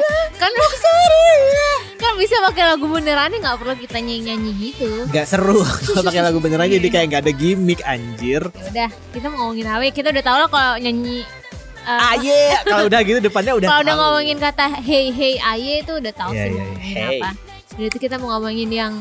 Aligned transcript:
eh 0.00 0.02
kan 0.38 0.50
kan 2.04 2.12
bisa 2.20 2.36
pakai 2.50 2.64
lagu 2.74 2.84
beneran 2.84 3.32
nggak 3.32 3.56
perlu 3.56 3.74
kita 3.80 3.98
nyanyi 4.02 4.34
nyanyi 4.34 4.52
gitu. 4.70 5.08
Gak 5.08 5.24
seru 5.24 5.64
kalau 5.88 6.04
pakai 6.04 6.22
lagu 6.22 6.38
beneran 6.42 6.68
jadi 6.68 6.88
kayak 6.92 7.06
gak 7.10 7.22
ada 7.24 7.32
gimmick 7.32 7.80
anjir. 7.86 8.42
Ya 8.52 8.68
udah 8.70 8.90
kita 9.14 9.26
mau 9.32 9.48
ngomongin 9.48 9.66
apa 9.70 9.82
kita 9.88 10.08
udah 10.12 10.24
tahu 10.24 10.36
lah 10.44 10.48
kalau 10.52 10.74
nyanyi 10.82 11.24
eh, 11.84 12.10
Aye 12.12 12.40
kalau 12.64 12.84
udah 12.88 13.00
gitu 13.04 13.18
depannya 13.24 13.52
udah 13.56 13.68
kalau 13.68 13.82
udah 13.84 13.94
ngomongin 13.96 14.36
kata 14.40 14.64
hey 14.84 15.12
hey 15.12 15.34
aye 15.40 15.74
itu 15.80 15.92
udah 15.96 16.12
tahu 16.12 16.30
Iya, 16.32 16.44
sih 16.44 16.50
iya, 16.50 16.60
mau 16.60 16.64
ngomongin 16.68 16.96
hey. 16.96 17.18
apa 17.20 17.30
Jadi 17.74 17.84
itu 17.90 17.98
kita 17.98 18.14
mau 18.22 18.28
ngomongin 18.36 18.70
yang 18.70 18.92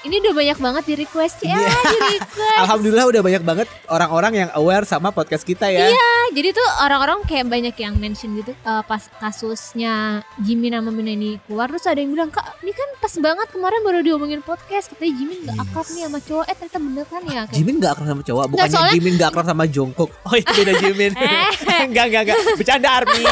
ini 0.00 0.16
udah 0.18 0.32
banyak 0.32 0.58
banget 0.58 0.84
di 0.86 0.94
request 0.98 1.36
ya 1.40 1.52
Iya. 1.52 1.68
di 1.68 1.96
request 2.14 2.52
Alhamdulillah 2.62 3.06
udah 3.06 3.20
banyak 3.20 3.42
banget 3.42 3.68
orang-orang 3.86 4.32
yang 4.34 4.50
aware 4.54 4.82
sama 4.82 5.10
podcast 5.10 5.42
kita 5.42 5.66
ya. 5.66 5.86
Iya, 5.86 6.08
jadi 6.32 6.52
tuh 6.52 6.68
orang-orang 6.80 7.20
kayak 7.22 7.46
banyak 7.46 7.76
yang 7.76 7.94
mention 7.94 8.32
gitu 8.34 8.52
eh, 8.52 8.82
pas 8.82 9.02
kasusnya 9.14 9.94
Jimin 10.38 10.72
sama 10.72 10.88
Mina 10.90 11.10
ini 11.10 11.36
keluar 11.42 11.68
terus 11.68 11.84
ada 11.84 11.96
yang 11.96 12.10
bilang 12.10 12.28
kak 12.28 12.44
ini 12.60 12.70
kan 12.70 12.88
pas 12.96 13.14
banget 13.14 13.48
kemarin 13.50 13.80
baru 13.80 13.98
diomongin 14.00 14.40
podcast 14.40 14.88
katanya 14.90 15.12
Jimin 15.14 15.38
gak 15.42 15.52
Yes. 15.52 15.62
akrab 15.62 15.86
nih 15.86 16.02
sama 16.02 16.18
cowok 16.20 16.44
eh 16.44 16.54
ternyata 16.54 16.78
bener 16.80 17.04
kan 17.04 17.22
ya 17.22 17.40
kayak 17.42 17.52
Jimin 17.52 17.74
gak 17.76 17.90
akrab 17.90 18.06
sama 18.08 18.22
cowok, 18.22 18.44
bukannya 18.48 18.70
soalnya- 18.70 18.94
Jimin 18.94 19.14
gak 19.14 19.28
akrab 19.30 19.46
sama 19.46 19.64
Jungkook. 19.66 20.10
Oh 20.22 20.34
itu 20.34 20.50
beda 20.54 20.72
Jimin. 20.78 21.12
Eh. 21.20 21.82
enggak 21.82 22.04
enggak 22.06 22.22
enggak, 22.24 22.38
bercanda 22.54 22.88
Army. 22.94 23.24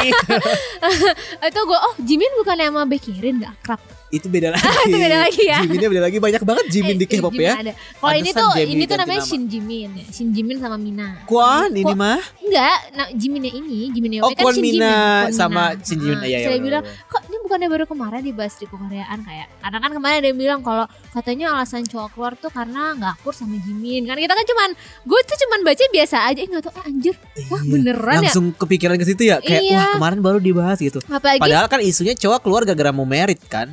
itu 1.49 1.61
gue 1.63 1.79
oh 1.79 1.95
Jimin 1.99 2.33
bukannya 2.37 2.67
sama 2.67 2.83
Baekhyun 2.85 3.37
gak 3.39 3.53
akrab 3.59 3.81
itu 4.17 4.27
beda 4.27 4.49
lagi. 4.51 4.65
Itu 4.85 4.97
beda 4.97 5.17
lagi 5.21 5.43
ya. 5.45 5.59
Jiminnya 5.61 5.89
beda 5.89 6.03
lagi 6.03 6.17
banyak 6.19 6.43
banget 6.43 6.65
Jimin 6.69 6.97
di 6.97 7.05
Eh, 7.05 7.09
K-pop 7.11 7.29
Jimin 7.31 7.45
ya. 7.45 7.75
Kalau 7.95 8.15
ini 8.15 8.31
tuh 8.31 8.49
Jamie 8.51 8.73
ini 8.73 8.85
tuh 8.85 8.97
namanya 8.97 9.21
nama. 9.21 9.29
Shin 9.29 9.43
Jimin 9.45 9.91
ya. 9.95 10.05
Shin 10.09 10.29
Jimin 10.31 10.57
sama 10.57 10.77
Mina. 10.77 11.09
Kwan 11.25 11.71
ini 11.71 11.93
mah. 11.93 12.17
Enggak, 12.39 12.79
nah 12.95 13.07
Jiminnya 13.11 13.53
ini, 13.53 13.81
Jiminnya 13.91 14.21
Oh, 14.23 14.31
kan 14.31 14.41
Kwon 14.41 14.55
Shin 14.55 14.65
Jimin. 14.65 14.81
Mina 14.81 14.97
Kwon 15.23 15.33
sama 15.35 15.63
Mina. 15.71 15.85
Shin 15.85 15.99
Jimin. 15.99 16.17
Ah, 16.17 16.25
Iya, 16.25 16.35
iya, 16.35 16.39
Saya 16.43 16.53
bener, 16.55 16.65
bilang, 16.65 16.83
bener. 16.83 17.07
kok 17.07 17.23
ini 17.23 17.37
bukannya 17.39 17.69
baru 17.69 17.85
kemarin 17.85 18.21
dibahas 18.23 18.55
di 18.55 18.65
kekoreaan 18.65 19.19
kayak 19.21 19.47
karena 19.59 19.79
kan 19.79 19.91
kemarin 19.91 20.17
ada 20.17 20.29
yang 20.29 20.39
bilang 20.39 20.61
kalau 20.63 20.85
katanya 21.11 21.47
alasan 21.51 21.83
cowok 21.83 22.09
keluar 22.11 22.33
tuh 22.35 22.49
karena 22.49 22.83
nggak 22.95 23.13
akur 23.15 23.33
sama 23.33 23.57
Jimin 23.59 24.05
kan 24.05 24.17
kita 24.17 24.33
kan 24.33 24.47
cuman 24.47 24.71
gue 25.03 25.21
tuh 25.23 25.37
cuman 25.39 25.61
baca 25.63 25.85
biasa 25.87 26.17
aja 26.25 26.41
nggak 26.43 26.63
tahu 26.63 26.73
eh, 26.75 26.85
anjir 26.87 27.15
wah 27.47 27.59
Iya. 27.59 27.71
beneran 27.71 28.15
ya 28.15 28.21
Langsung 28.25 28.47
kepikiran 28.53 28.95
ke 28.95 29.05
situ 29.05 29.23
ya 29.27 29.37
kayak 29.39 29.63
Iya. 29.63 29.77
wah 29.77 29.89
kemarin 29.97 30.19
baru 30.19 30.39
dibahas 30.39 30.79
gitu. 30.79 31.01
apalagi 31.05 31.39
Padahal 31.39 31.67
kan 31.67 31.81
isunya 31.81 32.15
cowok 32.15 32.41
keluar 32.41 32.63
gara-gara 32.63 32.89
mau 32.91 33.05
merit 33.05 33.41
kan. 33.45 33.69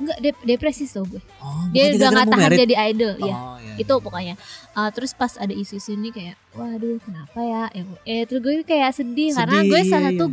Nggak 0.00 0.18
dep- 0.18 0.44
depresi 0.44 0.84
tuh 0.84 1.04
gue 1.06 1.22
Oh, 1.38 1.68
dia 1.70 1.92
udah 1.92 2.08
nggak 2.08 2.26
mau 2.26 2.32
tahan 2.32 2.48
merit. 2.48 2.58
jadi 2.58 2.74
idol 2.88 3.14
ya 3.20 3.34
Oh, 3.34 3.56
iya. 3.56 3.74
itu 3.76 3.94
pokoknya 3.94 4.34
Uh, 4.70 4.86
terus 4.88 5.10
pas 5.12 5.34
ada 5.34 5.50
isu-isu 5.50 5.92
ini 5.92 6.08
kayak 6.08 6.38
waduh 6.52 7.02
kenapa 7.02 7.38
ya 7.38 7.62
EOE 7.74 8.16
terus 8.24 8.38
gue 8.38 8.62
kayak 8.62 8.94
sedih, 8.94 9.34
karena 9.34 9.60
Sedih, 9.60 9.66
gue 9.66 9.80
iya, 9.82 9.90
salah 9.90 10.02
iya. 10.06 10.14
satu 10.14 10.26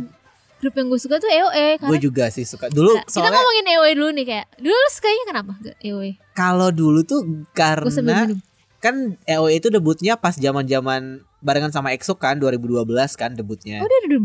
grup 0.58 0.74
yang 0.74 0.86
gue 0.88 1.00
suka 1.00 1.16
tuh 1.18 1.26
EOE 1.26 1.66
karena 1.76 1.90
Gue 1.90 1.98
juga 2.00 2.24
sih 2.30 2.42
suka. 2.42 2.66
Dulu 2.66 2.86
Nah, 2.92 3.02
kita 3.02 3.12
soalnya 3.12 3.34
ngomongin 3.34 3.66
EOE 3.68 3.90
dulu 3.94 4.10
nih 4.14 4.24
kayak 4.24 4.46
dulu 4.56 4.70
lu 4.70 4.88
sukanya 4.88 5.24
kenapa 5.26 5.52
E 5.58 5.74
EOE 5.84 6.10
kalau 6.32 6.68
dulu 6.70 7.02
tuh 7.02 7.20
gue 7.26 7.44
karena 7.52 8.30
kan 8.78 8.94
EOE 9.22 9.58
itu 9.58 9.68
debutnya 9.68 10.14
pas 10.14 10.34
zaman-zaman 10.34 11.26
barengan 11.38 11.70
sama 11.70 11.90
EXO 11.90 12.14
kan 12.14 12.36
2012 12.36 12.82
kan 13.14 13.30
debutnya. 13.30 13.78
oh 13.78 13.86
dia 13.86 13.98
udah 14.04 14.18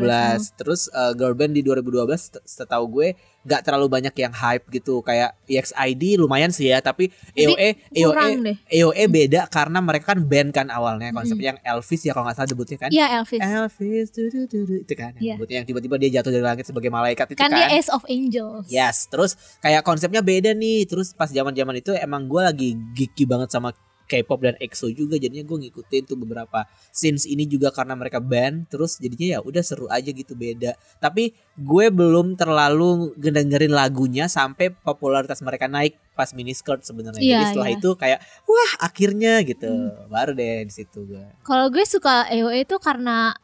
2012. 0.00 0.56
Terus 0.56 0.88
uh, 0.88 1.12
girl 1.12 1.32
band 1.32 1.52
di 1.52 1.60
2012 1.60 1.84
set- 2.16 2.40
setahu 2.42 2.84
gue 2.90 3.08
gak 3.42 3.62
terlalu 3.62 3.86
banyak 3.86 4.10
yang 4.12 4.34
hype 4.34 4.66
gitu 4.68 4.98
kayak 5.00 5.38
EXID 5.46 6.18
lumayan 6.18 6.50
sih 6.50 6.66
ya 6.66 6.80
tapi 6.80 7.14
EOE 7.32 7.78
EOE. 7.94 8.58
EOE 8.66 9.04
beda 9.06 9.46
karena 9.46 9.78
mereka 9.78 10.10
kan 10.10 10.20
band 10.20 10.50
kan 10.50 10.66
awalnya 10.66 11.12
konsepnya 11.12 11.54
yang 11.54 11.58
Elvis 11.62 12.02
ya 12.02 12.10
kalau 12.10 12.26
nggak 12.26 12.36
salah 12.36 12.50
debutnya 12.50 12.76
kan. 12.76 12.90
Iya 12.90 13.06
Elvis 13.16 13.38
Elvis 13.38 14.06
du, 14.10 14.22
du, 14.26 14.40
du, 14.44 14.58
du, 14.64 14.74
itu 14.80 14.94
kan 14.94 15.14
yang 15.14 15.22
Iya. 15.22 15.34
debutnya 15.36 15.56
yang 15.56 15.68
tiba-tiba 15.68 15.94
dia 15.96 16.10
jatuh 16.16 16.30
dari 16.30 16.42
langit 16.42 16.64
sebagai 16.64 16.90
malaikat 16.90 17.26
itu 17.30 17.38
kan 17.38 17.48
kan. 17.48 17.58
dia 17.60 17.66
Ace 17.70 17.86
of 17.86 18.02
Angels 18.06 18.66
Yes, 18.66 19.06
terus 19.06 19.32
kayak 19.60 19.82
konsepnya 19.82 20.20
beda 20.20 20.50
nih. 20.50 20.82
Terus 20.84 21.12
pas 21.12 21.28
zaman-zaman 21.28 21.76
itu 21.76 21.94
emang 21.94 22.26
gue 22.26 22.40
lagi 22.40 22.68
geeky 22.92 23.24
banget 23.24 23.48
sama 23.48 23.70
K-pop 24.06 24.40
dan 24.42 24.54
EXO 24.62 24.88
juga 24.94 25.18
jadinya 25.18 25.42
gue 25.42 25.58
ngikutin 25.66 26.02
tuh 26.06 26.16
beberapa 26.16 26.64
scenes 26.94 27.26
ini 27.26 27.44
juga 27.44 27.74
karena 27.74 27.98
mereka 27.98 28.22
band 28.22 28.70
terus 28.70 28.96
jadinya 29.02 29.36
ya 29.36 29.38
udah 29.42 29.62
seru 29.66 29.86
aja 29.90 30.08
gitu 30.10 30.38
beda. 30.38 30.78
Tapi 31.02 31.34
gue 31.58 31.86
belum 31.90 32.38
terlalu 32.38 33.12
ngedengerin 33.18 33.74
lagunya 33.74 34.30
sampai 34.30 34.70
popularitas 34.70 35.42
mereka 35.42 35.66
naik 35.66 35.98
pas 36.14 36.32
miniskirt 36.32 36.86
sebenarnya. 36.86 37.20
Iya, 37.20 37.30
jadi 37.34 37.44
setelah 37.52 37.70
iya. 37.70 37.78
itu 37.78 37.90
kayak 37.98 38.20
wah 38.46 38.72
akhirnya 38.80 39.32
gitu. 39.42 39.70
Baru 40.08 40.32
deh 40.32 40.64
di 40.64 40.72
situ 40.72 41.04
gue 41.04 41.26
kalau 41.42 41.66
gue 41.68 41.84
suka 41.86 42.30
EOE 42.30 42.62
itu 42.62 42.76
karena 42.78 43.34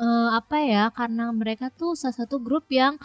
eh, 0.00 0.28
apa 0.32 0.56
ya 0.64 0.88
karena 0.90 1.30
mereka 1.30 1.68
tuh 1.68 1.94
salah 1.94 2.16
satu 2.16 2.40
grup 2.40 2.66
yang 2.72 2.96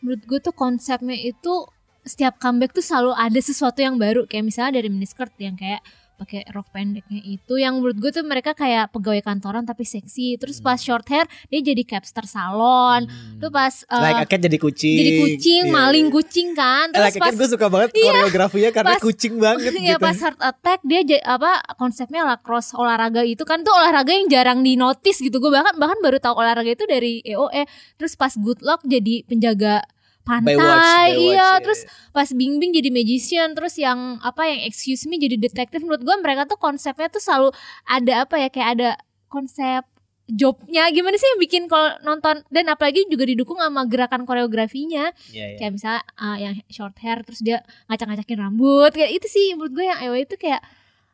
menurut 0.00 0.22
gue 0.24 0.38
tuh 0.38 0.54
konsepnya 0.54 1.18
itu 1.18 1.66
setiap 2.06 2.38
comeback 2.38 2.70
tuh 2.70 2.84
selalu 2.86 3.12
ada 3.18 3.40
sesuatu 3.42 3.82
yang 3.82 3.98
baru. 3.98 4.24
Kayak 4.30 4.44
misalnya 4.46 4.78
dari 4.78 4.88
miniskirt 4.88 5.34
yang 5.42 5.58
kayak 5.58 5.82
pakai 6.16 6.48
rok 6.48 6.68
pendeknya 6.68 7.20
itu 7.20 7.54
yang 7.54 7.76
menurut 7.76 7.96
gue 7.96 8.10
tuh 8.10 8.24
mereka 8.24 8.52
kayak 8.52 8.88
pegawai 8.90 9.20
kantoran 9.20 9.62
tapi 9.62 9.84
seksi. 9.84 10.36
Terus 10.36 10.58
pas 10.58 10.76
short 10.76 11.04
hair 11.06 11.24
dia 11.46 11.60
jadi 11.62 11.82
capster 11.82 12.24
salon. 12.24 13.04
Hmm. 13.06 13.38
tuh 13.38 13.48
pas 13.48 13.70
eh, 13.84 14.00
like 14.02 14.20
a 14.20 14.26
cat 14.26 14.40
jadi 14.40 14.56
kucing. 14.56 14.96
jadi 14.96 15.12
kucing 15.18 15.62
Iya, 15.62 15.72
maling 15.72 16.06
iya. 16.08 16.14
kucing 16.14 16.48
kan. 16.52 16.86
Like 16.88 16.96
terus 16.96 17.14
cat 17.14 17.22
pas 17.22 17.34
gue 17.34 17.48
suka 17.48 17.66
banget 17.68 17.90
koreografinya 17.92 18.70
karena 18.72 18.92
Pas- 18.96 19.04
kucing 19.04 19.34
banget 19.36 19.72
Iya 19.76 19.94
gitu. 19.94 20.02
pas 20.02 20.16
heart 20.16 20.40
attack 20.40 20.80
dia 20.82 21.00
ja- 21.04 21.24
apa 21.26 21.52
konsepnya 21.76 22.24
lacrosse 22.24 22.72
olahraga 22.72 23.20
itu 23.20 23.44
kan 23.44 23.60
tuh 23.60 23.72
olahraga 23.72 24.10
yang 24.10 24.26
jarang 24.26 24.60
di 24.60 24.74
notice 24.74 25.20
gitu. 25.20 25.36
Gue 25.36 25.52
bahkan 25.52 25.76
bahkan 25.76 26.00
baru 26.00 26.16
tahu 26.16 26.34
olahraga 26.34 26.72
itu 26.72 26.84
dari 26.84 27.20
EOE 27.22 27.68
terus 27.94 28.16
pas 28.16 28.32
good 28.34 28.58
luck 28.60 28.80
jadi 28.82 29.22
penjaga 29.24 29.84
pantai 30.26 31.14
iya. 31.14 31.14
iya. 31.14 31.50
terus 31.62 31.86
pas 32.10 32.26
Bing 32.34 32.58
Bing 32.58 32.74
jadi 32.74 32.90
magician 32.90 33.54
terus 33.54 33.78
yang 33.78 34.18
apa 34.26 34.42
yang 34.50 34.66
excuse 34.66 35.06
me 35.06 35.22
jadi 35.22 35.38
detektif. 35.38 35.86
Menurut 35.86 36.02
gue 36.02 36.16
mereka 36.18 36.50
tuh 36.50 36.58
konsepnya 36.58 37.06
tuh 37.06 37.22
selalu 37.22 37.54
ada 37.86 38.26
apa 38.26 38.34
ya 38.42 38.48
kayak 38.50 38.68
ada 38.76 38.90
konsep 39.30 39.86
jobnya. 40.26 40.90
Gimana 40.90 41.14
sih 41.14 41.28
yang 41.30 41.40
bikin 41.40 41.62
kalau 41.70 41.94
nonton? 42.02 42.42
Dan 42.50 42.66
apalagi 42.66 43.06
juga 43.06 43.22
didukung 43.22 43.62
sama 43.62 43.86
gerakan 43.86 44.26
koreografinya. 44.26 45.14
Iya, 45.30 45.54
iya. 45.54 45.56
kayak 45.62 45.72
misalnya 45.78 46.02
uh, 46.18 46.36
yang 46.36 46.54
short 46.66 46.98
hair 46.98 47.22
terus 47.22 47.40
dia 47.40 47.62
ngacak-ngacakin 47.86 48.38
rambut. 48.42 48.90
Kayak 48.90 49.22
itu 49.22 49.26
sih 49.30 49.54
menurut 49.54 49.72
gue 49.78 49.86
yang 49.86 49.98
EW 50.02 50.14
itu 50.26 50.34
kayak 50.34 50.60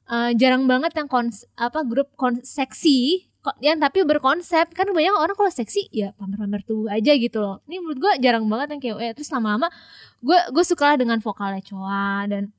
uh, 0.08 0.32
jarang 0.34 0.64
banget 0.64 0.96
yang 0.96 1.06
kons 1.12 1.44
apa 1.60 1.84
grup 1.84 2.16
kon 2.16 2.40
seksi 2.40 3.28
yang 3.58 3.82
tapi 3.82 4.06
berkonsep. 4.06 4.70
Kan 4.70 4.94
banyak 4.94 5.14
orang 5.14 5.34
kalau 5.34 5.50
seksi 5.50 5.90
ya 5.90 6.14
pamer-pamer 6.14 6.62
tubuh 6.62 6.88
aja 6.90 7.12
gitu 7.18 7.42
loh. 7.42 7.58
Ini 7.66 7.82
menurut 7.82 7.98
gue 7.98 8.12
jarang 8.22 8.46
banget 8.46 8.78
yang 8.78 8.80
kayak 8.80 8.96
EW 9.02 9.12
terus 9.18 9.30
lama-lama 9.34 9.68
gue 10.22 10.38
gue 10.54 10.64
suka 10.64 10.94
lah 10.94 10.96
dengan 10.96 11.18
vokalnya 11.18 11.58
Choa 11.66 12.30
dan 12.30 12.54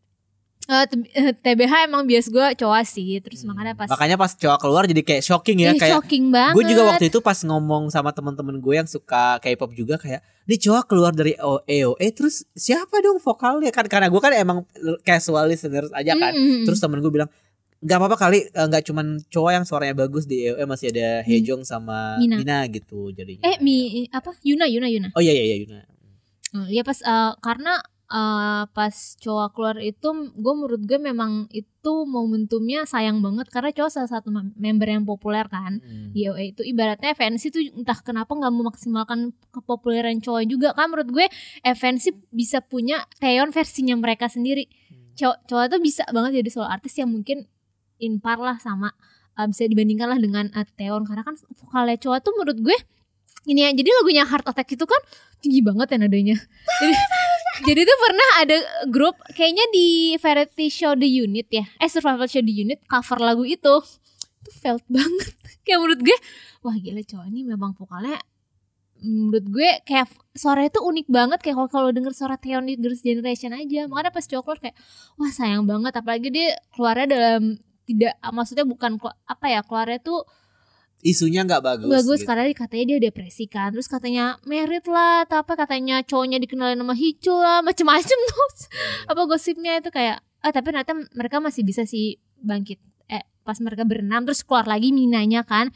uh, 0.67 0.83
eh, 0.83 1.31
TBH 1.31 1.88
emang 1.88 2.03
bias 2.03 2.27
gue 2.27 2.45
Choa 2.59 2.83
sih. 2.83 3.16
Terus 3.23 3.47
makanya 3.47 3.79
pas 3.79 3.88
Makanya 3.88 4.19
pas 4.19 4.31
cowok 4.35 4.59
keluar 4.59 4.83
jadi 4.83 5.01
kayak 5.07 5.23
shocking 5.23 5.57
ya 5.63 5.71
Ih, 5.71 5.79
kayak 5.79 5.94
shocking 5.95 6.25
banget 6.35 6.55
gue 6.59 6.63
juga 6.75 6.83
waktu 6.91 7.05
itu 7.07 7.19
pas 7.23 7.39
ngomong 7.39 7.88
sama 7.88 8.11
teman-teman 8.11 8.59
gue 8.59 8.73
yang 8.75 8.89
suka 8.89 9.39
K-pop 9.39 9.71
juga 9.71 9.95
kayak 9.95 10.19
ini 10.44 10.56
cowok 10.59 10.83
keluar 10.91 11.12
dari 11.15 11.39
O- 11.39 11.63
EOE 11.63 12.07
terus 12.12 12.44
siapa 12.51 13.00
dong 13.00 13.24
vokalnya? 13.24 13.71
Kan 13.71 13.88
karena 13.88 14.12
gue 14.12 14.19
kan 14.19 14.35
emang 14.35 14.68
casual 15.07 15.47
listener 15.47 15.88
aja 15.95 16.12
kan. 16.19 16.35
Mm-mm. 16.35 16.68
Terus 16.68 16.83
temen 16.83 17.00
gue 17.00 17.07
bilang 17.07 17.31
nggak 17.83 17.97
apa-apa 17.97 18.18
kali 18.18 18.39
eh, 18.45 18.65
nggak 18.65 18.83
cuman 18.83 19.06
cowok 19.25 19.51
yang 19.51 19.63
suaranya 19.63 19.95
bagus 19.97 20.24
di 20.24 20.44
EOE 20.44 20.63
masih 20.63 20.89
ada 20.89 21.19
Hejong 21.21 21.62
sama 21.63 22.15
Mina. 22.15 22.39
Mina, 22.39 22.57
gitu 22.68 23.12
jadinya. 23.12 23.44
eh 23.44 23.59
mi 23.59 23.75
apa 24.09 24.31
Yuna 24.41 24.65
Yuna 24.65 24.88
Yuna 24.88 25.09
Oh 25.12 25.19
iya 25.19 25.31
iya 25.31 25.44
iya 25.45 25.57
Yuna. 25.59 25.80
Hmm, 26.50 26.68
ya 26.68 26.81
pas 26.81 26.97
eh, 26.97 27.31
karena 27.39 27.81
eh, 28.06 28.63
pas 28.69 28.95
cowok 29.18 29.47
keluar 29.51 29.75
itu 29.77 30.07
gue 30.31 30.53
menurut 30.53 30.81
gue 30.81 30.95
memang 30.97 31.31
itu 31.50 31.74
momentumnya 32.06 32.85
sayang 32.85 33.19
banget 33.19 33.50
karena 33.50 33.69
cowok 33.71 33.91
salah 33.91 34.07
satu 34.09 34.30
mem- 34.30 34.56
member 34.56 34.88
yang 34.88 35.03
populer 35.03 35.44
kan 35.45 35.77
Hmm. 35.77 36.09
di 36.09 36.24
EOE 36.24 36.53
itu 36.53 36.62
ibaratnya 36.63 37.12
FNC 37.12 37.44
itu 37.50 37.59
entah 37.74 38.00
kenapa 38.00 38.31
nggak 38.31 38.53
memaksimalkan 38.53 39.19
kepopuleran 39.50 40.18
cowok 40.18 40.44
juga 40.45 40.71
kan 40.71 40.88
menurut 40.88 41.09
gue 41.12 41.25
FNC 41.65 42.06
bisa 42.30 42.62
punya 42.62 43.01
Taeyeon 43.18 43.50
versinya 43.50 43.95
mereka 43.95 44.27
sendiri 44.27 44.69
cowok 45.13 45.38
cowok 45.44 45.65
tuh 45.68 45.80
bisa 45.80 46.03
banget 46.07 46.39
jadi 46.39 46.50
solo 46.50 46.65
artis 46.65 46.94
yang 46.95 47.06
mungkin 47.07 47.45
impar 48.05 48.38
lah 48.39 48.59
sama 48.59 48.91
uh, 49.38 49.45
bisa 49.50 49.65
dibandingkan 49.65 50.07
lah 50.09 50.19
dengan 50.19 50.50
uh, 50.53 50.65
Taeyeon 50.77 51.07
karena 51.07 51.23
kan 51.25 51.35
vokalnya 51.38 51.97
cowok 51.97 52.19
tuh 52.21 52.33
menurut 52.38 52.59
gue 52.61 52.77
ini 53.44 53.59
ya 53.67 53.69
jadi 53.75 53.89
lagunya 54.00 54.23
Heart 54.23 54.45
Attack 54.55 54.79
itu 54.79 54.85
kan 54.88 55.01
tinggi 55.44 55.59
banget 55.59 55.91
ya 55.91 55.97
nadanya. 56.00 56.38
Jadi, 56.79 56.94
jadi 57.67 57.81
tuh 57.83 57.97
pernah 58.00 58.29
ada 58.39 58.57
grup 58.88 59.19
kayaknya 59.35 59.67
di 59.75 60.15
variety 60.15 60.71
show 60.71 60.95
The 60.95 61.07
Unit 61.07 61.51
ya 61.51 61.67
eh 61.83 61.89
survival 61.91 62.31
show 62.31 62.39
The 62.39 62.55
Unit 62.55 62.79
cover 62.88 63.19
lagu 63.19 63.44
itu. 63.44 63.83
Itu 64.44 64.51
felt 64.63 64.88
banget. 64.88 65.35
Kayak 65.67 65.79
menurut 65.83 65.99
gue 66.03 66.17
wah 66.63 66.75
gila 66.79 67.03
cowok 67.03 67.25
ini 67.27 67.44
memang 67.44 67.75
vokalnya 67.75 68.19
menurut 69.03 69.44
gue 69.51 69.69
kayak 69.83 70.07
suaranya 70.31 70.79
tuh 70.79 70.88
unik 70.88 71.11
banget. 71.11 71.39
Kayak 71.44 71.59
kalau 71.59 71.69
kalau 71.71 71.89
denger 71.91 72.15
suara 72.15 72.39
Theon 72.39 72.63
di 72.71 72.79
Girls' 72.79 73.03
Generation 73.03 73.51
aja. 73.51 73.91
Makanya 73.91 74.15
pas 74.15 74.23
coklat 74.23 74.63
kayak 74.63 74.75
wah 75.19 75.27
sayang 75.27 75.67
banget. 75.67 75.91
Apalagi 75.91 76.31
dia 76.31 76.56
keluarnya 76.71 77.07
dalam 77.11 77.59
tidak 77.83 78.13
maksudnya 78.31 78.63
bukan 78.63 78.95
apa 79.27 79.45
ya 79.51 79.62
keluarnya 79.62 80.00
tuh 80.00 80.24
isunya 81.03 81.44
nggak 81.44 81.62
bagus. 81.62 81.91
bagus 81.91 82.19
gitu. 82.24 82.27
karena 82.31 82.47
katanya 82.56 82.85
dia 82.95 83.00
depresi 83.12 83.45
kan 83.51 83.75
terus 83.75 83.91
katanya 83.91 84.39
merit 84.47 84.88
lah 84.88 85.27
atau 85.27 85.44
apa 85.44 85.59
katanya 85.59 86.00
cowoknya 86.07 86.39
dikenalin 86.39 86.80
sama 86.80 86.95
Hicu 86.95 87.35
lah 87.35 87.59
macem-macem 87.59 88.19
tuh 88.31 88.47
apa 89.12 89.21
gosipnya 89.27 89.83
itu 89.83 89.91
kayak 89.91 90.24
ah 90.44 90.51
tapi 90.51 90.71
ternyata 90.71 90.95
mereka 91.12 91.44
masih 91.44 91.68
bisa 91.68 91.83
sih 91.83 92.19
bangkit 92.39 92.80
eh 93.12 93.27
pas 93.44 93.59
mereka 93.59 93.83
berenam 93.83 94.24
terus 94.24 94.47
keluar 94.47 94.63
lagi 94.63 94.95
Minanya 94.95 95.44
kan 95.44 95.75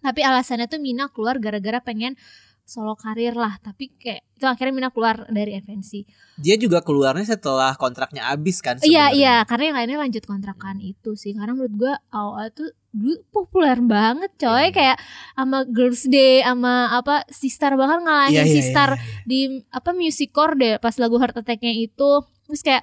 tapi 0.00 0.24
alasannya 0.24 0.68
tuh 0.68 0.80
Mina 0.80 1.12
keluar 1.12 1.36
gara-gara 1.40 1.80
pengen 1.84 2.16
solo 2.64 2.92
karir 2.94 3.32
lah 3.32 3.56
tapi 3.58 3.92
kayak 3.94 4.24
itu 4.34 4.44
akhirnya 4.44 4.72
Mina 4.72 4.88
keluar 4.88 5.28
dari 5.28 5.54
FNC 5.54 6.08
Dia 6.36 6.56
juga 6.56 6.80
keluarnya 6.80 7.24
setelah 7.30 7.72
kontraknya 7.74 8.26
habis 8.26 8.58
kan. 8.58 8.80
iya 8.80 9.08
iya 9.08 9.44
karena 9.44 9.68
yang 9.68 9.76
lainnya 9.78 9.98
lanjut 10.00 10.24
kontrakan 10.24 10.80
itu 10.80 11.12
sih 11.12 11.32
karena 11.32 11.52
menurut 11.52 11.74
gua 11.74 11.94
awal 12.08 12.48
tuh 12.50 12.72
dulu 12.88 13.20
populer 13.28 13.78
banget 13.78 14.32
coy 14.34 14.64
Iya. 14.64 14.70
kayak 14.70 14.96
sama 15.34 15.58
Girls 15.66 16.02
Day 16.06 16.40
sama 16.40 16.74
apa 16.90 17.26
Sistar 17.28 17.74
bahkan 17.74 18.00
ngalahin 18.00 18.32
Iya, 18.32 18.42
iya, 18.42 18.54
Sistar 18.54 18.90
iya, 18.90 18.98
iya. 18.98 19.22
di 19.24 19.38
apa 19.68 19.90
music 19.92 20.30
core 20.30 20.54
deh 20.54 20.74
pas 20.78 20.94
lagu 20.96 21.16
Heart 21.16 21.40
Attack-nya 21.40 21.70
itu 21.70 22.10
terus 22.44 22.60
kayak 22.60 22.80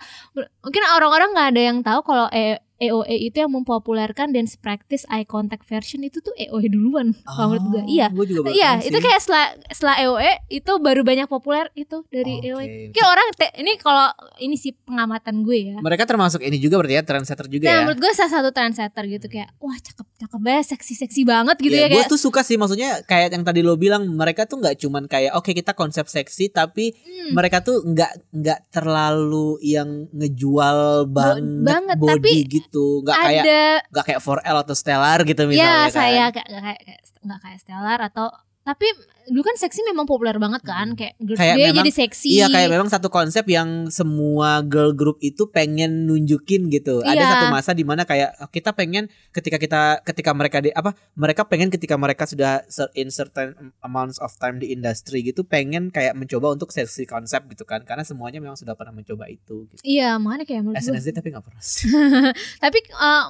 mungkin 0.61 0.83
orang-orang 0.89 1.29
nggak 1.31 1.49
ada 1.49 1.61
yang 1.63 1.77
tahu 1.79 1.99
kalau 2.01 2.27
E- 2.29 2.59
EOE 2.81 3.15
itu 3.21 3.37
yang 3.37 3.51
mempopulerkan 3.51 4.29
dance 4.29 4.55
practice 4.55 5.05
eye 5.07 5.23
contact 5.23 5.63
version 5.63 6.01
itu 6.01 6.17
tuh 6.17 6.33
EOE 6.35 6.65
duluan 6.67 7.13
kalau 7.23 7.53
menurut 7.53 7.65
gue 7.69 7.81
Oh, 7.81 7.85
iya 7.87 8.07
gua 8.07 8.25
juga 8.25 8.49
iya 8.49 8.71
tahu 8.75 8.87
itu 8.87 8.97
sih. 8.97 9.03
kayak 9.03 9.19
setelah 9.19 9.45
setelah 9.67 9.95
EOE 9.99 10.31
itu 10.51 10.71
baru 10.75 11.01
banyak 11.01 11.27
populer 11.27 11.69
itu 11.73 12.01
dari 12.07 12.33
Oke. 12.35 12.47
EOE 12.47 12.65
kayak 12.89 13.07
orang 13.07 13.27
te- 13.31 13.55
ini 13.55 13.71
kalau 13.75 14.09
ini 14.37 14.55
sih 14.55 14.73
pengamatan 14.75 15.41
gue 15.41 15.57
ya 15.63 15.77
Mereka 15.79 16.03
termasuk 16.03 16.41
ini 16.41 16.57
juga 16.57 16.75
berarti 16.75 16.95
ya 16.95 17.03
trendsetter 17.03 17.45
juga 17.47 17.63
Nah 17.63 17.71
ya. 17.71 17.79
menurut 17.83 17.99
gue 17.99 18.11
salah 18.11 18.33
satu 18.33 18.49
trendsetter 18.49 19.03
gitu 19.07 19.27
kayak 19.27 19.53
wah 19.57 19.75
cakep 19.75 20.07
cakep 20.17 20.39
banget 20.39 20.65
seksi 20.67 20.93
seksi 20.97 21.21
banget 21.23 21.57
gitu 21.57 21.71
ya, 21.71 21.85
gue 21.85 21.95
kayak 21.95 22.09
tuh 22.09 22.17
suka 22.17 22.41
sih 22.41 22.55
maksudnya 22.55 23.01
kayak 23.03 23.29
yang 23.31 23.43
tadi 23.43 23.61
lo 23.61 23.75
bilang 23.75 24.09
mereka 24.09 24.43
tuh 24.43 24.57
nggak 24.57 24.77
cuman 24.77 25.05
kayak 25.05 25.33
oke 25.33 25.49
kita 25.49 25.71
konsep 25.71 26.05
seksi 26.05 26.49
tapi 26.49 26.93
Hmm. 27.21 27.37
mereka 27.37 27.61
tuh 27.61 27.83
nggak 27.83 28.33
nggak 28.33 28.59
terlalu 28.71 29.61
yang 29.61 30.09
ngejual 30.11 30.79
banget, 31.07 31.61
banget, 31.61 31.97
body 31.97 32.17
tapi 32.17 32.31
gitu 32.51 32.70
nggak 32.79 33.17
kayak 33.19 33.43
nggak 33.91 34.05
kayak 34.07 34.21
4L 34.23 34.57
atau 34.63 34.75
Stellar 34.77 35.19
gitu 35.27 35.41
ya 35.43 35.49
misalnya 35.51 35.83
kan. 35.83 35.91
saya 35.91 36.23
nggak 36.31 36.63
kayak 36.63 36.99
nggak 37.21 37.39
kayak 37.43 37.59
Stellar 37.59 37.99
atau 38.07 38.27
tapi 38.61 38.85
dulu 39.23 39.41
kan 39.43 39.53
seksi 39.53 39.81
memang 39.83 40.03
populer 40.03 40.33
banget 40.35 40.61
kan 40.61 40.93
kayak 40.93 41.13
girls 41.17 41.37
Hmm. 41.37 41.45
Kayak 41.45 41.55
day 41.55 41.65
memang- 41.67 41.79
jadi 41.79 41.91
seksi 41.95 42.29
Iya 42.31 42.47
kayak 42.47 42.69
memang 42.69 42.89
satu 42.89 43.07
konsep 43.07 43.45
yang 43.47 43.69
semua 43.87 44.61
girl 44.61 44.91
group 44.91 45.17
itu 45.19 45.45
pengen 45.47 46.05
nunjukin 46.05 46.67
gitu. 46.67 46.99
Ada 46.99 47.15
Iya. 47.15 47.29
satu 47.31 47.45
masa 47.49 47.71
di 47.71 47.81
mana 47.81 48.01
kayak 48.03 48.37
oh, 48.39 48.49
kita 48.49 48.73
pengen 48.73 49.07
ketika 49.31 49.57
kita 49.57 49.81
ketika 50.03 50.31
mereka 50.31 50.57
di 50.59 50.69
apa 50.69 50.93
mereka 51.13 51.45
pengen 51.45 51.69
ketika 51.69 51.95
mereka 51.95 52.25
sudah 52.25 52.61
in 52.91 53.09
certain 53.09 53.53
amounts 53.79 54.17
of 54.17 54.33
time 54.35 54.57
di 54.57 54.69
industri 54.69 55.21
gitu 55.21 55.41
pengen 55.41 55.89
kayak 55.89 56.13
mencoba 56.13 56.51
untuk 56.51 56.69
seksi 56.69 57.05
konsep 57.05 57.45
gitu 57.47 57.63
kan 57.63 57.81
karena 57.81 58.01
semuanya 58.01 58.37
memang 58.37 58.55
sudah 58.55 58.73
pernah 58.73 58.91
mencoba 58.91 59.25
itu. 59.25 59.65
Gitu. 59.67 59.81
iya 59.83 60.17
makanya 60.17 60.45
kayak 60.45 60.61
menurut 60.63 60.81
SNSD 60.81 61.07
tapi 61.11 61.29
nggak 61.29 61.45
pernah. 61.45 61.61
tapi 62.63 62.79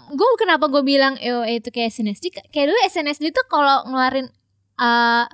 gue 0.10 0.28
kenapa 0.38 0.66
gue 0.68 0.84
bilang 0.84 1.16
EOE 1.18 1.58
itu 1.58 1.70
kayak 1.70 1.90
SNSD 1.90 2.26
kayak 2.48 2.68
dulu 2.68 2.80
SNSD 2.86 3.32
tuh 3.32 3.46
kalau 3.46 3.84
ngeluarin 3.86 4.28
uh, 4.82 5.26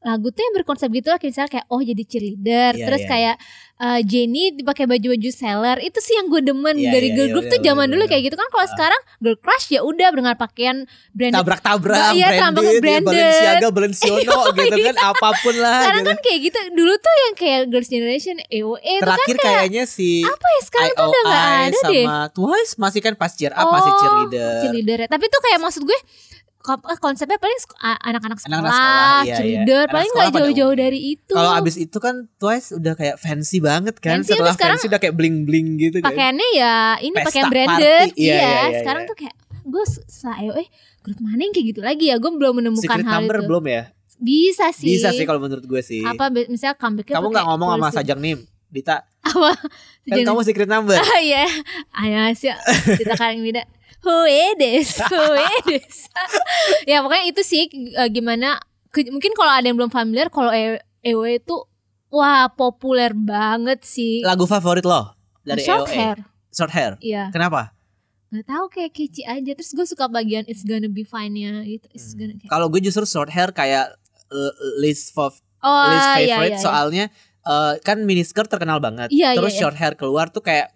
lagu 0.00 0.32
tuh 0.32 0.40
yang 0.40 0.54
berkonsep 0.56 0.88
gitu 0.88 1.08
lah 1.08 1.20
kayak 1.20 1.28
misalnya 1.30 1.52
kayak 1.52 1.66
oh 1.68 1.76
jadi 1.78 2.02
cheerleader 2.02 2.72
Iya, 2.72 2.84
terus 2.88 3.02
iya. 3.04 3.10
kayak 3.12 3.36
uh, 3.76 4.00
Jenny 4.00 4.56
dipakai 4.56 4.88
baju-baju 4.88 5.28
seller 5.28 5.76
itu 5.76 6.00
sih 6.00 6.16
yang 6.16 6.24
gue 6.26 6.40
demen 6.40 6.72
Iya, 6.72 6.88
dari 6.88 7.12
iya, 7.12 7.16
girl 7.20 7.28
iya, 7.28 7.32
group 7.36 7.44
iya, 7.44 7.52
tuh 7.52 7.60
iya, 7.60 7.66
zaman 7.68 7.84
iya, 7.84 7.92
dulu 7.92 8.02
iya. 8.02 8.08
kayak 8.08 8.22
gitu 8.24 8.36
kan 8.40 8.48
kalau 8.48 8.64
Ah. 8.64 8.72
sekarang 8.72 9.00
girl 9.20 9.36
crush 9.36 9.66
ya 9.68 9.80
udah 9.84 10.08
dengan 10.08 10.34
pakaian 10.34 10.76
branded 11.12 11.36
Tabrak-tabrak, 11.36 12.16
Iya, 12.16 12.26
branded, 12.32 12.80
branded. 12.80 13.08
Balenciaga, 13.12 13.68
Balenciaga 13.68 14.32
gitu 14.56 14.80
kan 14.82 14.96
apa 15.04 15.28
pun 15.36 15.54
lah 15.54 15.78
sekarang 15.84 16.00
gitu. 16.00 16.08
kan 16.08 16.18
kayak 16.24 16.38
gitu 16.48 16.58
dulu 16.72 16.92
tuh 16.96 17.14
yang 17.20 17.34
kayak 17.36 17.60
girls 17.68 17.88
generation 17.90 18.36
EOE 18.48 18.94
kan 18.96 19.04
Terakhir 19.04 19.36
kayaknya 19.36 19.84
si 19.84 20.24
apa 20.24 20.46
ya 20.48 20.60
sekarang 20.64 20.90
tuh 20.96 21.04
udah 21.04 21.22
nggak 21.28 21.44
IOI 21.44 21.60
ada 21.60 21.76
sama 21.76 21.92
deh 21.92 22.04
Twice 22.32 22.72
masih 22.78 23.00
kan 23.04 23.12
pas 23.14 23.36
cheer 23.36 23.52
up 23.52 23.68
masih 23.68 23.92
Oh, 23.92 23.98
cheerleader. 24.00 24.52
cheerleader 24.64 24.98
ya. 24.98 25.08
Tapi 25.08 25.28
tuh 25.28 25.40
kayak 25.44 25.60
maksud 25.60 25.84
gue 25.84 26.00
konsepnya 27.00 27.40
paling 27.40 27.56
anak-anak 27.80 28.36
sekolah, 28.36 28.60
Anak-anak 28.60 28.76
sekolah, 28.76 29.20
iya, 29.24 29.34
cheerleader, 29.34 29.84
iya. 29.84 29.92
paling 29.92 30.10
Anak 30.10 30.18
nggak 30.20 30.32
jauh-jauh 30.36 30.74
dari 30.76 31.00
itu. 31.16 31.32
Kalau 31.32 31.52
abis 31.56 31.74
itu 31.74 31.96
kan 31.96 32.28
Twice 32.36 32.68
udah 32.72 32.92
kayak 32.92 33.16
fancy 33.16 33.58
banget 33.58 33.96
kan. 33.96 34.20
Fancy, 34.20 34.36
Setelah 34.36 34.52
sekarang 34.52 34.76
fancy 34.76 34.86
udah 34.88 35.00
kayak 35.00 35.14
bling 35.16 35.48
bling 35.48 35.68
gitu 35.76 35.98
kan. 35.98 36.12
pakaiannya 36.12 36.48
ya 36.52 36.74
ini 37.00 37.14
Pesta 37.16 37.26
pakaian 37.26 37.44
party. 37.44 37.52
branded, 37.56 38.06
Iya, 38.12 38.20
iya. 38.20 38.36
iya, 38.36 38.52
iya, 38.68 38.78
sekarang 38.84 39.02
iya. 39.02 39.08
tuh 39.08 39.16
kayak 39.16 39.34
gue 39.60 39.84
setelah 39.86 40.38
eh 40.60 40.68
grup 41.00 41.18
mana 41.20 41.40
yang 41.40 41.52
kayak 41.52 41.66
gitu 41.72 41.80
lagi 41.80 42.04
ya? 42.12 42.16
Gue 42.20 42.30
belum 42.32 42.54
menemukan 42.60 42.84
Secret 42.84 43.06
hal 43.08 43.14
number 43.24 43.36
itu. 43.40 43.48
belum 43.48 43.64
ya? 43.64 43.82
Bisa 44.20 44.66
sih. 44.70 44.88
Bisa 44.92 45.08
sih 45.16 45.24
kalau 45.24 45.40
menurut 45.40 45.64
gue 45.64 45.80
sih. 45.80 46.04
Apa 46.04 46.28
misalnya 46.28 46.76
comebacknya 46.76 47.16
kamu 47.16 47.24
pakai 47.24 47.34
nggak 47.34 47.46
ngomong 47.48 47.68
sama. 47.72 47.88
Sajang 47.88 48.20
Nim, 48.20 48.38
Dita. 48.68 49.08
apa? 49.20 49.52
Kan 50.04 50.18
kamu 50.28 50.40
secret 50.44 50.68
number. 50.68 50.92
Ah 50.92 51.20
iya, 51.24 51.48
ayo 52.04 52.20
sih 52.36 52.52
kita 53.00 53.16
kalian 53.16 53.40
beda. 53.40 53.62
Who 54.00 54.16
is? 54.24 54.96
Who 55.02 55.24
is? 55.70 56.08
ya 56.84 57.00
pokoknya 57.00 57.24
itu 57.26 57.40
sih 57.40 57.68
eh, 57.68 58.08
gimana 58.08 58.56
ke- 58.88 59.08
mungkin 59.08 59.32
kalau 59.32 59.50
ada 59.50 59.62
yang 59.62 59.76
belum 59.76 59.88
familiar 59.88 60.28
kalau 60.28 60.50
E- 60.50 60.80
EW 61.02 61.22
itu 61.30 61.56
wah 62.08 62.48
populer 62.48 63.12
banget 63.12 63.82
sih. 63.82 64.20
Lagu 64.20 64.44
favorit 64.44 64.82
lo 64.82 65.14
dari 65.40 65.60
Short 65.60 65.86
AOA? 65.86 65.94
hair. 65.94 66.16
Short 66.50 66.72
hair. 66.72 66.92
Iya. 66.98 67.30
Kenapa? 67.30 67.76
Nggak 68.28 68.46
tahu 68.46 68.64
kayak 68.68 68.92
kece 68.92 69.22
aja. 69.22 69.52
Terus 69.52 69.70
gue 69.72 69.86
suka 69.86 70.06
bagian 70.06 70.46
it's 70.46 70.62
gonna 70.62 70.86
be 70.86 71.02
fine-nya 71.02 71.62
gitu. 71.62 71.86
It's 71.90 72.12
Hmm. 72.12 72.18
gonna 72.20 72.34
kayak, 72.36 72.50
Kalau 72.50 72.66
gue 72.66 72.80
justru 72.80 73.04
short 73.04 73.28
hair 73.28 73.50
kayak 73.50 73.94
uh, 74.28 74.52
least 74.76 75.14
of 75.14 75.34
oh 75.60 75.84
least 75.88 76.08
iya, 76.16 76.16
favorite 76.16 76.48
iya, 76.48 76.56
iya. 76.56 76.62
soalnya 76.62 77.04
uh, 77.42 77.74
kan 77.80 78.00
miniskirt 78.00 78.46
terkenal 78.46 78.78
banget. 78.78 79.08
Iya, 79.08 79.34
Terus 79.34 79.50
iya, 79.50 79.56
iya. 79.56 79.62
short 79.62 79.76
hair 79.76 79.94
keluar 79.94 80.28
tuh 80.28 80.40
kayak 80.40 80.70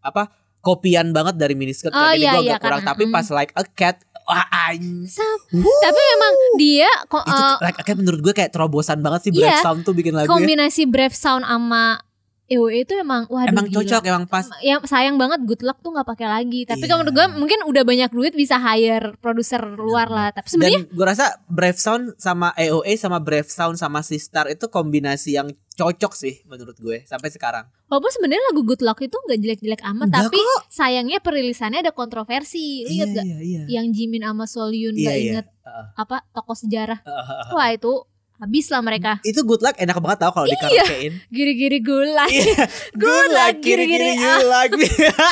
apa? 0.00 0.28
Kopian 0.64 1.06
banget 1.10 1.36
dari 1.36 1.52
miniskirt 1.52 1.90
Oh, 1.90 2.00
kan. 2.00 2.10
Jadi 2.10 2.18
iya, 2.18 2.32
gue 2.32 2.40
iya, 2.40 2.50
agak 2.50 2.60
kurang. 2.62 2.80
karena- 2.80 2.90
Tapi 2.90 3.04
mm. 3.04 3.12
pas 3.12 3.26
like 3.30 3.52
a 3.52 3.64
cat, 3.66 3.96
wah 4.22 4.44
anj- 4.66 5.20
Tapi 5.52 6.00
memang 6.10 6.32
dia 6.56 6.90
ko- 7.06 7.20
itu 7.22 7.44
eh, 7.44 7.56
like 7.60 7.76
a 7.76 7.84
cat 7.84 7.94
menurut 7.94 8.20
gue 8.20 8.32
kayak 8.32 8.50
terobosan 8.50 8.98
banget 8.98 9.20
sih 9.22 9.32
Iya. 9.32 9.38
Brave 9.38 9.60
Sound 9.60 9.80
tuh 9.82 9.92
bikin 9.92 10.12
lagu 10.12 10.24
ya. 10.24 10.32
kombinasi 10.32 10.82
Brave 10.84 11.12
Sound 11.12 11.44
sama 11.44 12.00
EOE 12.44 12.84
itu 12.84 12.92
emang 12.94 13.24
waduh 13.26 13.48
Emang 13.48 13.64
gila. 13.64 13.80
cocok, 13.80 14.02
emang 14.04 14.24
pas. 14.26 14.44
yang 14.60 14.76
sayang 14.82 15.16
banget 15.16 15.40
good 15.42 15.60
luck 15.60 15.80
tuh 15.80 15.88
nggak 15.90 16.04
pakai 16.06 16.28
lagi 16.30 16.64
tapi 16.66 16.76
Iya. 16.78 16.86
kalau 16.86 17.00
menurut 17.02 17.14
gue 17.14 17.28
mungkin 17.34 17.58
udah 17.64 17.82
banyak 17.82 18.10
duit 18.10 18.32
bisa 18.34 18.56
hire 18.58 19.16
produser 19.16 19.64
luar 19.70 20.08
lah 20.08 20.28
tapi 20.30 20.48
sebenarnya 20.48 20.84
gue 20.84 21.06
rasa 21.06 21.40
Brave 21.46 21.76
Sound 21.76 22.12
sama 22.16 22.52
AOA 22.54 22.92
sama 22.94 23.16
Brave 23.18 23.48
Sound 23.48 23.76
sama 23.76 24.00
Sistar 24.00 24.44
itu 24.46 24.68
kombinasi 24.68 25.34
yang 25.34 25.48
cocok 25.74 26.12
sih 26.14 26.38
menurut 26.44 26.76
gue 26.76 27.02
sampai 27.02 27.28
sekarang. 27.28 27.66
walaupun 27.86 28.06
sebenarnya 28.08 28.42
lagu 28.48 28.62
good 28.62 28.78
luck 28.78 28.98
itu 28.98 29.14
nggak 29.16 29.38
jelek-jelek 29.38 29.82
amat 29.84 30.06
Enggak 30.06 30.22
tapi 30.24 30.38
sayangnya 30.68 31.18
perilisannya 31.18 31.80
ada 31.80 31.90
kontroversi 31.90 32.82
Lu 32.82 32.90
ingat 32.92 33.08
gak 33.12 33.24
iya, 33.24 33.38
iya. 33.40 33.62
yang 33.68 33.90
Jimin 33.90 34.22
sama 34.22 34.46
Solyun 34.46 34.94
Iya, 34.94 35.02
nggak 35.02 35.16
iya. 35.16 35.26
inget 35.28 35.46
Heeh. 35.60 35.86
apa 35.96 36.16
tokoh 36.30 36.54
sejarah 36.54 36.98
Heeh. 37.00 37.46
wah 37.50 37.68
itu 37.68 37.92
habis 38.34 38.66
lah 38.66 38.82
mereka 38.82 39.18
Itu 39.22 39.42
good 39.42 39.60
luck 39.60 39.74
enak 39.74 39.94
banget 39.96 40.18
tau 40.20 40.32
kalau 40.32 40.46
Iya. 40.46 41.10
giri-giri 41.26 41.78
gula 41.80 42.26
Iya. 42.26 42.66
Good 42.92 43.28
luck 43.30 43.54
giri-giri, 43.66 44.14
me. 44.14 44.86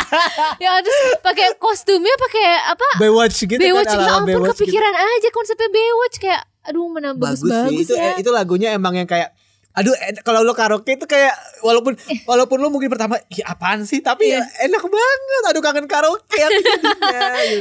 ya 0.63 0.71
terus 0.79 0.99
pakai 1.19 1.55
kostumnya 1.57 2.15
pakai 2.19 2.45
apa 2.69 2.89
Baywatch 2.99 3.43
gitu 3.45 3.59
Baywatch 3.59 3.91
kan 3.91 3.99
ya 4.01 4.11
ampun 4.17 4.27
Baywatch 4.29 4.55
gitu. 4.55 4.59
kepikiran 4.59 4.91
aja 4.93 5.29
konsepnya 5.31 5.69
Baywatch 5.69 6.17
kayak 6.19 6.43
aduh 6.63 6.87
mana 6.87 7.11
Bagus, 7.13 7.43
bagus-bagus 7.43 7.75
sih. 7.75 7.83
Itu 7.85 7.95
ya 7.95 8.13
itu 8.19 8.31
lagunya 8.31 8.71
emang 8.71 8.95
yang 8.95 9.07
kayak 9.07 9.35
Aduh, 9.73 9.97
kalau 10.21 10.41
lo 10.41 10.53
karaoke 10.53 10.95
itu 10.95 11.05
kayak 11.05 11.33
walaupun 11.61 11.97
walaupun 12.23 12.59
lo 12.59 12.69
mungkin 12.69 12.89
pertama, 12.89 13.17
ya 13.29 13.49
apaan 13.49 13.83
sih? 13.83 13.99
Tapi 13.99 14.29
Iya. 14.29 14.45
enak 14.63 14.85
banget. 14.85 15.43
Aduh 15.49 15.61
kangen 15.61 15.87
karaoke 15.87 16.29
gitu. 16.37 16.61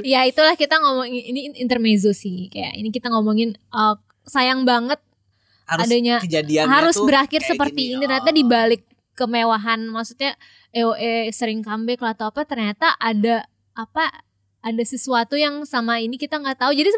ya 0.04 0.24
itulah 0.24 0.54
kita 0.54 0.76
ngomongin 0.78 1.24
ini 1.26 1.40
intermezzo 1.56 2.12
sih 2.12 2.48
kayak 2.48 2.76
ini 2.76 2.90
kita 2.90 3.08
ngomongin 3.08 3.56
uh, 3.70 3.96
sayang 4.24 4.64
banget 4.64 5.00
Harus 5.64 5.88
Adanya- 5.88 6.20
harus 6.68 6.96
tuh 6.96 7.08
berakhir 7.08 7.42
seperti 7.42 7.82
gini. 7.88 7.96
ini 7.96 8.04
ternyata 8.04 8.28
Oh. 8.28 8.36
di 8.36 8.44
balik 8.44 8.84
kemewahan 9.14 9.88
maksudnya 9.88 10.36
EOE 10.70 11.32
sering 11.32 11.64
comeback 11.64 12.00
lah 12.00 12.12
atau 12.12 12.28
apa 12.28 12.44
ternyata 12.44 12.92
ada 12.98 13.48
apa 13.72 14.12
ada 14.60 14.84
sesuatu 14.84 15.36
yang 15.36 15.64
sama 15.64 15.98
ini 15.98 16.16
kita 16.16 16.38
nggak 16.38 16.60
tahu 16.60 16.72
jadi 16.74 16.92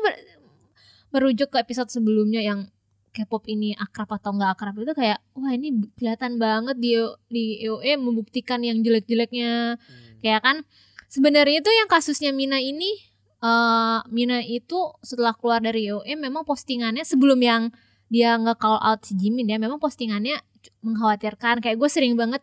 merujuk 1.11 1.53
ke 1.53 1.57
episode 1.59 1.87
sebelumnya 1.87 2.41
yang 2.41 2.65
K-pop 3.13 3.45
ini 3.45 3.77
akrab 3.77 4.09
atau 4.17 4.33
nggak 4.33 4.51
akrab 4.57 4.75
itu 4.81 4.93
kayak 4.97 5.21
wah 5.37 5.53
ini 5.53 5.85
kelihatan 5.93 6.41
banget 6.41 6.81
di 6.81 6.97
di 7.29 7.61
EOE 7.61 8.01
membuktikan 8.01 8.65
yang 8.65 8.81
jelek-jeleknya. 8.81 9.77
Hmm. 9.77 10.17
kayak 10.25 10.41
kan 10.41 10.57
sebenarnya 11.13 11.61
itu 11.61 11.69
yang 11.69 11.85
kasusnya 11.85 12.33
Mina 12.33 12.57
ini 12.57 12.89
eh 13.43 13.99
Mina 14.09 14.41
itu 14.41 14.97
setelah 15.05 15.37
keluar 15.37 15.61
dari 15.61 15.93
EOE 15.93 16.17
memang 16.17 16.41
postingannya 16.41 17.05
sebelum 17.05 17.37
yang 17.37 17.69
dia 18.09 18.37
nge 18.37 18.53
call 18.57 18.77
out 18.81 19.05
si 19.05 19.13
Jimin 19.17 19.49
ya 19.49 19.57
memang 19.61 19.77
postingannya 19.77 20.41
mengkhawatirkan. 20.85 21.61
Kayak 21.65 21.77
gue 21.81 21.89
sering 21.89 22.13
banget 22.13 22.41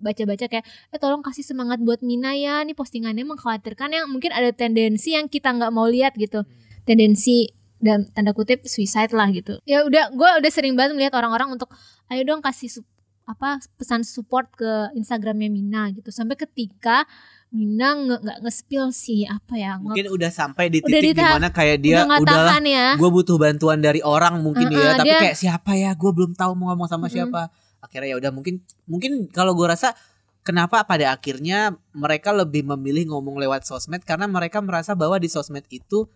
baca-baca 0.00 0.48
kayak 0.48 0.64
eh 0.64 0.98
tolong 0.98 1.20
kasih 1.20 1.44
semangat 1.44 1.80
buat 1.84 2.00
Mina 2.00 2.32
ya. 2.36 2.64
Nih 2.64 2.72
postingannya 2.72 3.24
mengkhawatirkan 3.28 3.92
yang 3.92 4.06
mungkin 4.08 4.32
ada 4.32 4.52
tendensi 4.52 5.12
yang 5.12 5.28
kita 5.28 5.52
nggak 5.52 5.72
mau 5.72 5.88
lihat 5.88 6.16
gitu. 6.16 6.44
Tendensi 6.88 7.52
dan 7.80 8.04
tanda 8.12 8.30
kutip 8.30 8.62
suicide 8.64 9.10
lah 9.10 9.28
gitu. 9.28 9.56
Ya 9.64 9.82
udah 9.82 10.12
gue 10.12 10.30
udah 10.38 10.50
sering 10.52 10.76
banget 10.76 10.92
melihat 10.92 11.16
orang-orang 11.16 11.48
untuk 11.50 11.72
ayo 12.06 12.22
dong 12.22 12.40
kasih 12.40 12.68
sup- 12.70 12.88
apa 13.24 13.56
pesan 13.74 14.02
support 14.02 14.50
ke 14.52 14.92
Instagramnya 14.92 15.48
Mina 15.48 15.88
gitu. 15.90 16.10
Sampai 16.10 16.34
ketika 16.34 17.08
Mina 17.50 17.96
nge- 17.96 18.20
nggak 18.20 18.38
nge-spill 18.42 18.90
sih 18.90 19.24
apa 19.24 19.54
ya 19.54 19.74
nge- 19.74 19.90
Mungkin 19.90 20.06
udah 20.12 20.30
sampai 20.30 20.68
di 20.68 20.78
titik 20.78 21.02
di 21.02 21.10
di 21.14 21.24
mana 21.24 21.48
kayak 21.48 21.78
dia 21.80 22.04
udah 22.04 22.20
udahlah 22.20 22.58
ya. 22.60 22.94
gue 22.94 23.10
butuh 23.10 23.36
bantuan 23.36 23.80
dari 23.80 23.98
orang 24.00 24.38
mungkin 24.38 24.70
Heeh, 24.70 24.78
ya 24.78 24.90
tapi 24.94 25.08
dia- 25.08 25.22
kayak 25.24 25.36
siapa 25.36 25.72
ya? 25.74 25.90
Gue 25.96 26.12
belum 26.12 26.36
tahu 26.36 26.52
mau 26.54 26.70
ngomong 26.70 26.86
sama 26.86 27.06
Mm-mm. 27.06 27.14
siapa. 27.16 27.50
Akhirnya 27.80 28.12
ya 28.12 28.16
udah 28.20 28.30
mungkin 28.30 28.60
mungkin 28.84 29.26
kalau 29.30 29.56
gue 29.56 29.66
rasa 29.66 29.96
kenapa 30.42 30.84
pada 30.84 31.10
akhirnya 31.10 31.74
mereka 31.90 32.30
lebih 32.30 32.66
memilih 32.66 33.08
ngomong 33.08 33.38
lewat 33.38 33.64
sosmed? 33.64 34.04
Karena 34.04 34.26
mereka 34.26 34.60
merasa 34.60 34.92
bahwa 34.92 35.16
di 35.16 35.26
sosmed 35.26 35.64
itu 35.70 36.06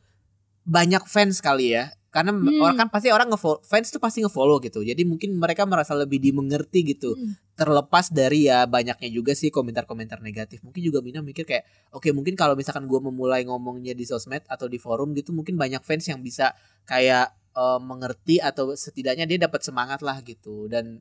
banyak 0.65 1.05
fans 1.07 1.39
kali 1.39 1.77
ya. 1.77 1.93
Karena 2.15 2.31
Hmm. 2.31 2.63
orang 2.63 2.77
kan 2.79 2.89
pasti 2.95 3.11
orang 3.11 3.27
ngefollow 3.27 3.59
fans 3.67 3.91
tuh 3.91 3.99
pasti 3.99 4.23
ngefollow 4.23 4.63
gitu. 4.63 4.87
Jadi 4.87 5.03
mungkin 5.03 5.35
mereka 5.35 5.67
merasa 5.67 5.93
lebih 5.95 6.19
dimengerti 6.19 6.95
gitu. 6.97 7.15
Hmm. 7.15 7.37
terlepas 7.55 8.11
dari 8.11 8.51
ya 8.51 8.67
banyaknya 8.67 9.07
juga 9.15 9.31
sih 9.31 9.47
komentar-komentar 9.47 10.19
negatif. 10.19 10.67
Mungkin 10.67 10.83
juga 10.83 10.99
Mina 10.99 11.23
mikir 11.23 11.47
kayak 11.47 11.63
oke 11.95 12.11
mungkin 12.11 12.35
kalau 12.35 12.59
misalkan 12.59 12.83
gue 12.91 12.99
memulai 12.99 13.47
ngomongnya 13.47 13.95
di 13.95 14.03
sosmed 14.03 14.43
atau 14.51 14.67
di 14.67 14.75
forum 14.75 15.15
gitu 15.15 15.31
mungkin 15.31 15.55
banyak 15.55 15.79
fans 15.87 16.11
yang 16.11 16.19
bisa 16.19 16.51
kayak 16.83 17.31
eh, 17.55 17.79
mengerti 17.79 18.43
atau 18.43 18.75
setidaknya 18.75 19.31
dia 19.31 19.39
dapat 19.47 19.63
semangat 19.63 20.03
lah 20.03 20.19
gitu. 20.27 20.67
Dan 20.67 20.99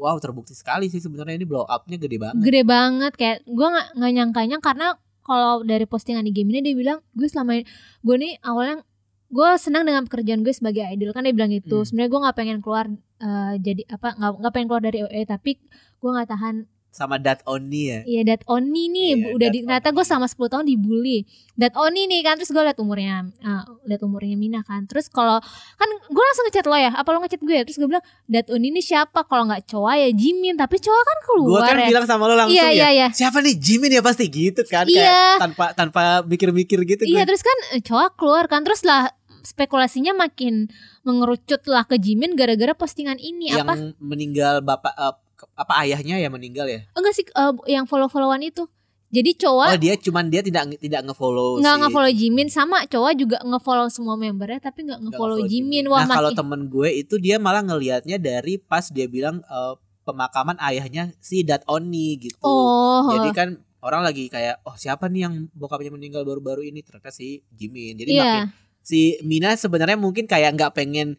wow 0.00 0.16
terbukti 0.16 0.56
sekali 0.56 0.88
sih 0.88 0.96
sebenarnya 0.96 1.36
ini 1.36 1.44
blow 1.44 1.68
upnya 1.68 2.00
gede 2.00 2.16
banget. 2.16 2.40
Gede 2.40 2.62
banget. 2.64 3.12
Kayak 3.20 3.38
gue 3.44 3.68
nggak 3.68 3.88
nggak 4.00 4.12
nyangkanya 4.16 4.56
karena 4.64 4.88
kalau 5.26 5.66
dari 5.66 5.82
postingan 5.84 6.22
di 6.22 6.30
game 6.30 6.54
ini 6.54 6.62
dia 6.62 6.74
bilang 6.78 6.98
gue 7.12 7.26
selama 7.26 7.58
ini 7.58 7.64
gue 8.00 8.16
nih 8.16 8.32
awalnya 8.40 8.86
gue 9.26 9.48
senang 9.58 9.82
dengan 9.82 10.06
pekerjaan 10.06 10.40
gue 10.40 10.54
sebagai 10.54 10.86
idol 10.86 11.10
kan 11.10 11.26
dia 11.26 11.34
bilang 11.34 11.50
gitu 11.50 11.82
Hmm. 11.82 11.84
sebenarnya 11.84 12.10
gue 12.14 12.20
nggak 12.22 12.36
pengen 12.38 12.58
keluar 12.62 12.86
eh, 13.18 13.52
jadi 13.58 13.82
apa 13.90 14.08
nggak 14.14 14.32
nggak 14.38 14.52
pengen 14.54 14.68
keluar 14.70 14.82
dari 14.86 14.98
OE 15.02 15.22
tapi 15.26 15.50
gue 15.98 16.10
nggak 16.14 16.28
tahan 16.30 16.54
sama 16.96 17.16
dat 17.16 17.44
Oni 17.44 17.82
ya? 17.86 18.00
Iya 18.02 18.22
dat 18.26 18.40
Oni 18.46 18.88
nih 18.88 19.10
Iya, 19.14 19.26
udah 19.30 19.48
di, 19.50 19.58
ternyata 19.60 19.88
gue 19.90 20.00
sama 20.02 20.24
10 20.24 20.40
tahun 20.48 20.64
dibully. 20.64 21.28
Dat 21.52 21.76
Oni 21.76 22.04
nih 22.04 22.20
kan 22.20 22.34
terus 22.34 22.48
gue 22.48 22.58
liat 22.58 22.76
umurnya 22.76 23.28
ah, 23.40 23.62
liat 23.84 24.00
umurnya 24.00 24.32
Mina 24.34 24.60
kan. 24.60 24.84
Terus 24.84 25.06
kalau 25.06 25.36
kan 25.72 25.88
gue 26.02 26.24
langsung 26.24 26.44
ngechat 26.44 26.64
lo 26.64 26.74
ya 26.74 26.90
apa 26.90 27.04
lo 27.06 27.20
ngechat 27.20 27.38
gue 27.38 27.52
ya? 27.52 27.62
Terus 27.62 27.76
gue 27.76 27.86
bilang 27.86 28.04
Dat 28.24 28.48
Oni 28.48 28.66
ini 28.66 28.80
siapa? 28.80 29.22
Kalau 29.22 29.44
nggak 29.44 29.66
cowok 29.66 29.94
ya 29.94 30.08
Jimin. 30.10 30.56
Tapi 30.56 30.76
cowok 30.78 31.02
kan 31.02 31.16
gue 31.16 31.26
keluar 31.28 31.68
kan 31.68 31.76
ya. 31.76 31.88
bilang 31.88 32.04
sama 32.04 32.24
lo 32.24 32.34
langsung 32.34 32.56
iya 32.56 32.66
ya 32.66 32.72
iya 32.72 32.88
iya. 32.90 33.08
Siapa 33.10 33.38
nih? 33.38 33.54
Jimin 33.54 33.90
ya? 33.90 34.00
Pasti 34.00 34.24
gitu 34.26 34.64
kan 34.64 34.84
Iya. 34.86 34.96
kayak 34.96 35.36
tanpa 35.38 35.64
tanpa 35.74 36.02
mikir-mikir 36.22 36.80
gitu 36.82 37.04
Iya 37.04 37.22
gue. 37.22 37.28
terus 37.28 37.42
kan 37.42 37.58
eh, 37.72 37.82
cowok 37.82 38.16
keluar 38.16 38.44
kan. 38.46 38.64
Terus 38.64 38.80
lah 38.82 39.12
spekulasinya 39.42 40.10
makin 40.12 40.66
mengerucut 41.02 41.62
lah 41.66 41.84
ke 41.84 41.96
Jimin 41.96 42.34
gara-gara 42.34 42.72
postingan 42.72 43.16
ini. 43.16 43.50
Yang 43.50 43.62
apa? 43.62 43.74
meninggal 43.98 44.54
bapak 44.58 44.90
ke- 44.92 45.25
apa 45.56 45.72
ayahnya 45.84 46.16
ya 46.16 46.28
meninggal 46.32 46.66
ya? 46.66 46.84
Enggak 46.96 47.14
sih 47.14 47.24
eh, 47.28 47.52
yang 47.70 47.84
follow-followan 47.84 48.42
itu. 48.42 48.64
Jadi 49.06 49.38
cowok 49.38 49.70
oh 49.70 49.78
dia 49.78 49.94
cuman 49.94 50.26
dia 50.26 50.42
tidak 50.42 50.82
tidak 50.82 51.06
ngefollow 51.06 51.62
nggak 51.62 51.76
si- 51.78 51.80
nge-follow 51.86 52.10
Jimin 52.10 52.48
sama 52.50 52.82
cowok 52.90 53.12
juga 53.14 53.38
nge-follow 53.38 53.86
semua 53.86 54.18
membernya 54.18 54.58
tapi 54.58 54.82
nggak 54.82 54.98
nggak 54.98 55.14
nge-follow 55.14 55.38
nge-follow 55.38 55.52
Jimin. 55.52 55.84
Wah 55.86 56.04
nah 56.10 56.18
kalau 56.18 56.34
temen 56.34 56.66
gue 56.66 56.88
itu 56.90 57.14
dia 57.22 57.38
malah 57.38 57.62
ngelihatnya 57.62 58.18
dari 58.18 58.58
pas 58.58 58.90
dia 58.90 59.06
bilang 59.06 59.46
eh, 59.46 59.74
pemakaman 60.02 60.58
ayahnya 60.58 61.14
si 61.22 61.46
Dat 61.46 61.62
Oni 61.70 62.18
gitu. 62.18 62.38
Oh. 62.42 63.06
Jadi 63.14 63.30
kan 63.30 63.48
orang 63.78 64.02
lagi 64.02 64.26
kayak 64.26 64.58
oh 64.66 64.74
siapa 64.74 65.06
nih 65.06 65.30
yang 65.30 65.34
bokapnya 65.54 65.94
meninggal 65.94 66.26
baru-baru 66.26 66.66
ini? 66.66 66.82
Ternyata 66.82 67.14
si 67.14 67.46
Jimin. 67.54 67.94
Jadi 67.98 68.10
iya. 68.10 68.22
makin 68.22 68.66
si 68.86 69.18
Mina 69.26 69.58
sebenarnya 69.58 69.98
mungkin 69.98 70.30
kayak 70.30 70.54
nggak 70.54 70.78
pengen 70.78 71.18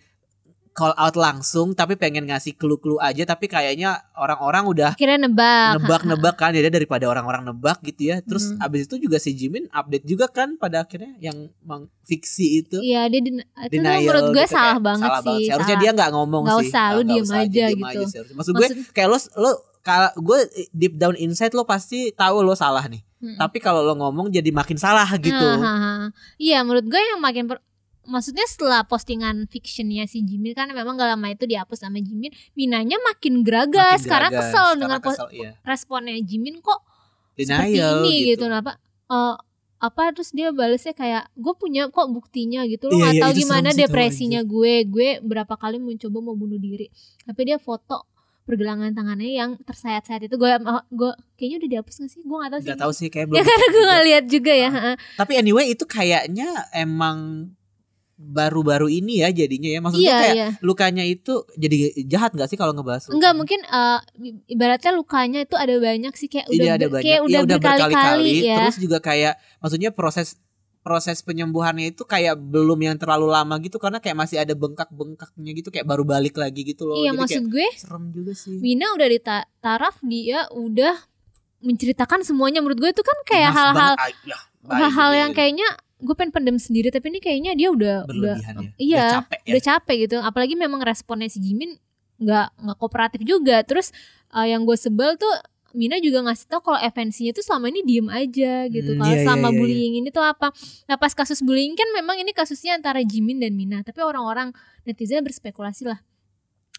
call 0.78 0.94
out 0.94 1.16
langsung 1.16 1.74
tapi 1.74 1.96
pengen 1.96 2.24
ngasih 2.24 2.54
clue-clue 2.54 2.96
aja 3.00 3.26
tapi 3.26 3.46
kayaknya 3.46 3.90
orang-orang 4.14 4.64
udah 4.64 4.92
kira 4.94 5.18
nebak 5.18 5.74
nebak-nebak 5.76 6.36
kan 6.40 6.54
jadi 6.54 6.70
daripada 6.70 7.06
orang-orang 7.06 7.42
nebak 7.44 7.82
gitu 7.82 8.08
ya 8.08 8.22
terus 8.22 8.48
Hmm. 8.48 8.62
abis 8.62 8.86
itu 8.86 9.02
juga 9.02 9.18
si 9.18 9.34
Jimin 9.34 9.66
update 9.70 10.06
juga 10.06 10.30
kan 10.30 10.54
pada 10.56 10.78
akhirnya 10.80 11.18
yang 11.20 11.50
fiksi 12.02 12.62
itu 12.62 12.78
iya 12.80 13.06
dia 13.06 13.20
din- 13.20 13.42
itu 13.42 13.74
denial 13.74 14.06
menurut 14.06 14.24
gue 14.32 14.46
gitu, 14.46 14.54
salah 14.54 14.76
kayak 14.76 14.86
banget 14.86 15.10
salah 15.10 15.26
sih 15.26 15.42
seharusnya 15.44 15.78
dia 15.78 15.92
nggak 15.92 16.12
ngomong 16.12 16.44
Nggak 16.46 16.60
sih 16.60 16.70
usah, 16.70 16.86
lu 16.86 16.94
nggak 16.96 17.10
diem 17.10 17.26
usah 17.26 17.38
aja 17.40 17.50
diem 17.66 17.74
gitu. 17.76 17.88
aja 17.90 18.06
serius. 18.08 18.32
maksud 18.32 18.54
gue 18.54 18.68
Maksud- 18.70 18.94
kayak 18.94 19.10
lo 19.10 19.18
lo 19.36 19.52
kalau 19.82 20.10
gue 20.16 20.40
deep 20.72 20.94
down 20.96 21.16
inside 21.16 21.52
lo 21.52 21.64
pasti 21.64 22.12
tahu 22.12 22.40
lo 22.40 22.54
salah 22.54 22.86
nih 22.86 23.02
Mm-mm. 23.18 23.34
tapi 23.36 23.58
kalau 23.58 23.82
lo 23.82 23.98
ngomong 23.98 24.30
jadi 24.30 24.52
makin 24.52 24.78
salah 24.78 25.10
gitu. 25.18 25.48
Iya 26.38 26.62
menurut 26.62 26.86
gue 26.86 27.02
yang 27.02 27.18
makin 27.18 27.44
per- 27.46 27.66
Maksudnya 28.08 28.48
setelah 28.48 28.88
postingan 28.88 29.52
fictionnya 29.52 30.08
si 30.08 30.24
Jimin 30.24 30.56
kan 30.56 30.72
memang 30.72 30.96
gak 30.96 31.14
lama 31.14 31.28
itu 31.28 31.44
dihapus 31.44 31.84
sama 31.84 32.00
Jimin 32.00 32.32
Minanya 32.56 32.96
makin 33.04 33.44
geragas 33.44 34.08
Makin 34.08 34.12
Karena 34.12 34.30
geragas, 34.32 34.48
kesel 34.50 34.68
karena 34.68 34.80
dengan 34.80 35.00
kesel, 35.04 35.28
iya. 35.36 35.52
responnya 35.62 36.16
Jimin 36.24 36.64
kok 36.64 36.80
seperti 37.38 37.78
denial 37.78 38.02
ini? 38.02 38.10
gitu, 38.10 38.28
gitu, 38.34 38.44
Kenapa 38.50 38.72
eh, 39.12 39.36
apa? 39.78 40.10
Terus 40.10 40.34
dia 40.34 40.50
balesnya 40.50 40.98
kayak 40.98 41.30
gue 41.38 41.54
punya 41.54 41.94
kok 41.94 42.10
buktinya 42.10 42.66
gitu 42.66 42.90
lo 42.90 42.98
nggak 42.98 43.14
iya, 43.14 43.22
tahu 43.22 43.32
itu 43.38 43.40
gimana 43.46 43.70
depresinya 43.78 44.42
gue. 44.42 44.74
Gue 44.90 45.22
berapa 45.22 45.54
kali 45.54 45.78
mencoba 45.78 46.18
mau 46.18 46.34
bunuh 46.34 46.58
diri. 46.58 46.90
Tapi 47.22 47.42
dia 47.46 47.62
foto 47.62 48.10
pergelangan 48.48 48.96
tangannya 48.96 49.38
yang 49.38 49.54
tersayat-sayat 49.62 50.26
itu. 50.26 50.36
Gue 50.40 50.50
gue 50.90 51.12
kayaknya 51.38 51.58
udah 51.62 51.70
dihapus 51.78 51.96
gak 52.02 52.10
sih? 52.10 52.22
Gue 52.26 52.38
nggak 52.42 52.52
tahu 52.58 52.62
sih. 52.64 52.68
nggak 52.72 52.82
tahu 52.82 52.94
sih 52.98 53.08
kayak 53.14 53.28
ya 53.30 53.30
belum 53.30 53.46
karena 53.46 53.66
gue 53.70 53.84
nggak 53.86 54.04
lihat 54.10 54.26
juga 54.26 54.54
ya 54.56 54.66
Ah. 54.66 54.72
heeh. 54.74 54.96
Tapi 55.14 55.34
anyway 55.38 55.66
itu 55.70 55.86
kayaknya 55.86 56.50
emang 56.74 57.18
baru-baru 58.18 58.90
ini 58.90 59.22
ya 59.22 59.30
jadinya 59.30 59.70
ya. 59.70 59.80
Maksudnya 59.80 60.10
iya 60.10 60.18
kayak 60.20 60.36
iya 60.36 60.48
lukanya 60.66 61.06
itu 61.06 61.46
jadi 61.54 61.78
jahat 62.10 62.34
gak 62.34 62.50
sih 62.50 62.58
kalau 62.58 62.74
ngebahas? 62.74 63.08
Enggak 63.14 63.32
lukanya? 63.32 63.38
mungkin 63.38 63.60
eh, 63.64 64.00
ibaratnya 64.50 64.92
lukanya 64.92 65.40
itu 65.46 65.54
ada 65.54 65.74
banyak 65.78 66.14
sih 66.18 66.28
kayak 66.28 66.50
udah 66.50 66.58
Iya 66.66 66.72
ada 66.74 66.88
banyak. 66.90 67.06
kayak 67.06 67.22
Iya, 67.22 67.40
udah, 67.46 67.58
berkali-kali 67.62 68.32
ya. 68.42 68.58
Terus 68.66 68.78
juga 68.82 68.98
kayak 69.00 69.34
maksudnya 69.62 69.90
proses 69.94 70.42
proses 70.82 71.20
penyembuhannya 71.20 71.92
itu 71.92 72.08
kayak 72.08 72.40
belum 72.40 72.80
yang 72.80 72.96
terlalu 72.96 73.28
lama 73.28 73.60
gitu 73.60 73.76
karena 73.76 74.00
kayak 74.00 74.16
masih 74.24 74.40
ada 74.40 74.56
bengkak-bengkaknya 74.56 75.52
gitu 75.60 75.68
kayak 75.68 75.84
baru 75.84 76.08
balik 76.08 76.40
lagi 76.40 76.64
gitu 76.64 76.88
loh. 76.88 76.96
iya 76.98 77.12
Jadi 77.12 77.20
maksud 77.20 77.44
gue 77.52 77.68
serem 77.76 78.04
juga 78.16 78.32
sih. 78.32 78.56
Wina 78.64 78.96
udah 78.96 79.08
di 79.12 79.20
ta- 79.20 79.48
taraf 79.60 80.00
dia 80.00 80.48
udah 80.56 80.96
menceritakan 81.60 82.24
semuanya 82.24 82.64
menurut 82.64 82.80
gue 82.80 82.92
itu 82.96 83.04
kan 83.04 83.18
kayak 83.28 83.52
hal-hal. 83.52 83.94
Ah, 84.00 84.10
ya, 84.24 84.38
baik, 84.64 84.80
hal-hal 84.80 85.12
yang 85.12 85.32
ya. 85.32 85.36
kayaknya 85.36 85.68
gue 85.98 86.14
pengen 86.14 86.30
pendem 86.30 86.58
sendiri 86.62 86.94
tapi 86.94 87.10
ini 87.10 87.18
kayaknya 87.18 87.52
dia 87.58 87.70
udah 87.74 87.96
udah 88.06 88.36
ya. 88.38 88.54
iya 88.78 88.98
Udah 89.02 89.14
capek 89.22 89.40
ya. 89.42 89.50
udah 89.50 89.64
capek 89.66 89.96
gitu 90.06 90.16
apalagi 90.22 90.54
memang 90.54 90.82
responnya 90.86 91.26
si 91.26 91.42
Jimin 91.42 91.74
nggak 92.18 92.48
nggak 92.62 92.78
kooperatif 92.78 93.22
juga 93.22 93.62
terus 93.66 93.90
eh, 94.34 94.54
yang 94.54 94.66
gue 94.66 94.78
sebel 94.78 95.18
tuh 95.18 95.30
Mina 95.78 96.00
juga 96.02 96.24
ngasih 96.26 96.48
tau 96.50 96.64
kalau 96.64 96.80
FNC-nya 96.80 97.38
tuh 97.38 97.44
selama 97.46 97.70
ini 97.70 97.86
diem 97.86 98.08
aja 98.10 98.66
gitu 98.66 98.98
Hmm, 98.98 99.04
kalau 99.04 99.14
iya, 99.14 99.18
iya, 99.20 99.26
selama 99.28 99.42
iya, 99.46 99.54
iya. 99.54 99.60
bullying 99.62 99.94
ini 100.02 100.10
tuh 100.10 100.24
apa 100.26 100.48
nah 100.86 100.98
pas 100.98 101.14
kasus 101.14 101.44
bullying 101.44 101.78
kan 101.78 101.86
memang 101.94 102.18
ini 102.18 102.32
kasusnya 102.34 102.74
antara 102.74 103.04
Jimin 103.04 103.38
dan 103.38 103.54
Mina 103.54 103.84
tapi 103.86 104.02
orang-orang 104.02 104.56
netizen 104.88 105.22
berspekulasi 105.22 105.86
lah 105.86 106.02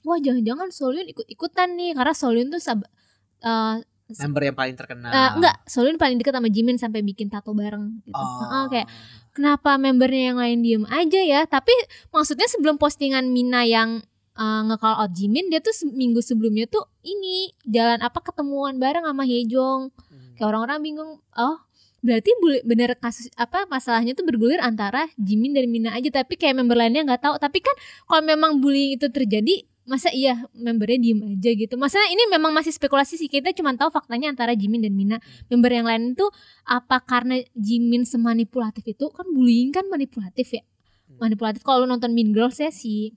wah 0.03 0.19
jangan-jangan 0.19 0.71
Solyun 0.71 1.07
ikut-ikutan 1.11 1.75
nih 1.75 1.95
karena 1.95 2.15
Solyun 2.15 2.49
tuh 2.51 2.59
sab 2.59 2.83
eh, 3.43 3.77
Member 4.11 4.43
yang 4.43 4.57
paling 4.57 4.73
terkenal. 4.75 5.11
eh, 5.11 5.31
enggak 5.35 5.55
Solyun 5.65 5.97
paling 5.97 6.17
dekat 6.17 6.33
sama 6.33 6.49
Jimin 6.49 6.77
sampai 6.77 7.00
bikin 7.00 7.29
tato 7.29 7.53
bareng 7.53 8.00
gitu 8.03 8.17
Oh. 8.17 8.41
Heeh, 8.43 8.65
kayak 8.71 8.88
kenapa 9.31 9.77
membernya 9.77 10.33
yang 10.33 10.38
lain 10.38 10.59
diem 10.61 10.85
aja 10.85 11.21
ya 11.21 11.41
tapi 11.45 11.71
maksudnya 12.09 12.47
sebelum 12.47 12.75
postingan 12.75 13.29
Mina 13.29 13.62
yang 13.62 14.00
uh, 14.35 14.61
nge-call 14.65 14.97
out 14.99 15.12
Jimin 15.12 15.47
dia 15.47 15.59
tuh 15.59 15.71
seminggu 15.71 16.19
sebelumnya 16.19 16.65
tuh 16.65 16.88
ini 17.00 17.53
jalan 17.62 18.00
apa 18.00 18.19
ketemuan 18.19 18.77
bareng 18.77 19.03
sama 19.03 19.23
Hejong 19.23 19.93
Hmm. 20.09 20.33
kayak 20.35 20.49
orang-orang 20.49 20.79
bingung 20.81 21.11
oh 21.35 21.57
berarti 21.99 22.31
bener 22.62 22.95
kasus 22.95 23.27
apa 23.35 23.67
masalahnya 23.67 24.15
tuh 24.15 24.23
bergulir 24.23 24.59
antara 24.59 25.11
Jimin 25.17 25.50
dan 25.50 25.67
Mina 25.67 25.91
aja 25.91 26.09
tapi 26.15 26.35
kayak 26.35 26.55
member 26.57 26.75
lainnya 26.75 27.03
nggak 27.05 27.21
tahu 27.21 27.35
tapi 27.37 27.59
kan 27.59 27.75
kalau 28.07 28.23
memang 28.23 28.59
bullying 28.59 28.95
itu 28.95 29.07
terjadi 29.09 29.67
masa 29.88 30.12
iya 30.12 30.45
membernya 30.52 31.00
diem 31.00 31.21
aja 31.25 31.50
gitu 31.50 31.75
masa 31.75 31.97
ini 32.07 32.28
memang 32.28 32.52
masih 32.52 32.71
spekulasi 32.71 33.16
sih 33.16 33.26
kita 33.26 33.57
cuma 33.57 33.73
tahu 33.73 33.88
faktanya 33.88 34.28
antara 34.28 34.52
Jimin 34.52 34.85
dan 34.85 34.92
Mina 34.92 35.16
member 35.49 35.73
yang 35.73 35.88
lain 35.88 36.12
tuh 36.12 36.28
apa 36.62 37.00
karena 37.00 37.40
Jimin 37.57 38.04
semanipulatif 38.04 38.85
itu 38.85 39.09
kan 39.09 39.25
bullying 39.33 39.73
kan 39.73 39.88
manipulatif 39.88 40.52
ya 40.52 40.62
manipulatif 41.18 41.64
kalau 41.64 41.83
lu 41.83 41.90
nonton 41.90 42.12
Mean 42.12 42.30
Girls 42.30 42.61
ya 42.61 42.68
si 42.68 43.16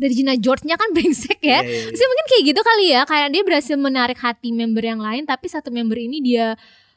Regina 0.00 0.34
George-nya 0.34 0.74
kan 0.74 0.90
brengsek 0.90 1.38
ya 1.38 1.60
Iya, 1.60 1.68
iya, 1.68 1.76
iya. 1.84 1.92
Terus 1.92 2.08
mungkin 2.08 2.26
kayak 2.26 2.42
gitu 2.48 2.60
kali 2.64 2.84
ya 2.90 3.00
kayak 3.04 3.28
dia 3.30 3.42
berhasil 3.44 3.76
menarik 3.76 4.18
hati 4.18 4.50
member 4.50 4.80
yang 4.80 4.98
lain 4.98 5.28
tapi 5.28 5.46
satu 5.46 5.68
member 5.68 5.94
ini 5.94 6.18
dia 6.18 6.56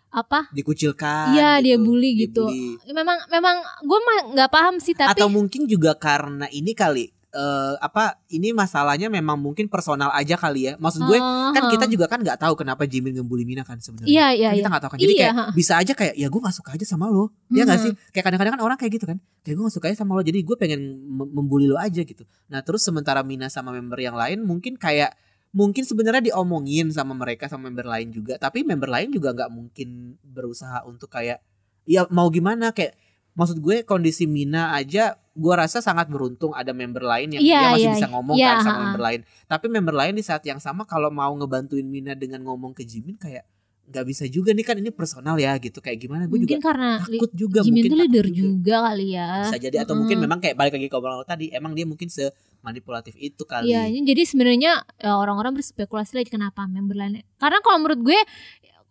apa 0.09 0.47
dikucilkan 0.49 1.33
Iya, 1.33 1.59
dia 1.59 1.75
gitu. 1.75 1.83
bully 1.83 2.09
gitu. 2.15 2.45
Dibully. 2.47 2.93
memang 2.95 3.17
memang 3.27 3.55
gue 3.83 3.99
mah 3.99 4.17
nggak 4.31 4.49
paham 4.49 4.75
sih 4.79 4.93
tapi 4.93 5.11
atau 5.11 5.27
mungkin 5.27 5.65
juga 5.65 5.93
karena 5.93 6.47
ini 6.49 6.71
kali 6.71 7.09
eh, 7.33 7.73
apa 7.77 8.21
ini 8.29 8.53
masalahnya 8.53 9.09
memang 9.09 9.35
mungkin 9.35 9.65
personal 9.65 10.13
aja 10.13 10.37
kali 10.37 10.69
ya. 10.69 10.73
Maksud 10.77 11.01
gue 11.03 11.17
kan 11.49 11.63
kita 11.67 11.85
juga 11.85 12.05
kan 12.05 12.21
nggak 12.21 12.37
tahu 12.37 12.53
kenapa 12.53 12.85
Jimin 12.85 13.17
ngebully 13.17 13.41
Mina 13.41 13.65
kan 13.65 13.77
sebenarnya. 13.77 14.05
Iya 14.07 14.27
iya 14.31 14.47
Kan 14.47 14.53
iya. 14.53 14.59
kita 14.61 14.69
nggak 14.69 14.83
tahu 14.85 14.91
kan. 14.93 14.99
Jadi 15.01 15.13
Iya, 15.13 15.21
kayak 15.33 15.35
bisa 15.51 15.73
aja 15.75 15.93
kayak 15.93 16.13
ya 16.13 16.27
gue 16.29 16.39
gak 16.39 16.53
suka 16.53 16.69
aja 16.71 16.85
sama 16.85 17.09
lo. 17.09 17.33
Ya 17.49 17.65
nggak 17.65 17.79
Mhm. 17.81 17.85
sih 17.89 17.91
kayak 18.13 18.25
kadang-kadang 18.29 18.53
kan 18.53 18.61
orang 18.61 18.77
kayak 18.77 18.91
gitu 18.93 19.05
kan. 19.05 19.17
Kayak 19.41 19.55
gue 19.57 19.63
gak 19.65 19.75
suka 19.75 19.85
aja 19.89 19.97
sama 19.97 20.13
lo. 20.13 20.21
Jadi 20.21 20.39
gue 20.39 20.55
pengen 20.55 20.81
mem- 21.03 21.31
membuli 21.33 21.65
lo 21.65 21.75
aja 21.75 22.01
gitu. 22.01 22.21
Nah 22.47 22.61
terus 22.61 22.85
sementara 22.85 23.25
Mina 23.25 23.49
sama 23.49 23.73
member 23.73 23.97
yang 23.97 24.13
lain 24.13 24.45
mungkin 24.45 24.77
kayak 24.77 25.17
mungkin 25.49 25.85
sebenarnya 25.85 26.33
diomongin 26.33 26.89
sama 26.89 27.13
mereka 27.13 27.45
sama 27.45 27.65
member 27.67 27.85
lain 27.85 28.09
juga. 28.09 28.37
Tapi 28.37 28.61
member 28.61 28.89
lain 28.89 29.09
juga 29.09 29.33
nggak 29.33 29.49
mungkin 29.49 29.89
berusaha 30.23 30.85
untuk 30.85 31.09
kayak 31.09 31.41
ya 31.83 32.05
mau 32.09 32.29
gimana? 32.29 32.69
Kayak 32.71 32.93
maksud 33.33 33.57
gue 33.57 33.81
kondisi 33.81 34.25
Mina 34.25 34.73
aja 34.73 35.17
gue 35.33 35.53
rasa 35.57 35.81
sangat 35.81 36.13
beruntung 36.13 36.53
ada 36.53 36.69
member 36.77 37.01
lain 37.01 37.33
yang 37.33 37.41
Iya, 37.41 37.57
dia 37.57 37.69
masih 37.73 37.89
iya, 37.89 37.93
bisa 37.97 38.07
ngomong 38.13 38.35
iya, 38.37 38.49
kan 38.53 38.57
sama 38.61 38.79
member 38.85 39.01
lain. 39.01 39.21
Tapi 39.49 39.65
member 39.65 39.95
lain 39.97 40.13
di 40.13 40.23
saat 40.23 40.45
yang 40.45 40.61
sama 40.61 40.85
kalau 40.85 41.09
mau 41.09 41.33
ngebantuin 41.33 41.85
Mina 41.89 42.13
dengan 42.13 42.45
ngomong 42.45 42.77
ke 42.77 42.85
Jimin 42.85 43.17
kayak 43.17 43.49
nggak 43.83 44.05
bisa 44.07 44.23
juga 44.31 44.55
nih 44.55 44.63
kan 44.63 44.77
ini 44.77 44.93
personal 44.93 45.35
ya 45.41 45.57
gitu. 45.57 45.81
Kayak 45.81 46.05
gimana? 46.05 46.29
Gue 46.29 46.45
mungkin 46.45 46.61
juga 46.61 46.69
karena 46.69 46.91
takut 47.01 47.31
juga 47.33 47.59
Jimin 47.65 47.73
mungkin 47.73 47.89
tuh 47.89 47.97
takut 47.97 48.05
leader 48.05 48.27
juga. 48.29 48.45
juga 48.45 48.75
kali 48.93 49.07
ya. 49.09 49.27
Bisa 49.41 49.57
jadi 49.57 49.77
atau 49.81 49.93
mungkin 49.97 50.17
memang 50.21 50.39
kayak 50.39 50.55
balik 50.55 50.73
lagi 50.77 50.87
ke 50.87 50.95
obrolan 50.95 51.25
tadi 51.25 51.45
emang 51.49 51.73
dia 51.73 51.85
mungkin 51.89 52.07
semanipulatif 52.13 53.17
itu 53.17 53.41
kali. 53.41 53.73
Iya, 53.73 53.89
jadi 53.89 54.21
sebenarnya 54.29 54.85
ya, 55.01 55.17
orang-orang 55.17 55.57
berspekulasi 55.57 56.13
lagi 56.21 56.29
kenapa 56.29 56.69
member 56.69 56.93
lain. 56.93 57.25
Karena 57.41 57.57
kalau 57.65 57.81
menurut 57.81 58.05
gue 58.05 58.19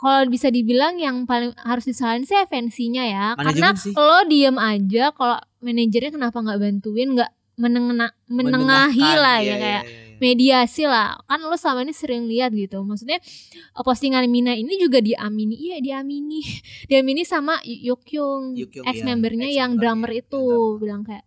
kalau 0.03 0.27
bisa 0.27 0.51
dibilang 0.51 0.99
yang 0.99 1.23
paling 1.31 1.55
harus 1.63 1.87
disalahin 1.87 2.27
sih 2.27 2.35
FNC-nya 2.35 3.07
ya. 3.07 3.27
Manajemen 3.39 3.71
Karena 3.71 3.71
sih. 3.79 3.95
lo 3.95 4.19
diem 4.27 4.59
aja 4.59 5.15
kalau 5.15 5.39
manajernya 5.63 6.11
kenapa 6.11 6.43
nggak 6.43 6.59
bantuin, 6.59 7.09
nggak 7.15 7.31
menengena, 7.55 8.11
menengahi 8.27 9.11
lah 9.15 9.39
iya, 9.39 9.47
ya 9.47 9.55
iya, 9.55 9.57
kayak 9.63 9.83
iya, 9.87 9.95
iya. 9.95 10.19
mediasi 10.19 10.83
lah. 10.91 11.23
Kan 11.31 11.47
lo 11.47 11.55
selama 11.55 11.87
ini 11.87 11.95
sering 11.95 12.27
lihat 12.27 12.51
gitu. 12.51 12.83
Maksudnya 12.83 13.23
eh, 13.23 13.83
postingan 13.87 14.27
Mina 14.27 14.59
ini 14.59 14.75
juga 14.75 14.99
diamini. 14.99 15.55
Iya, 15.71 15.79
diamini. 15.79 16.43
diamini 16.91 17.23
sama 17.23 17.63
Yukyung, 17.63 18.59
Yukyung, 18.59 18.83
ex 18.83 18.99
iya, 18.99 19.07
membernya 19.07 19.49
yang 19.55 19.79
drummer 19.79 20.11
itu 20.11 20.35
drummer. 20.35 20.83
bilang 20.83 21.03
kayak 21.07 21.25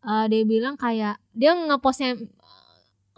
eh, 0.00 0.24
dia 0.32 0.42
bilang 0.48 0.74
kayak 0.80 1.20
dia 1.36 1.52
ngepostnya 1.52 2.16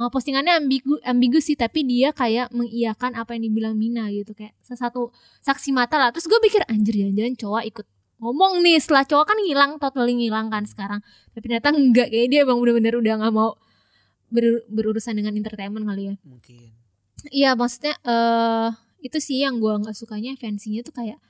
nge- 0.00 0.08
postingannya 0.08 0.56
ambigu 0.56 0.96
ambigu 1.04 1.38
sih 1.44 1.54
tapi 1.54 1.84
dia 1.84 2.16
kayak 2.16 2.48
mengiyakan 2.56 3.12
apa 3.12 3.36
yang 3.36 3.52
dibilang 3.52 3.74
Mina 3.76 4.08
gitu. 4.08 4.32
Kayak 4.32 4.56
sesuatu 4.64 5.12
saksi 5.44 5.76
mata 5.76 6.00
lah. 6.00 6.08
Terus 6.10 6.24
gue 6.26 6.40
pikir 6.40 6.64
anjir 6.66 6.96
jangan-jangan 6.96 7.34
cowok 7.36 7.62
ikut 7.68 7.86
ngomong 8.18 8.64
nih. 8.64 8.80
Setelah 8.80 9.04
cowok 9.04 9.26
kan 9.28 9.38
ngilang 9.44 9.70
totally 9.76 10.16
ngilang 10.16 10.48
kan 10.48 10.64
sekarang. 10.64 11.00
Tapi 11.36 11.44
ternyata 11.44 11.68
enggak. 11.76 12.08
Kayak 12.08 12.26
dia 12.32 12.40
emang 12.48 12.58
bener-bener 12.64 12.96
udah 12.96 13.14
nggak 13.20 13.34
mau 13.36 13.60
ber- 14.32 14.64
berurusan 14.72 15.20
dengan 15.20 15.36
entertainment 15.36 15.84
kali 15.84 16.02
ya. 16.08 16.14
Mungkin. 16.24 16.72
Iya 17.28 17.50
maksudnya 17.52 18.00
eh 18.00 18.68
itu 19.04 19.20
sih 19.20 19.44
yang 19.44 19.60
gue 19.60 19.72
nggak 19.84 19.92
sukanya. 19.92 20.32
FNC-nya 20.40 20.80
tuh 20.80 20.96
kayak 20.96 21.20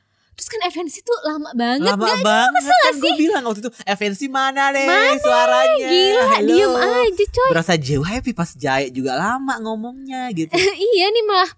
terus 0.40 0.49
kan 0.56 0.61
FNC 0.73 1.04
tuh 1.04 1.18
lama 1.20 1.52
banget 1.52 1.92
lama 1.92 2.00
gak 2.00 2.25
banget 2.25 2.62
kan 2.64 2.94
gue 2.97 3.12
bilang 3.20 3.44
waktu 3.44 3.61
itu 3.61 3.70
FNC 3.85 4.20
mana 4.32 4.73
deh 4.73 4.88
Mana? 4.88 5.20
suaranya 5.20 5.88
gila 5.92 6.25
Halo. 6.32 6.49
diem 6.49 6.73
aja 6.80 7.25
coy 7.28 7.50
berasa 7.52 7.73
jauh 7.76 8.06
happy 8.09 8.32
pas 8.32 8.49
Jaya 8.56 8.88
juga 8.88 9.20
lama 9.20 9.61
ngomongnya 9.61 10.32
gitu 10.32 10.56
iya 10.97 11.12
nih 11.12 11.25
malah 11.28 11.50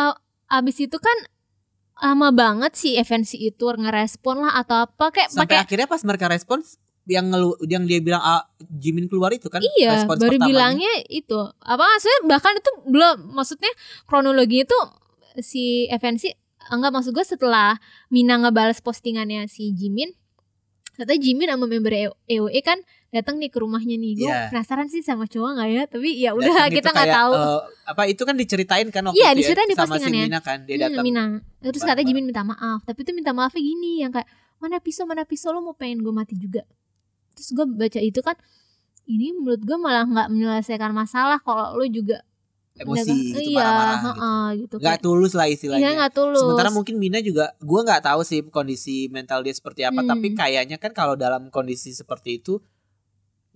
uh, 0.00 0.16
abis 0.48 0.80
itu 0.80 0.96
kan 0.96 1.18
lama 2.00 2.32
banget 2.32 2.72
sih 2.72 2.96
FNC 2.96 3.36
itu 3.36 3.68
ngerespon 3.68 4.40
lah 4.40 4.64
atau 4.64 4.88
apa 4.88 5.12
kayak 5.12 5.28
sampai 5.28 5.52
pakai 5.52 5.58
akhirnya 5.68 5.86
pas 5.92 6.00
mereka 6.00 6.32
respons 6.32 6.80
yang 7.04 7.28
ngelu 7.28 7.60
yang 7.68 7.84
dia 7.84 8.00
bilang 8.00 8.24
ah, 8.24 8.48
Jimin 8.64 9.12
keluar 9.12 9.28
itu 9.36 9.52
kan 9.52 9.60
iya 9.76 9.92
respons 9.92 10.24
baru 10.24 10.40
pertamanya. 10.40 10.48
bilangnya 10.48 10.92
itu 11.12 11.36
apa 11.60 11.84
maksudnya 11.84 12.20
bahkan 12.32 12.56
itu 12.56 12.70
belum 12.88 13.16
maksudnya 13.36 13.72
kronologi 14.08 14.64
itu 14.64 14.78
si 15.44 15.84
FNC 15.92 16.41
enggak 16.68 16.92
maksud 16.92 17.10
gue 17.10 17.22
setelah 17.22 17.80
Mina 18.06 18.36
ngebales 18.36 18.78
postingannya 18.78 19.46
si 19.46 19.72
Jimin 19.72 20.12
ternyata 20.92 21.16
Jimin 21.16 21.48
sama 21.48 21.64
member 21.64 21.92
EOE 22.22 22.60
kan 22.60 22.76
datang 23.08 23.36
nih 23.36 23.48
ke 23.48 23.58
rumahnya 23.58 23.96
nih 23.96 24.12
gue 24.14 24.28
Iya. 24.28 24.48
penasaran 24.48 24.86
sih 24.86 25.00
sama 25.00 25.24
cowok 25.24 25.56
nggak 25.56 25.68
ya 25.68 25.82
tapi 25.86 26.08
ya 26.14 26.30
udah 26.32 26.68
kita 26.68 26.92
nggak 26.92 27.08
tahu 27.10 27.32
eh, 27.32 27.60
apa 27.86 28.02
itu 28.06 28.22
kan 28.22 28.36
diceritain 28.36 28.88
kan 28.88 29.02
waktu 29.04 29.16
itu 29.16 29.24
ya, 29.24 29.30
diceritain 29.32 29.68
di 29.68 29.74
sama 29.74 29.96
si. 29.96 30.08
Mina 30.08 30.38
kan 30.38 30.62
dia 30.62 30.76
Hmm, 30.76 30.84
datang 30.86 31.02
Mina. 31.02 31.24
Terus 31.58 31.82
katanya 31.82 32.06
Jimin 32.06 32.24
minta 32.26 32.42
maaf, 32.42 32.84
tapi 32.84 32.98
itu 33.00 33.12
minta 33.12 33.32
maafnya 33.32 33.60
gini 33.60 34.00
yang 34.00 34.12
kayak 34.12 34.28
mana 34.58 34.78
pisau 34.78 35.04
mana 35.04 35.24
pisau 35.24 35.50
lo 35.50 35.60
mau 35.60 35.72
pengen 35.72 36.00
gue 36.00 36.12
mati 36.12 36.36
juga. 36.36 36.62
Terus 37.32 37.48
gue 37.50 37.64
baca 37.66 37.98
itu 37.98 38.20
kan 38.20 38.36
ini 39.04 39.32
menurut 39.32 39.60
gue 39.60 39.76
malah 39.76 40.04
nggak 40.04 40.28
menyelesaikan 40.28 40.92
masalah 40.92 41.40
kalau 41.40 41.74
lo 41.74 41.84
juga 41.84 42.20
emosi 42.82 43.12
gitu 43.32 43.50
iya, 43.50 43.58
marah-marah 43.62 43.96
gitu. 43.96 44.08
heeh, 44.10 44.46
gitu. 44.58 44.74
Kayak, 44.82 45.00
tulus 45.00 45.32
lah 45.32 45.46
istilahnya 45.46 45.90
Iya 45.92 46.06
tulus. 46.10 46.38
Sementara 46.38 46.68
mungkin 46.68 46.94
Mina 46.96 47.18
juga 47.18 47.54
gue 47.56 47.80
nggak 47.80 48.02
tahu 48.02 48.20
sih 48.22 48.42
kondisi 48.46 49.06
mental 49.08 49.40
dia 49.40 49.54
seperti 49.54 49.82
apa 49.82 50.00
Hmm. 50.00 50.10
tapi 50.10 50.34
kayaknya 50.34 50.76
kan 50.76 50.90
kalau 50.90 51.14
dalam 51.14 51.48
kondisi 51.48 51.90
seperti 51.90 52.38
itu 52.38 52.58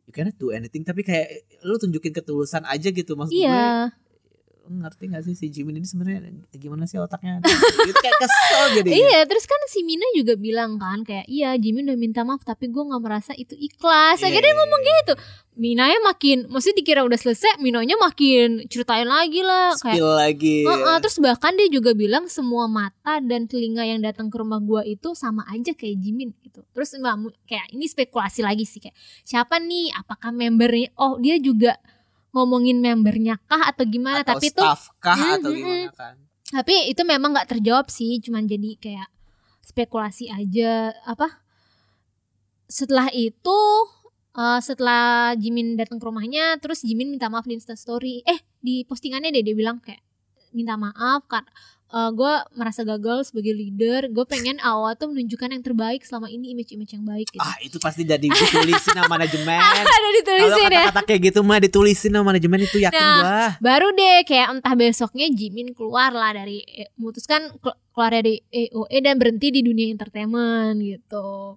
you 0.06 0.14
cannot 0.14 0.38
do 0.38 0.54
anything 0.54 0.82
tapi 0.82 1.02
kayak 1.02 1.26
lu 1.62 1.74
tunjukin 1.74 2.14
ketulusan 2.14 2.62
aja 2.62 2.88
gitu 2.88 3.18
maksud 3.18 3.34
gue 3.34 3.42
Iya, 3.42 3.90
lu 3.90 4.06
ngerti 4.66 5.05
gak 5.11 5.22
sih 5.24 5.35
si 5.38 5.46
Jimin 5.48 5.79
ini 5.79 5.87
sebenarnya 5.87 6.20
gimana 6.59 6.85
sih 6.85 6.98
otaknya 6.98 7.38
gitu, 7.42 7.94
kayak 8.02 8.16
kesel 8.18 8.64
gitu 8.83 8.88
iya. 8.90 9.22
Terus 9.24 9.44
kan 9.46 9.61
si 9.70 9.87
Mina 9.87 10.07
juga 10.12 10.35
bilang 10.35 10.76
kan 10.76 11.07
kayak 11.07 11.26
iya 11.31 11.55
Jimin 11.55 11.87
udah 11.87 11.98
minta 11.98 12.20
maaf 12.26 12.42
tapi 12.42 12.68
gue 12.68 12.83
nggak 12.83 13.02
merasa 13.02 13.33
itu 13.38 13.55
ikhlas. 13.55 14.20
Iya, 14.20 14.31
Akhirnya 14.31 14.52
dia 14.52 14.59
ngomong 14.59 14.83
gitu. 14.83 15.12
Minanya 15.57 15.96
makin, 16.05 16.52
maksudnya 16.52 16.85
dikira 16.85 17.00
udah 17.00 17.16
selesai, 17.16 17.57
Minanya 17.64 17.96
makin 17.96 18.68
ceritain 18.68 19.09
lagi 19.09 19.40
lah 19.40 19.72
kayak 19.81 19.96
spill 19.96 20.12
lagi 20.12 20.68
Heeh, 20.68 20.96
terus 21.00 21.16
bahkan 21.16 21.57
dia 21.57 21.68
juga 21.72 21.96
bilang 21.96 22.29
semua 22.29 22.68
mata 22.68 23.24
dan 23.24 23.48
telinga 23.48 23.81
yang 23.88 24.05
datang 24.05 24.29
ke 24.29 24.37
rumah 24.37 24.61
gua 24.61 24.85
itu 24.85 25.16
sama 25.16 25.48
aja 25.48 25.72
kayak 25.72 25.96
Jimin 25.96 26.37
gitu. 26.44 26.61
Terus 26.76 26.92
kayak 27.48 27.72
ini 27.72 27.88
spekulasi 27.88 28.44
lagi 28.44 28.68
sih 28.68 28.85
kayak 28.85 28.96
siapa 29.24 29.57
nih? 29.57 29.96
Apakah 29.96 30.29
membernya? 30.29 30.92
Oh 31.00 31.16
dia 31.16 31.40
juga 31.40 31.81
ngomongin 32.37 32.85
membernya 32.85 33.40
kah 33.49 33.72
atau 33.72 33.88
gimana? 33.88 34.20
atau 34.20 34.37
tapi 34.37 34.53
itu 34.53 34.61
staff 34.61 34.92
kah 35.01 35.16
Hmm, 35.16 35.40
atau 35.40 35.49
hmm, 35.49 35.57
gimana 35.57 35.92
kan 35.96 36.16
tapi 36.46 36.94
itu 36.94 37.03
memang 37.03 37.35
nggak 37.35 37.59
terjawab 37.59 37.90
sih, 37.90 38.22
cuman 38.22 38.46
jadi 38.46 38.79
kayak 38.79 39.09
spekulasi 39.66 40.31
aja 40.31 40.94
apa? 41.03 41.42
Setelah 42.70 43.11
itu 43.11 43.59
eh, 44.38 44.61
setelah 44.62 45.35
Jimin 45.35 45.75
datang 45.75 45.99
ke 45.99 46.07
rumahnya, 46.07 46.62
terus 46.62 46.87
Jimin 46.87 47.11
minta 47.11 47.27
maaf 47.27 47.51
di 47.51 47.59
Instastory. 47.59 48.22
Eh 48.22 48.38
di 48.62 48.87
postingannya 48.87 49.35
deh 49.35 49.42
dia 49.42 49.59
bilang 49.59 49.83
kayak 49.83 50.03
minta 50.55 50.79
maaf 50.79 51.27
kan 51.27 51.42
gue 51.87 52.35
merasa 52.53 52.83
gagal 52.83 53.31
sebagai 53.31 53.51
leader. 53.51 54.11
Gue 54.11 54.25
pengen 54.25 54.59
awal 54.59 54.94
tuh 54.94 55.07
menunjukkan 55.07 55.49
yang 55.49 55.62
terbaik 55.62 56.03
selama 56.03 56.27
ini 56.27 56.51
image-image 56.51 56.92
yang 56.92 57.03
baik 57.03 57.31
gitu. 57.31 57.38
ah 57.38 57.55
itu 57.59 57.79
pasti 57.79 58.03
jadi 58.03 58.20
ditulisin 58.20 58.92
sama 58.92 59.07
manajemen 59.12 59.55
Ada 59.70 59.83
kalau 59.83 60.11
ditulisin 60.12 60.62
ya. 60.64 60.70
kata-kata 60.83 61.01
kayak 61.05 61.20
gitu 61.25 61.40
mah 61.40 61.59
ditulisin 61.59 62.11
sama 62.11 62.25
manajemen 62.29 62.61
itu 62.61 62.79
yakin 62.79 62.99
Nah, 62.99 63.16
gua 63.16 63.40
Baru 63.61 63.88
deh 63.92 64.18
kayak 64.22 64.46
entah 64.53 64.75
besoknya 64.75 65.27
Jimin 65.29 65.72
keluar 65.72 66.11
lah 66.11 66.35
dari 66.35 66.66
eh, 66.66 66.90
memutuskan 66.94 67.55
kelu- 67.57 67.79
keluar 67.90 68.11
dari 68.12 68.42
EOE 68.46 68.99
dan 68.99 69.16
berhenti 69.16 69.49
di 69.49 69.62
dunia 69.62 69.87
entertainment 69.87 70.77
gitu. 70.79 71.57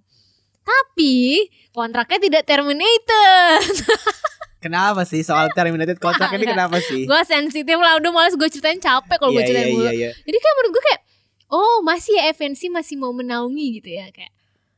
Tapi 0.60 1.42
kontraknya 1.70 2.18
tidak 2.20 2.42
terminated. 2.44 3.66
kenapa 4.60 5.02
sih 5.02 5.20
soal 5.20 5.48
terminated 5.50 5.96
kontrak 5.96 6.30
ini 6.30 6.44
kenapa 6.46 6.78
sih 6.80 7.04
gue 7.04 7.20
sensitif 7.24 7.74
lah 7.74 7.96
udah 7.96 8.10
males 8.10 8.34
gue 8.34 8.46
ceritain 8.46 8.76
capek 8.76 9.16
kalau 9.16 9.32
gue 9.32 9.40
Iya, 9.40 9.48
ceritain 9.48 9.66
iya, 9.66 9.74
mulu. 9.74 9.84
iya, 9.84 9.92
iya. 9.92 10.10
Jadi 10.14 10.36
kayak 10.36 10.54
menurut 10.54 10.70
gue 10.70 10.84
kayak 10.84 11.00
oh 11.50 11.76
masih 11.80 12.12
ya 12.14 12.22
FNC 12.30 12.60
masih 12.68 12.94
mau 12.94 13.10
menaungi 13.10 13.66
gitu 13.76 13.90
ya 13.90 14.06
kayak. 14.08 14.30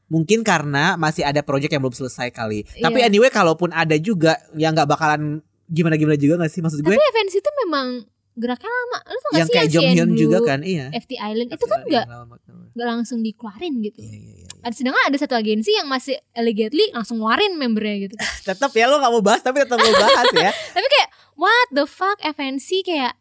Mungkin 0.07 0.41
karena 0.41 0.95
masih 0.95 1.23
ada 1.23 1.41
project 1.41 1.69
yang 1.69 1.81
belum 1.81 1.93
selesai 1.95 2.29
kali. 2.31 2.65
Tapi 2.75 2.99
Iya. 3.01 3.09
anyway 3.09 3.29
kalaupun 3.29 3.73
ada 3.73 3.97
juga 3.97 4.37
yang 4.53 4.73
nggak 4.73 4.87
bakalan 4.87 5.41
gimana-gimana 5.67 6.15
juga 6.15 6.37
gak 6.39 6.53
sih 6.53 6.61
maksud 6.61 6.81
gue? 6.81 6.89
Tapi 6.89 7.01
FNC 7.01 7.35
itu 7.35 7.51
memang 7.65 8.05
geraknya 8.35 8.69
lama. 8.69 8.99
Lu 9.03 9.19
tau 9.19 9.31
gak 9.31 9.33
Yang 9.35 9.49
sih 9.49 9.55
kayak 9.55 9.65
yang 9.65 9.73
Jong 9.73 9.89
Hyun 9.89 9.97
CN 10.07 10.21
juga 10.21 10.39
kan, 10.43 10.61
iya. 10.63 10.87
FT 10.91 11.13
Island 11.17 11.49
itu 11.51 11.65
kan 11.65 11.81
Iya, 11.83 11.93
gak, 11.93 12.05
gak 12.73 12.89
langsung 12.89 13.19
dikeluarin 13.21 13.75
gitu. 13.81 14.01
Iya, 14.01 14.13
iya, 14.13 14.33
iya. 14.37 14.42
Ada 14.63 14.75
sedangkan 14.79 15.05
ada 15.11 15.19
satu 15.19 15.35
agensi 15.35 15.75
yang 15.75 15.91
masih 15.91 16.15
allegedly 16.33 16.87
langsung 16.95 17.19
ngeluarin 17.19 17.59
membernya 17.59 18.07
gitu. 18.07 18.15
Tetap 18.49 18.71
ya 18.73 18.87
lo 18.87 19.03
gak 19.03 19.13
mau 19.13 19.23
bahas 19.23 19.43
tapi 19.43 19.61
tetap 19.63 19.77
mau 19.77 19.95
bahas 19.95 20.29
ya. 20.33 20.51
Tapi 20.79 20.87
kayak 20.87 21.09
what 21.35 21.69
the 21.75 21.85
fuck 21.85 22.19
FNC 22.23 22.87
kayak 22.87 23.19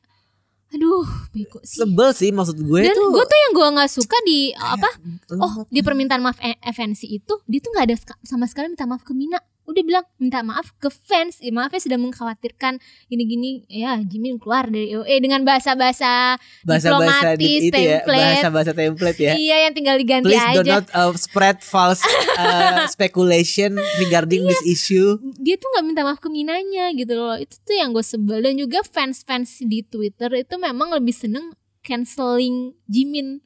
aduh 0.71 1.04
bego 1.36 1.60
sih. 1.67 1.84
Sebel 1.84 2.10
sih 2.15 2.32
maksud 2.32 2.56
gue 2.56 2.80
Dan 2.80 2.95
tuh. 2.95 3.12
gue 3.12 3.25
tuh 3.27 3.38
yang 3.43 3.51
gue 3.51 3.67
nggak 3.75 3.91
suka 3.91 4.17
di 4.23 4.56
kayak 4.56 4.71
apa? 4.80 4.89
lemot. 5.27 5.43
Oh 5.43 5.54
di 5.67 5.80
permintaan 5.84 6.23
maaf 6.23 6.39
eh, 6.39 6.56
FNC 6.63 7.12
itu 7.12 7.34
dia 7.43 7.60
tuh 7.60 7.75
nggak 7.75 7.86
ada 7.91 7.95
sama 8.23 8.47
sekali 8.47 8.71
minta 8.71 8.88
maaf 8.88 9.04
ke 9.04 9.12
Mina. 9.12 9.36
Udah 9.65 9.84
bilang 9.86 10.06
minta 10.17 10.41
maaf 10.41 10.74
ke 10.82 10.89
fans. 10.89 11.38
Ya, 11.39 11.54
maaf 11.54 11.71
ya 11.71 11.80
sudah 11.80 12.00
mengkhawatirkan 12.02 12.82
gini-gini. 13.08 13.63
Ya 13.69 13.95
Jimin 14.02 14.41
keluar 14.41 14.67
dari 14.67 14.91
EOE 14.91 15.21
dengan 15.21 15.45
bahasa-bahasa 15.45 16.41
Bahasa-bahasa 16.65 17.38
di 17.38 17.62
Diplomatis, 17.62 17.69
itu 17.69 17.80
ya, 17.80 18.00
template. 18.02 18.26
bahasa-bahasa 18.26 18.71
template 18.74 19.19
ya. 19.21 19.34
iya 19.38 19.56
yang 19.69 19.74
tinggal 19.78 19.95
diganti 19.95 20.34
Please 20.34 20.47
do 20.58 20.62
aja. 20.65 20.71
not 20.82 20.86
uh, 20.91 21.13
spread 21.15 21.62
false 21.62 22.02
uh, 22.38 22.86
speculation 22.89 23.78
regarding 24.02 24.43
this 24.50 24.62
issue. 24.65 25.15
dia 25.39 25.56
tuh 25.58 25.67
nggak 25.78 25.86
minta 25.86 26.02
maaf 26.04 26.19
ke 26.19 26.30
Minanya 26.30 26.91
gitu 26.97 27.13
loh. 27.15 27.38
Itu 27.38 27.56
tuh 27.63 27.76
yang 27.78 27.93
gue 27.93 28.04
sebel. 28.04 28.41
Dan 28.43 28.58
juga 28.58 28.82
fans-fans 28.84 29.62
di 29.63 29.86
Twitter 29.86 30.30
itu 30.36 30.56
memang 30.58 30.91
lebih 30.91 31.13
seneng 31.13 31.54
canceling 31.82 32.78
Jimin 32.89 33.41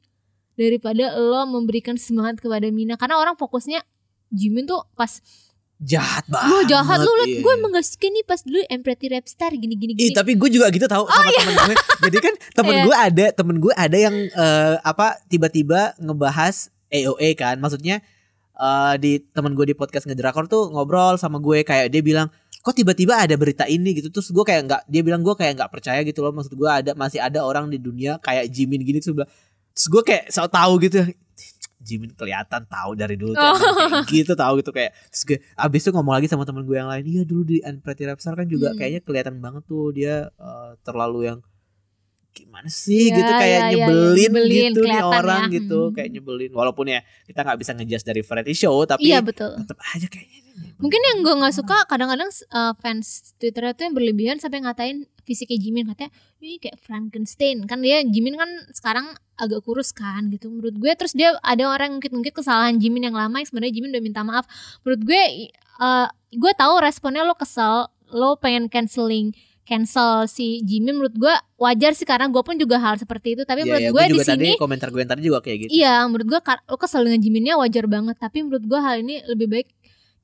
daripada 0.56 1.12
lo 1.16 1.44
memberikan 1.44 2.00
semangat 2.00 2.40
kepada 2.40 2.68
Mina. 2.72 2.96
Karena 2.96 3.20
orang 3.20 3.36
fokusnya 3.36 3.84
Jimin 4.32 4.66
tuh 4.66 4.82
pas 4.98 5.22
Jahat 5.76 6.24
banget. 6.24 6.48
lo 6.48 6.58
jahat 6.64 6.98
lo 6.98 7.12
liat 7.20 7.28
iya, 7.28 7.40
gue 7.40 7.52
iya. 7.52 7.58
emang 7.60 7.70
gak 7.70 7.84
suka 7.84 8.08
nih 8.08 8.24
pas 8.24 8.40
dulu 8.40 8.64
Empretty 8.64 9.06
Rapstar 9.12 9.52
gini 9.52 9.76
gini 9.76 9.92
Ih, 9.92 10.08
gini 10.08 10.16
tapi 10.16 10.32
gue 10.32 10.48
juga 10.48 10.72
gitu 10.72 10.84
tahu 10.84 11.04
sama 11.04 11.28
temen 11.28 11.52
gue. 11.54 11.74
Jadi 12.02 12.18
kan 12.18 12.34
temen 12.54 12.72
Iya. 12.72 12.84
gue 12.84 12.96
ada, 12.96 13.26
temen 13.30 13.56
gue 13.58 13.74
ada 13.76 13.96
yang 13.96 14.16
eh, 14.16 14.74
apa 14.80 15.20
tiba-tiba 15.26 15.92
ngebahas 15.98 16.72
AOA 16.88 17.28
kan. 17.34 17.60
Maksudnya 17.60 18.00
eh, 18.54 18.94
di 18.96 19.20
temen 19.30 19.52
gue 19.52 19.66
di 19.66 19.76
podcast 19.76 20.08
ngedrakor 20.08 20.48
tuh 20.48 20.72
ngobrol 20.72 21.20
sama 21.20 21.36
gue 21.38 21.60
kayak 21.60 21.92
dia 21.92 22.00
bilang 22.00 22.32
kok 22.58 22.72
tiba-tiba 22.72 23.14
ada 23.14 23.36
berita 23.36 23.62
ini 23.64 23.94
gitu 23.94 24.10
terus 24.10 24.26
gue 24.26 24.42
kayak 24.42 24.66
nggak 24.66 24.82
dia 24.88 24.98
bilang 24.98 25.22
gue 25.22 25.36
kayak 25.36 25.54
nggak 25.54 25.70
percaya 25.70 26.02
gitu 26.02 26.18
loh 26.18 26.34
maksud 26.34 26.50
gue 26.50 26.66
ada 26.66 26.96
masih 26.96 27.22
ada 27.22 27.44
orang 27.44 27.68
di 27.68 27.78
dunia 27.78 28.18
kayak 28.18 28.50
Jimin 28.50 28.82
gini 28.82 28.98
terus, 28.98 29.14
bilang- 29.14 29.30
terus 29.70 29.86
gue 29.86 30.02
kayak 30.02 30.34
so 30.34 30.42
tahu 30.48 30.82
gitu 30.82 31.04
Jimin 31.86 32.10
kelihatan 32.12 32.66
tahu 32.66 32.92
dari 32.92 33.14
dulu 33.14 33.32
tuh 33.32 33.46
Oh. 33.46 33.54
kayak 34.02 34.10
gitu 34.10 34.34
tahu 34.34 34.58
gitu 34.58 34.70
kayak 34.70 34.90
terus 35.06 35.22
gue 35.24 35.38
abis 35.54 35.80
itu 35.80 35.90
ngomong 35.90 36.12
lagi 36.12 36.26
sama 36.26 36.42
temen 36.42 36.62
gue 36.62 36.74
yang 36.74 36.86
lain 36.86 37.06
iya 37.06 37.22
dulu 37.22 37.46
di 37.46 37.62
Unpretty 37.62 38.02
Rapstar 38.04 38.34
kan 38.34 38.46
juga 38.46 38.68
Hmm. 38.68 38.76
kayaknya 38.76 39.00
kelihatan 39.00 39.38
banget 39.38 39.62
tuh 39.64 39.90
dia 39.90 40.14
eh, 40.28 40.70
terlalu 40.82 41.20
yang 41.24 41.38
gimana 42.36 42.68
sih 42.68 43.08
Iya, 43.08 43.16
gitu 43.16 43.32
kayak 43.32 43.48
iya, 43.48 43.56
iya, 43.56 43.70
nyebelin, 43.72 44.16
nyebelin, 44.20 44.70
gitu 44.76 44.80
nih 44.84 45.00
orang 45.00 45.42
ya. 45.48 45.54
gitu 45.56 45.80
Hmm. 45.88 45.94
kayak 45.96 46.08
nyebelin 46.12 46.52
walaupun 46.52 46.86
ya 46.92 47.00
kita 47.24 47.40
nggak 47.40 47.58
bisa 47.64 47.72
ngejudge 47.72 48.04
dari 48.04 48.20
variety 48.20 48.52
show 48.52 48.76
tapi 48.84 49.08
iya 49.08 49.24
betul 49.24 49.56
tetap 49.56 49.80
aja 49.80 50.06
kayaknya. 50.06 50.44
Mungkin 50.80 51.00
yang 51.12 51.18
gue 51.20 51.34
nggak 51.36 51.52
suka 51.52 51.84
kadang-kadang 51.84 52.32
uh, 52.48 52.72
fans 52.80 53.36
Twitter 53.36 53.76
itu 53.76 53.80
yang 53.84 53.92
berlebihan 53.92 54.36
sampai 54.40 54.64
ngatain 54.64 55.04
fisiknya 55.28 55.60
Jimin 55.60 55.84
katanya 55.92 56.08
ini 56.40 56.56
kayak 56.56 56.80
Frankenstein 56.80 57.68
kan 57.68 57.84
dia 57.84 58.00
Jimin 58.00 58.40
kan 58.40 58.48
sekarang 58.72 59.12
agak 59.36 59.60
kurus 59.68 59.92
kan 59.92 60.32
gitu 60.32 60.48
menurut 60.48 60.72
gue 60.80 60.92
terus 60.96 61.12
dia 61.12 61.36
ada 61.44 61.64
orang 61.68 62.00
ngungkit-ngungkit 62.00 62.32
kesalahan 62.32 62.80
Jimin 62.80 63.12
yang 63.12 63.16
lama 63.16 63.36
yang 63.36 63.48
sebenarnya 63.48 63.74
Jimin 63.76 63.90
udah 63.92 64.04
minta 64.04 64.22
maaf 64.24 64.48
menurut 64.80 65.02
gue 65.04 65.22
uh, 65.76 66.08
gue 66.32 66.52
tahu 66.56 66.74
responnya 66.80 67.28
lo 67.28 67.36
kesel 67.36 67.92
lo 68.16 68.40
pengen 68.40 68.72
canceling 68.72 69.36
cancel 69.66 70.30
si 70.30 70.62
Jimin 70.62 70.94
menurut 70.94 71.12
gue 71.18 71.34
wajar 71.58 71.92
sih 71.98 72.06
karena 72.06 72.30
gue 72.30 72.38
pun 72.38 72.54
juga 72.54 72.78
hal 72.78 72.94
seperti 72.96 73.34
itu 73.34 73.42
tapi 73.42 73.66
Iya, 73.66 73.66
menurut 73.66 73.82
iya, 73.82 73.90
gue 73.90 74.04
di 74.14 74.18
sini 74.22 74.50
komentar 74.54 74.88
gue 74.94 75.02
yang 75.02 75.10
tadi 75.10 75.22
juga 75.26 75.42
kayak 75.42 75.66
gitu 75.66 75.70
Iya, 75.74 76.06
menurut 76.06 76.26
gue 76.30 76.40
lo 76.40 76.76
kesel 76.78 77.02
dengan 77.02 77.18
Jiminnya 77.18 77.54
wajar 77.58 77.84
banget. 77.90 78.16
Tapi 78.16 78.46
menurut 78.46 78.62
gue 78.62 78.78
hal 78.78 79.02
ini 79.02 79.20
lebih 79.26 79.50
baik 79.50 79.68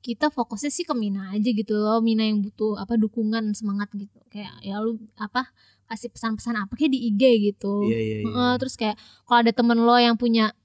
kita 0.03 0.31
fokusnya 0.31 0.71
sih 0.71 0.87
ke 0.87 0.95
Mina 0.95 1.35
aja 1.35 1.49
gitu 1.51 1.75
loh. 1.75 1.99
Mina 1.99 2.23
yang 2.23 2.39
butuh 2.39 2.79
apa 2.79 2.95
dukungan 2.95 3.51
semangat 3.51 3.91
gitu. 3.95 4.19
Kayak 4.31 4.55
ya 4.63 4.79
lu 4.79 4.95
apa 5.19 5.51
kasih 5.91 6.09
pesan-pesan 6.09 6.55
apa 6.55 6.73
kayak 6.79 6.91
di 6.95 6.99
IG 7.11 7.21
gitu. 7.53 7.83
iya 7.91 7.99
iya 7.99 8.15
Heeh, 8.23 8.53
terus 8.57 8.79
kayak 8.79 8.95
kalau 9.27 9.43
ada 9.43 9.51
temen 9.51 9.77
lo 9.83 9.95
yang 9.99 10.15
punya 10.15 10.55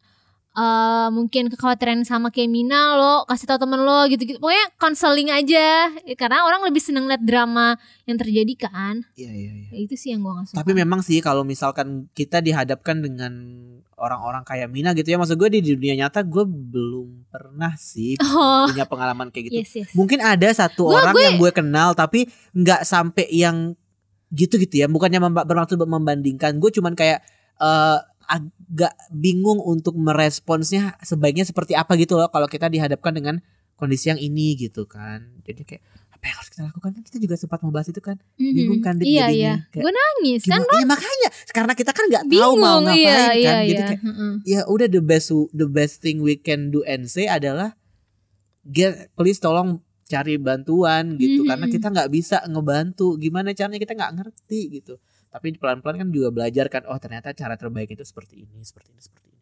eh 0.59 1.09
mungkin 1.09 1.47
kekhawatiran 1.49 2.03
sama 2.03 2.29
kayak 2.29 2.49
Mina 2.49 2.92
lo 2.92 3.23
kasih 3.25 3.47
tau 3.47 3.57
temen 3.57 3.79
lo 3.79 4.03
gitu-gitu 4.05 4.37
pokoknya 4.37 4.66
konseling 4.75 5.31
aja 5.31 5.87
Ya, 6.01 6.14
karena 6.14 6.42
orang 6.42 6.61
lebih 6.62 6.81
seneng 6.81 7.07
liat 7.07 7.23
drama 7.23 7.79
yang 8.05 8.16
terjadi 8.16 8.66
kan 8.66 9.07
iya 9.14 9.31
iya 9.31 9.53
iya. 9.55 9.68
ya, 9.71 9.79
itu 9.81 9.94
sih 9.94 10.11
yang 10.11 10.21
gue 10.21 10.33
gak 10.33 10.47
suka 10.49 10.59
Tapi 10.59 10.73
memang 10.73 10.99
sih 10.99 11.21
kalau 11.21 11.42
misalkan 11.42 11.88
kita 12.11 12.40
dihadapkan 12.40 12.99
dengan 12.99 13.33
orang-orang 13.94 14.42
kayak 14.42 14.66
Mina 14.66 14.90
gitu 14.92 15.07
ya, 15.07 15.16
maksud 15.16 15.35
gue 15.37 15.51
di 15.53 15.62
dunia 15.64 15.94
nyata 15.97 16.23
gue 16.23 16.42
belum 16.42 17.29
pernah 17.29 17.75
sih 17.75 18.18
oh 18.25 18.66
punya 18.66 18.83
pengalaman 18.85 19.29
kayak 19.29 19.44
gitu. 19.47 19.55
yes 19.57 19.71
yes 19.77 19.90
Mungkin 19.92 20.18
ada 20.18 20.51
satu 20.51 20.87
Gua- 20.87 21.03
orang 21.05 21.14
gue- 21.14 21.25
yang 21.25 21.37
gue 21.37 21.53
kenal 21.53 21.94
tapi 21.94 22.27
nggak 22.53 22.83
sampai 22.83 23.27
yang 23.29 23.79
gitu 24.29 24.55
gitu 24.57 24.75
ya. 24.77 24.87
Bukannya 24.87 25.18
bermaksud 25.40 25.79
membandingkan. 25.79 26.57
Gue 26.57 26.68
cuman 26.68 26.92
kayak 26.92 27.25
eh, 27.57 27.99
agak 28.29 28.93
bingung 29.09 29.57
untuk 29.59 29.97
meresponsnya 29.97 30.95
sebaiknya 31.01 31.43
seperti 31.43 31.73
apa 31.73 31.97
gitu 31.97 32.14
loh 32.14 32.29
kalau 32.29 32.45
kita 32.45 32.69
dihadapkan 32.69 33.11
dengan 33.11 33.41
kondisi 33.75 34.12
yang 34.12 34.21
ini 34.21 34.53
gitu 34.55 34.85
kan. 34.85 35.41
Jadi 35.43 35.64
kayak 35.64 35.83
apa 36.12 36.25
yang 36.25 36.37
harus 36.37 36.51
kita 36.51 36.62
lakukan 36.67 36.91
kan 36.93 37.03
kita 37.03 37.19
juga 37.19 37.35
sempat 37.35 37.62
membahas 37.62 37.88
itu 37.88 37.99
kan. 37.99 38.19
Bingung 38.37 38.83
kan 38.83 38.99
iya 39.01 39.27
jadinya. 39.27 39.33
iya 39.33 39.53
Kayak, 39.71 39.83
gue 39.87 39.93
nangis 39.95 40.43
kan? 40.45 40.61
Iya 40.61 40.85
makanya 40.85 41.29
karena 41.49 41.73
kita 41.73 41.91
kan 41.91 42.05
nggak 42.07 42.25
tahu 42.29 42.53
mau 42.55 42.79
ngapain 42.83 43.01
iya 43.01 43.14
kan. 43.14 43.31
iya 43.33 43.53
Jadi 43.64 43.73
iya 43.73 43.87
kayak 43.88 44.03
Heeh. 44.05 44.33
ya 44.45 44.61
udah 44.67 44.88
the 44.88 45.01
best 45.01 45.29
the 45.55 45.67
best 45.67 46.05
thing 46.05 46.21
we 46.21 46.37
can 46.37 46.69
do 46.69 46.85
and 46.85 47.07
say 47.07 47.25
adalah 47.25 47.79
get 48.62 49.09
please 49.14 49.38
tolong 49.38 49.81
cari 50.05 50.37
bantuan 50.37 51.17
gitu 51.17 51.45
Mhm. 51.45 51.49
karena 51.49 51.67
kita 51.69 51.87
nggak 51.88 52.09
bisa 52.09 52.37
ngebantu 52.45 53.17
gimana 53.17 53.53
caranya 53.53 53.77
kita 53.77 53.93
nggak 53.93 54.12
ngerti 54.17 54.61
gitu 54.81 54.97
tapi 55.29 55.55
pelan-pelan 55.57 55.97
kan 56.01 56.09
juga 56.09 56.29
belajar 56.33 56.67
kan 56.73 56.83
oh 56.88 56.97
ternyata 56.97 57.33
cara 57.37 57.55
terbaik 57.55 57.93
itu 57.93 58.05
seperti 58.05 58.49
ini 58.49 58.64
seperti 58.64 58.93
ini 58.97 59.01
seperti 59.01 59.27
ini 59.29 59.38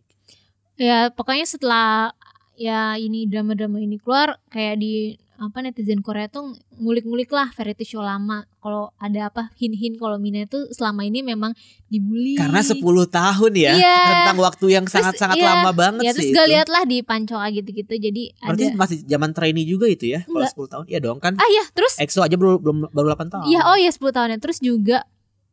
ya 0.77 1.09
pokoknya 1.15 1.47
setelah 1.47 2.13
ya 2.57 2.97
ini 2.97 3.29
drama-drama 3.29 3.79
ini 3.81 4.01
keluar 4.01 4.41
kayak 4.49 4.81
di 4.81 5.17
apa 5.37 5.61
netizen 5.61 6.01
Korea 6.01 6.33
tuh 6.33 6.57
ngulik-ngulik 6.81 7.29
lah 7.29 7.53
variety 7.53 7.85
show 7.85 8.01
lama 8.01 8.49
kalau 8.57 8.89
ada 8.97 9.29
apa 9.29 9.53
hin-hin 9.61 10.01
kalau 10.01 10.17
Mina 10.17 10.49
itu 10.49 10.65
selama 10.73 11.05
ini 11.05 11.21
memang 11.21 11.53
dibully 11.93 12.41
karena 12.41 12.65
10 12.65 12.81
tahun 12.81 13.53
ya 13.53 13.73
Iya. 13.77 14.01
rentang 14.09 14.41
waktu 14.41 14.67
yang 14.73 14.89
Terus, 14.89 14.97
sangat-sangat 14.97 15.37
iya. 15.37 15.49
lama 15.53 15.71
banget 15.77 16.09
ya 16.09 16.13
terus 16.17 16.25
sih 16.25 16.33
gue 16.33 16.41
itu 16.41 16.53
liat 16.57 16.69
lah 16.73 16.89
di 16.89 17.05
Pancoa 17.05 17.47
gitu-gitu 17.53 17.95
jadi 18.01 18.23
berarti 18.33 18.65
ada 18.73 18.81
masih 18.81 18.97
zaman 19.05 19.31
trainee 19.37 19.69
juga 19.69 19.93
itu 19.93 20.09
ya 20.17 20.25
kalau 20.25 20.41
Enggak. 20.41 20.57
10 20.57 20.73
tahun 20.73 20.85
iya 20.89 20.99
dong 21.05 21.19
kan 21.21 21.33
ah 21.37 21.51
ya 21.53 21.65
terus 21.77 21.93
EXO 22.01 22.25
aja 22.25 22.37
baru 22.41 22.57
belum 22.57 22.89
baru 22.97 23.07
8 23.13 23.29
tahun 23.37 23.45
Iya, 23.45 23.61
oh 23.69 23.77
ya 23.77 23.91
10 23.93 24.17
tahun 24.17 24.29
ya. 24.33 24.39
Terus 24.41 24.59
juga 24.65 25.05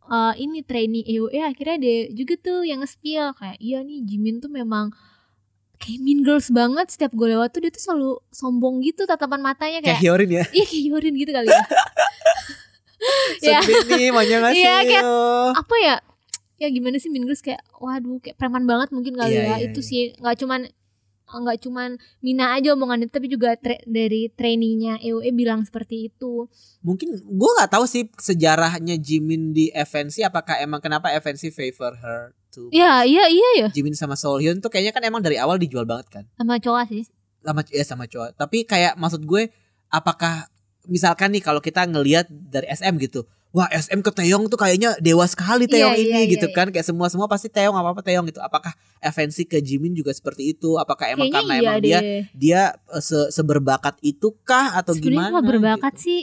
eh, 0.06 0.34
ini 0.38 0.60
trainee 0.62 1.06
EOE 1.06 1.40
akhirnya 1.40 1.76
ada 1.78 1.94
juga 2.12 2.34
tuh 2.38 2.64
yang 2.64 2.82
nge-spill 2.82 3.32
kayak 3.34 3.58
iya 3.58 3.80
nih 3.80 4.04
Jimin 4.04 4.40
tuh 4.40 4.48
memang 4.48 4.92
kayak 5.76 6.00
mean 6.00 6.24
girls 6.24 6.48
banget 6.48 6.88
setiap 6.90 7.12
gue 7.12 7.28
lewat 7.30 7.52
tuh 7.52 7.60
dia 7.60 7.70
tuh 7.70 7.82
selalu 7.82 8.12
sombong 8.30 8.80
gitu 8.80 9.04
tatapan 9.04 9.40
matanya 9.40 9.80
kayak 9.80 9.96
kayak 9.96 10.02
Hyorin 10.02 10.32
ya 10.32 10.44
iya 10.52 10.64
kayak 10.64 10.84
Yorin 10.88 11.14
gitu 11.16 11.32
kali 11.32 11.48
ya. 11.48 11.64
Ya. 13.44 13.60
Iya, 13.60 14.76
kayak- 14.88 15.04
apa 15.54 15.76
ya? 15.84 15.96
Ya 16.56 16.68
gimana 16.72 16.96
sih 16.96 17.12
mean 17.12 17.28
girls 17.28 17.44
kayak 17.44 17.60
waduh 17.76 18.16
kayak 18.24 18.40
preman 18.40 18.64
banget 18.64 18.96
mungkin 18.96 19.12
kali 19.14 19.36
Iya, 19.36 19.44
ya. 19.44 19.48
iya, 19.60 19.68
itu 19.68 19.84
iya. 19.84 19.88
sih 19.90 20.02
nggak 20.16 20.36
cuman 20.40 20.62
nggak 21.36 21.60
cuman 21.60 21.90
Mina 22.20 22.54
aja 22.54 22.72
omongan 22.72 23.02
itu 23.02 23.12
tapi 23.12 23.28
juga 23.28 23.56
tra- 23.56 23.82
dari 23.84 24.30
trainee-nya 24.30 25.00
EOE 25.00 25.30
bilang 25.30 25.62
seperti 25.62 26.08
itu. 26.08 26.46
mungkin 26.80 27.10
gue 27.16 27.52
nggak 27.56 27.72
tahu 27.72 27.86
sih 27.86 28.06
sejarahnya 28.14 28.96
Jimin 28.96 29.50
di 29.50 29.70
FNC 29.70 30.22
apakah 30.24 30.58
emang 30.58 30.78
kenapa 30.78 31.10
FNC 31.14 31.50
favor 31.50 31.96
her 31.96 32.20
to 32.50 32.68
Iya, 32.70 33.02
iya, 33.04 33.26
iya 33.28 33.50
ya. 33.58 33.68
Jimin 33.70 33.94
sama 33.94 34.14
Sohyun 34.14 34.60
tuh 34.60 34.68
kayaknya 34.68 34.92
kan 34.92 35.02
emang 35.02 35.20
dari 35.20 35.36
awal 35.36 35.56
dijual 35.56 35.84
banget 35.84 36.08
kan 36.12 36.24
Sama 36.34 36.58
cowok 36.58 36.86
sih. 36.88 37.04
sama 37.40 37.60
ya 37.68 37.84
sama 37.84 38.06
cowok 38.06 38.36
tapi 38.36 38.64
kayak 38.64 38.96
maksud 38.96 39.24
gue 39.24 39.52
apakah 39.88 40.48
misalkan 40.86 41.30
nih 41.30 41.42
kalau 41.42 41.60
kita 41.60 41.84
ngelihat 41.84 42.28
dari 42.30 42.68
SM 42.68 42.96
gitu 43.00 43.24
wah 43.54 43.70
SM 43.70 44.02
ke 44.02 44.10
Taeyong 44.10 44.50
tuh 44.50 44.58
kayaknya 44.58 44.98
dewa 44.98 45.30
sekali 45.30 45.70
Taeyong 45.70 45.94
Iya, 45.94 46.02
ini 46.02 46.10
iya, 46.10 46.22
iya, 46.26 46.32
gitu 46.34 46.50
kan 46.50 46.74
kayak 46.74 46.84
semua 46.90 47.08
semua 47.08 47.30
pasti 47.30 47.54
Taeyong 47.54 47.78
apa 47.78 47.94
apa 47.94 48.02
Taeyong 48.02 48.26
gitu. 48.34 48.42
Apakah 48.42 48.74
FNC 49.00 49.46
ke 49.46 49.62
Jimin 49.62 49.94
juga 49.94 50.10
seperti 50.10 50.58
itu? 50.58 50.76
Apakah 50.82 51.14
emang 51.14 51.30
Kayaknya 51.30 51.38
karena 51.38 51.54
iya 51.54 51.62
emang 51.62 51.78
dia 51.86 52.00
deh. 52.02 52.22
dia 52.34 52.62
eh, 52.98 53.04
se 53.06 53.30
seberbakat 53.30 54.02
itu 54.02 54.34
kah 54.42 54.74
atau 54.74 54.98
Sebenarnya 54.98 55.30
gimana 55.30 55.46
berbakat 55.46 55.94
gitu. 56.02 56.04
sih. 56.04 56.22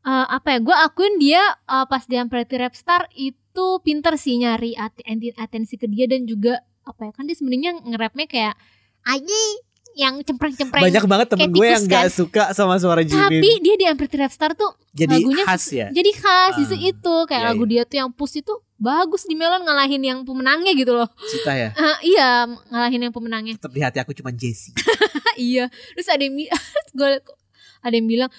Eh, 0.00 0.26
apa 0.28 0.48
ya 0.52 0.58
gue 0.60 0.76
akuin 0.76 1.14
dia 1.16 1.42
eh, 1.64 1.86
pas 1.88 2.04
dia 2.04 2.20
Pretty 2.28 2.56
Rap 2.60 2.76
Star 2.76 3.08
itu 3.16 3.66
pinter 3.80 4.20
sih 4.20 4.36
nyari 4.36 4.76
atensi 4.76 5.74
ke 5.80 5.88
dia 5.88 6.04
dan 6.04 6.28
juga 6.28 6.60
apa 6.84 7.08
ya 7.08 7.12
kan 7.16 7.24
dia 7.24 7.36
sebenarnya 7.36 7.72
nge-rapnya 7.88 8.26
kayak 8.28 8.54
aja 9.08 9.40
yang 9.98 10.14
cempreng-cempreng. 10.22 10.82
Banyak 10.86 11.04
banget 11.06 11.26
temen 11.34 11.50
gue 11.50 11.66
yang 11.66 11.84
gak 11.84 12.06
kan. 12.06 12.10
suka 12.10 12.44
sama 12.54 12.78
suara 12.78 13.02
Jimin 13.02 13.42
tapi 13.42 13.50
dia 13.58 13.74
di 13.74 13.84
Pretty 13.98 14.16
Rap 14.16 14.32
Star 14.32 14.54
tuh 14.54 14.70
jadi 14.90 15.18
lagunya 15.18 15.44
khas 15.46 15.64
ya? 15.70 15.86
jadi 15.90 16.10
khas 16.14 16.52
justru 16.58 16.78
Ah, 16.78 16.88
itu 16.90 17.14
kayak 17.26 17.42
iya, 17.42 17.48
lagu 17.50 17.64
dia 17.66 17.82
tuh 17.86 17.96
yang 18.00 18.10
push 18.14 18.38
itu 18.38 18.54
bagus 18.80 19.28
di 19.28 19.34
Melon 19.36 19.60
ngalahin 19.66 20.00
yang 20.00 20.18
pemenangnya 20.24 20.72
gitu 20.72 20.96
loh. 20.96 21.10
Cita 21.28 21.52
ya? 21.52 21.70
Eh, 21.74 22.16
iya 22.16 22.48
ngalahin 22.70 23.10
yang 23.10 23.14
pemenangnya. 23.14 23.54
Tetap 23.60 23.72
di 23.74 23.80
hati 23.84 23.98
aku 24.00 24.16
cuma 24.16 24.30
Jessie 24.32 24.72
iya. 25.36 25.68
Terus 25.98 26.08
ada 26.08 26.22
yang 26.22 26.34
gue 26.98 27.08
ada 27.80 27.94
yang 27.94 28.08
bilang 28.08 28.30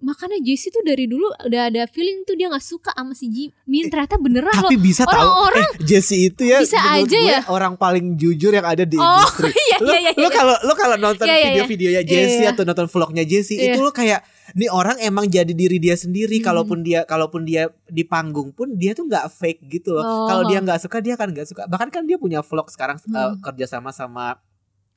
makanya 0.00 0.40
Jessie 0.40 0.68
tuh 0.68 0.80
dari 0.80 1.04
dulu 1.04 1.28
udah 1.28 1.68
ada 1.68 1.84
feeling 1.84 2.24
tuh 2.24 2.32
dia 2.32 2.48
nggak 2.48 2.60
suka 2.60 2.88
sama 2.90 3.12
si 3.12 3.28
Jimin 3.28 3.86
ternyata 3.86 4.16
beneran 4.16 4.48
loh 4.56 4.66
Tapi 4.66 4.76
bisa 4.76 5.04
tahu 5.04 5.12
orang-orang 5.12 5.68
eh, 5.76 5.84
Jesse 5.84 6.16
itu 6.24 6.42
ya 6.42 6.58
bisa 6.58 6.76
menurut 6.76 7.04
aja 7.04 7.16
gue 7.16 7.28
ya. 7.28 7.40
orang 7.46 7.72
paling 7.74 8.06
jujur 8.14 8.48
yang 8.50 8.64
ada 8.64 8.82
di 8.82 8.96
Oh, 8.96 9.04
industri. 9.04 9.52
iya, 9.68 9.76
Lo 9.78 9.92
iya, 9.92 10.00
iya, 10.02 10.10
lo 10.14 10.24
iya. 10.24 10.30
kalau 10.30 10.54
lo 10.58 10.72
kalau 10.74 10.96
nonton 10.96 11.24
Iya, 11.24 11.30
iya, 11.30 11.36
iya. 11.36 11.48
video-videonya 11.62 12.02
Iya, 12.02 12.08
Jesse 12.08 12.40
iya. 12.40 12.50
atau 12.50 12.64
nonton 12.64 12.86
vlognya 12.86 13.24
Jesse 13.24 13.54
Iya. 13.54 13.72
itu 13.72 13.78
lo 13.78 13.92
kayak 13.92 14.20
nih 14.50 14.66
orang 14.66 14.96
emang 14.98 15.28
jadi 15.28 15.52
diri 15.52 15.76
dia 15.76 15.94
sendiri 15.94 16.40
Hmm. 16.40 16.44
kalaupun 16.44 16.78
dia 16.80 17.04
kalaupun 17.04 17.44
dia 17.44 17.62
di 17.86 18.02
panggung 18.02 18.50
pun 18.50 18.72
dia 18.72 18.92
tuh 18.92 19.04
nggak 19.04 19.28
fake 19.30 19.68
gitu 19.70 19.92
loh. 19.92 20.02
Oh. 20.02 20.26
Kalau 20.26 20.42
dia 20.44 20.58
nggak 20.58 20.80
suka 20.80 20.98
dia 20.98 21.14
kan 21.14 21.28
nggak 21.28 21.44
suka. 21.46 21.62
Bahkan 21.66 21.88
kan 21.88 22.02
dia 22.02 22.16
punya 22.16 22.40
vlog 22.40 22.66
sekarang 22.66 22.96
eh, 22.96 23.06
Hmm. 23.06 23.38
kerja 23.38 23.68
sama 23.68 23.90
sama 23.90 24.40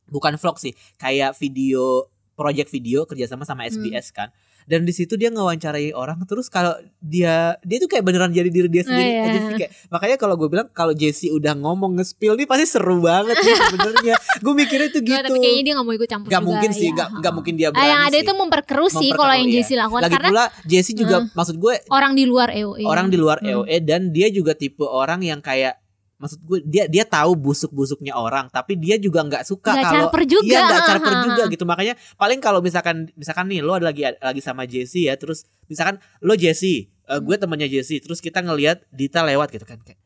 bukan 0.05 0.35
vlog 0.35 0.57
sih, 0.57 0.71
kayak 0.95 1.35
video 1.35 2.07
project 2.33 2.69
video 2.69 3.03
kerjasama 3.03 3.43
sama 3.43 3.63
Hmm. 3.63 3.77
SBS 3.77 4.09
kan. 4.09 4.31
Dan 4.65 4.83
di 4.83 4.91
situ 4.91 5.13
dia 5.13 5.27
ngewawancarai 5.27 5.91
orang 5.91 6.19
terus 6.23 6.47
kalau 6.47 6.71
dia 6.97 7.55
dia 7.61 7.77
tuh 7.77 7.87
kayak 7.87 8.01
beneran 8.01 8.29
jadi 8.29 8.47
diri 8.47 8.67
dia 8.67 8.81
sendiri 8.81 9.09
iya. 9.09 9.23
aja 9.25 9.39
sih 9.41 9.55
kayak 9.57 9.71
makanya 9.89 10.15
kalau 10.15 10.35
gue 10.35 10.47
bilang 10.47 10.67
kalau 10.69 10.91
Jesse 10.91 11.27
udah 11.27 11.51
ngomong 11.53 11.97
nge-spill 11.97 12.33
nih 12.33 12.45
pasti 12.45 12.65
seru 12.69 12.99
banget 12.99 13.35
nih 13.35 13.55
sebenarnya. 13.57 14.15
gue 14.43 14.53
mikirnya 14.53 14.89
tuh 14.89 15.01
gitu. 15.01 15.11
Nggak, 15.11 15.23
tapi 15.25 15.39
kayaknya 15.39 15.63
dia 15.63 15.73
gak 15.73 15.85
mau 15.85 15.93
ikut 15.93 16.09
campur 16.09 16.27
Gak 16.27 16.33
juga, 16.35 16.47
mungkin 16.47 16.69
sih, 16.71 16.87
iya. 16.87 16.95
gak, 16.95 17.09
gak 17.19 17.33
mungkin 17.33 17.53
dia 17.53 17.67
Ah, 17.67 17.71
berani 17.71 17.89
yang 17.89 18.01
ada 18.01 18.13
sih. 18.13 18.23
itu 18.23 18.33
memperkeruh 18.33 18.89
sih 18.89 19.09
kalau 19.11 19.33
yang 19.33 19.47
iya. 19.47 19.55
Jessie 19.59 19.75
lakukan 19.75 20.01
Lagi 20.01 20.13
karena 20.13 20.29
pula 20.31 20.45
Jesse 20.63 20.91
juga 20.93 21.15
Hmm. 21.15 21.29
maksud 21.31 21.55
gue 21.57 21.73
orang 21.89 22.13
di 22.13 22.23
luar 22.23 22.49
EOE 22.49 22.83
orang 22.83 23.07
di 23.07 23.17
luar 23.17 23.37
Hmm. 23.37 23.49
EOE 23.61 23.77
dan 23.81 24.09
dia 24.09 24.27
juga 24.27 24.53
tipe 24.53 24.81
orang 24.81 25.19
yang 25.19 25.39
kayak 25.39 25.82
maksud 26.23 26.39
gue 26.39 26.63
dia 26.63 26.87
dia 26.87 27.03
tahu 27.03 27.35
busuk-busuknya 27.35 28.15
orang 28.15 28.47
tapi 28.47 28.79
dia 28.79 28.95
juga 28.95 29.27
nggak 29.27 29.43
suka 29.43 29.75
kalau 29.83 30.07
juga. 30.23 30.47
iya 30.47 30.59
nggak 30.63 30.81
ha, 30.87 30.87
juga 31.27 31.43
gitu 31.51 31.63
makanya 31.67 31.99
paling 32.15 32.39
kalau 32.39 32.63
misalkan 32.63 33.11
misalkan 33.19 33.51
nih 33.51 33.59
lo 33.59 33.75
ada 33.75 33.91
lagi 33.91 34.07
lagi 34.07 34.39
sama 34.39 34.63
Jesse 34.63 35.11
ya 35.11 35.19
terus 35.19 35.43
misalkan 35.67 35.99
lo 36.23 36.39
Jesse 36.39 36.87
eh, 36.87 37.19
gue 37.19 37.35
Hmm. 37.35 37.43
temannya 37.43 37.67
Jesse 37.67 37.99
terus 37.99 38.23
kita 38.23 38.39
ngelihat 38.39 38.87
Dita 38.87 39.19
lewat 39.27 39.51
gitu 39.51 39.67
kan 39.67 39.83
kayak 39.83 39.99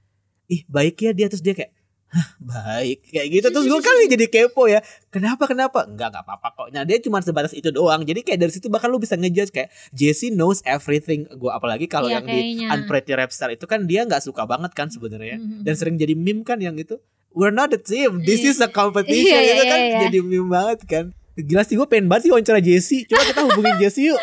ih 0.49 0.65
baik 0.65 0.97
ya 0.97 1.13
dia 1.13 1.29
terus 1.29 1.45
dia 1.45 1.53
kayak 1.53 1.76
Hah, 2.07 2.29
baik. 2.39 3.03
Kayak 3.05 3.27
gitu. 3.29 3.47
Terus 3.51 3.65
gue 3.67 3.81
kali 3.81 4.03
jadi 4.07 4.25
kepo 4.25 4.63
ya. 4.65 4.79
Kenapa 5.07 5.43
kenapa? 5.43 5.83
Enggak 5.83 6.15
enggak 6.15 6.23
apa-apa 6.23 6.47
kok. 6.55 6.67
Nah 6.71 6.81
dia 6.81 6.97
cuma 6.97 7.19
sebatas 7.19 7.51
itu 7.51 7.67
doang. 7.67 7.99
Jadi 8.01 8.23
kayak 8.23 8.39
dari 8.39 8.51
situ 8.51 8.67
bahkan 8.67 8.87
lu 8.87 8.95
bisa 8.95 9.13
ngejudge 9.13 9.51
kayak 9.51 9.67
Jesse 9.91 10.29
knows 10.29 10.63
everything 10.63 11.27
gue 11.27 11.51
apalagi 11.51 11.83
kalau 11.85 12.07
Iya, 12.07 12.19
yang 12.19 12.25
di 12.25 12.31
kayaknya. 12.33 12.67
Unpretty 12.73 13.11
Rap 13.11 13.29
Star 13.29 13.49
itu 13.49 13.63
kan 13.63 13.83
dia 13.83 14.03
nggak 14.03 14.21
suka 14.21 14.43
banget 14.43 14.71
kan 14.71 14.87
sebenarnya. 14.87 15.35
Mhm. 15.35 15.61
dan 15.61 15.73
sering 15.73 15.95
jadi 15.95 16.15
meme 16.15 16.41
kan 16.41 16.57
yang 16.57 16.75
itu 16.75 16.95
we're 17.31 17.51
not 17.51 17.69
a 17.69 17.77
team. 17.77 18.23
This 18.23 18.39
Iya. 18.41 18.49
is 18.49 18.59
a 18.59 18.69
competition. 18.69 19.27
Iya, 19.35 19.39
itu 19.43 19.53
iya, 19.53 19.65
kan 19.65 19.79
iya. 19.81 19.99
jadi 20.03 20.17
meme 20.21 20.47
banget 20.47 20.79
kan. 20.85 21.05
Gila 21.35 21.61
sih 21.61 21.75
gue 21.75 21.85
pengen 21.85 22.07
banget 22.07 22.25
sih 22.25 22.31
wawancara 22.31 22.57
Jesse. 22.57 23.03
Coba 23.05 23.21
kita 23.25 23.41
hubungin 23.43 23.75
Jesse 23.83 24.07
yuk. 24.07 24.17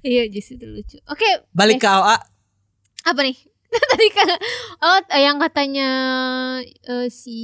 Iya 0.00 0.24
Jessie 0.26 0.54
itu 0.54 0.64
lucu. 0.64 0.96
Oke 1.04 1.26
Balik 1.50 1.78
ke 1.78 1.86
AOA 1.86 2.16
apa 3.00 3.20
nih 3.20 3.36
tadi 3.94 4.08
kan 4.10 4.28
oh 4.82 4.98
yang 5.14 5.38
katanya 5.38 5.90
eh, 6.64 7.08
si 7.10 7.38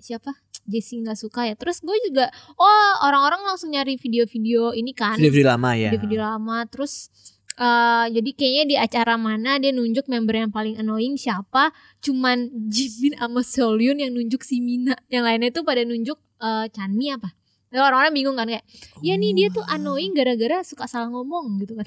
siapa? 0.00 0.32
Jessie 0.70 1.02
nggak 1.02 1.18
suka 1.18 1.50
ya. 1.50 1.54
Terus 1.58 1.82
gue 1.82 1.96
juga 2.08 2.30
oh 2.56 2.90
orang-orang 3.04 3.42
langsung 3.44 3.74
nyari 3.74 3.98
video-video 4.00 4.72
ini 4.72 4.94
kan. 4.96 5.18
Video-video 5.18 5.48
lama 5.50 5.70
ya. 5.76 5.90
Video-video 5.92 6.22
lama. 6.24 6.58
Terus 6.70 7.10
eh, 7.58 8.06
jadi 8.14 8.30
kayaknya 8.32 8.64
di 8.64 8.76
acara 8.78 9.14
mana 9.20 9.60
dia 9.60 9.74
nunjuk 9.74 10.06
member 10.08 10.34
yang 10.46 10.50
paling 10.54 10.78
annoying 10.78 11.18
siapa? 11.20 11.74
Cuman 12.00 12.48
Jimin 12.70 13.18
sama 13.18 13.44
Seolyun 13.44 14.00
yang 14.00 14.14
nunjuk 14.14 14.40
si 14.46 14.62
Mina. 14.62 14.96
Yang 15.12 15.22
lainnya 15.26 15.50
tuh 15.52 15.64
pada 15.66 15.82
nunjuk 15.84 16.16
eh, 16.40 16.66
Chanmi 16.72 17.12
apa? 17.12 17.34
Orang-orang 17.70 18.10
bingung 18.10 18.34
kan 18.34 18.50
kayak 18.50 18.66
ya 18.98 19.14
nih 19.14 19.30
dia 19.30 19.48
tuh 19.54 19.62
annoying 19.70 20.10
gara-gara 20.10 20.66
suka 20.66 20.90
salah 20.90 21.06
ngomong 21.06 21.62
gitu 21.62 21.78
Hah? 21.78 21.86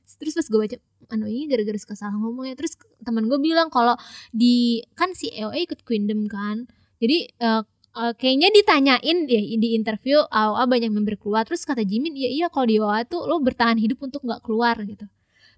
terus 0.18 0.32
pas 0.32 0.48
gue 0.48 0.58
baca 0.58 0.76
annoying 1.08 1.48
gara-gara 1.48 1.78
suka 1.80 1.96
salah 1.96 2.16
ngomong 2.16 2.48
ya 2.48 2.54
terus 2.54 2.76
teman 3.02 3.26
gue 3.26 3.38
bilang 3.40 3.68
kalau 3.72 3.96
di 4.32 4.84
kan 4.94 5.12
si 5.16 5.32
EOA 5.32 5.64
ikut 5.68 5.82
Queendom 5.84 6.28
kan. 6.28 6.68
Jadi 7.00 7.30
eh, 7.32 7.62
eh, 7.96 8.12
kayaknya 8.14 8.48
ditanyain 8.52 9.18
ya 9.28 9.42
di 9.58 9.68
interview 9.74 10.20
AOA 10.28 10.64
banyak 10.68 10.90
member 10.92 11.16
keluar. 11.20 11.44
Terus 11.48 11.64
kata 11.64 11.82
Jimin 11.82 12.14
iya 12.14 12.30
iya 12.30 12.46
kalau 12.52 12.66
di 12.68 12.76
AOA 12.80 13.08
tuh 13.08 13.24
lo 13.24 13.40
bertahan 13.40 13.80
hidup 13.80 13.98
untuk 14.04 14.24
nggak 14.24 14.44
keluar 14.44 14.76
gitu. 14.84 15.06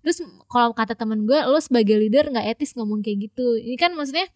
Terus 0.00 0.24
kalau 0.48 0.72
kata 0.72 0.96
teman 0.96 1.28
gue 1.28 1.38
lo 1.44 1.60
sebagai 1.60 2.00
leader 2.00 2.32
nggak 2.32 2.56
etis 2.56 2.72
ngomong 2.78 3.04
kayak 3.04 3.30
gitu. 3.30 3.60
Ini 3.60 3.76
kan 3.76 3.92
maksudnya 3.98 4.26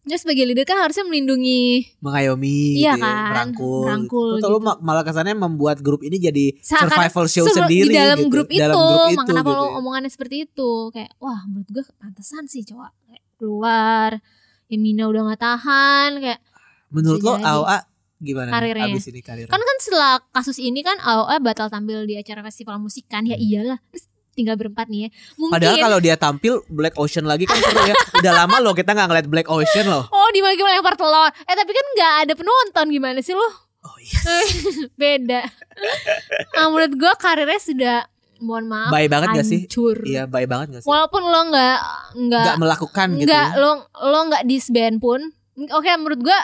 dia 0.00 0.16
sebagai 0.16 0.44
leader 0.44 0.64
kan 0.64 0.76
harusnya 0.78 1.02
melindungi 1.02 1.96
mengayomi 1.98 2.76
Iya 2.78 2.92
gitu 2.92 3.00
ya, 3.00 3.04
kan, 3.04 3.24
merangkul, 3.26 3.82
merangkul 3.82 4.28
gitu. 4.30 4.38
Atau 4.38 4.50
lu 4.50 4.58
gitu. 4.58 4.66
ma- 4.66 4.80
malah 4.82 5.02
kesannya 5.02 5.34
membuat 5.34 5.78
grup 5.78 6.00
ini 6.00 6.16
jadi 6.18 6.46
Seakan- 6.58 6.88
survival 6.88 7.26
show 7.26 7.44
sendiri 7.46 7.88
di 7.88 7.96
dalam 7.96 8.18
gitu. 8.18 8.30
grup 8.30 8.48
itu, 8.48 8.60
dalam 8.60 8.76
grup 8.76 9.08
itu 9.10 9.24
kenapa 9.24 9.48
gitu 9.48 9.54
lo 9.54 9.64
ya. 9.64 9.72
omongannya 9.78 10.10
seperti 10.10 10.36
itu 10.44 10.70
kayak 10.90 11.10
wah 11.18 11.40
menurut 11.46 11.68
gue 11.70 11.84
pantesan 11.96 12.44
sih 12.44 12.62
cowok 12.62 12.90
kayak 13.02 13.22
keluar 13.34 14.10
ya 14.64 14.76
Mina 14.76 15.04
udah 15.06 15.22
nggak 15.26 15.40
tahan 15.42 16.10
kayak 16.18 16.40
menurut 16.90 17.20
lo. 17.20 17.36
AOA 17.36 17.78
gimana 18.20 18.48
Karirnya. 18.50 18.88
abis 18.88 19.04
ini 19.06 19.20
karirnya 19.20 19.50
kan 19.50 19.58
kan 19.58 19.76
setelah 19.78 20.12
kasus 20.30 20.56
ini 20.58 20.80
kan 20.80 20.96
AOA 20.98 21.40
batal 21.40 21.68
tampil 21.68 22.04
di 22.04 22.14
acara 22.14 22.40
festival 22.40 22.76
musik 22.78 23.04
kan 23.04 23.22
ya 23.22 23.34
Hmm. 23.34 23.44
iyalah 23.44 23.78
terus 23.86 24.04
tinggal 24.34 24.54
berempat 24.54 24.86
nih 24.86 25.06
ya 25.06 25.08
mungkin 25.34 25.54
Padahal 25.54 25.76
kalau 25.80 25.98
dia 25.98 26.14
tampil 26.14 26.60
Black 26.66 26.94
Ocean 26.94 27.22
lagi 27.22 27.44
kan 27.44 27.56
seru 27.56 27.80
ya. 27.80 27.94
Udah 28.20 28.32
lama 28.36 28.56
loh 28.58 28.72
kita 28.72 28.90
nggak 28.90 29.08
ngeliat 29.08 29.26
Black 29.26 29.48
Ocean 29.48 29.86
loh. 29.86 30.04
oh 30.06 30.28
dimaki 30.30 30.58
lempar 30.58 30.94
telur 30.94 31.30
eh 31.30 31.54
tapi 31.54 31.70
kan 31.70 31.86
nggak 31.92 32.12
ada 32.20 32.32
penonton 32.34 32.86
gimana 32.88 33.18
sih 33.18 33.32
lo 33.32 33.46
Oh 33.80 33.96
iya. 33.98 34.20
beda 35.00 35.40
nah, 36.50 36.66
menurut 36.66 36.92
gue 36.94 37.12
karirnya 37.14 37.60
sudah 37.60 37.98
mohon 38.40 38.64
maaf 38.64 38.88
Baik 38.88 39.08
banget 39.08 39.28
gak 39.32 39.46
sih? 39.46 39.60
hancur 39.62 39.96
Iya, 40.02 40.24
baik 40.24 40.48
banget 40.48 40.66
gak 40.70 40.82
sih? 40.82 40.88
walaupun 40.88 41.22
lo 41.22 41.40
nggak 41.46 41.78
nggak 42.18 42.56
melakukan 42.56 43.08
gitu. 43.16 43.28
nggak 43.28 43.46
ya. 43.50 43.60
lo 43.60 43.70
lo 44.02 44.18
nggak 44.26 44.44
disband 44.44 44.98
pun 44.98 45.20
oke 45.54 45.90
menurut 45.94 46.20
gua 46.20 46.40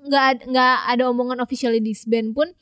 nggak 0.00 0.46
nggak 0.46 0.76
ada 0.86 1.02
omongan 1.04 1.38
officially 1.40 1.78
disband 1.78 2.30
pun 2.30 2.54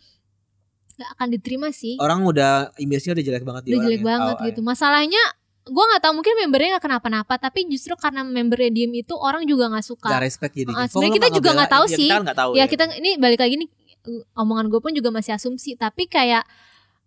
nggak 0.99 1.11
akan 1.19 1.27
diterima 1.33 1.69
sih. 1.73 1.97
Orang 1.99 2.25
udah 2.25 2.73
image-nya 2.77 3.17
udah 3.17 3.25
jelek 3.25 3.45
banget 3.45 3.63
di 3.65 3.71
udah 3.75 3.85
jelek 3.89 4.01
ya, 4.01 4.07
banget 4.07 4.37
AOA. 4.37 4.47
gitu. 4.53 4.61
Masalahnya 4.61 5.23
gua 5.63 5.85
nggak 5.95 6.03
tahu 6.03 6.13
mungkin 6.19 6.35
membernya 6.43 6.69
nggak 6.77 6.85
kenapa-napa 6.85 7.35
tapi 7.39 7.71
justru 7.71 7.95
karena 7.95 8.27
membernya 8.27 8.71
diem 8.75 8.93
itu 8.99 9.15
orang 9.15 9.47
juga 9.47 9.71
nggak 9.73 9.87
suka. 9.87 10.11
Gak 10.11 10.23
respect 10.23 10.53
jadi. 10.59 10.71
Kok 10.71 10.89
sebenarnya 10.91 11.15
kita 11.17 11.29
juga 11.33 11.51
nggak 11.57 11.73
tahu 11.73 11.85
Ya, 11.87 11.97
sih. 11.97 12.09
Kita 12.11 12.19
nggak 12.23 12.39
tahu 12.39 12.51
ya 12.59 12.65
kita 12.67 12.85
ini 12.99 13.11
balik 13.17 13.41
lagi 13.41 13.55
nih 13.59 13.69
omongan 14.35 14.67
gue 14.67 14.81
pun 14.83 14.91
juga 14.91 15.15
masih 15.15 15.39
asumsi 15.39 15.79
tapi 15.79 16.11
kayak 16.11 16.43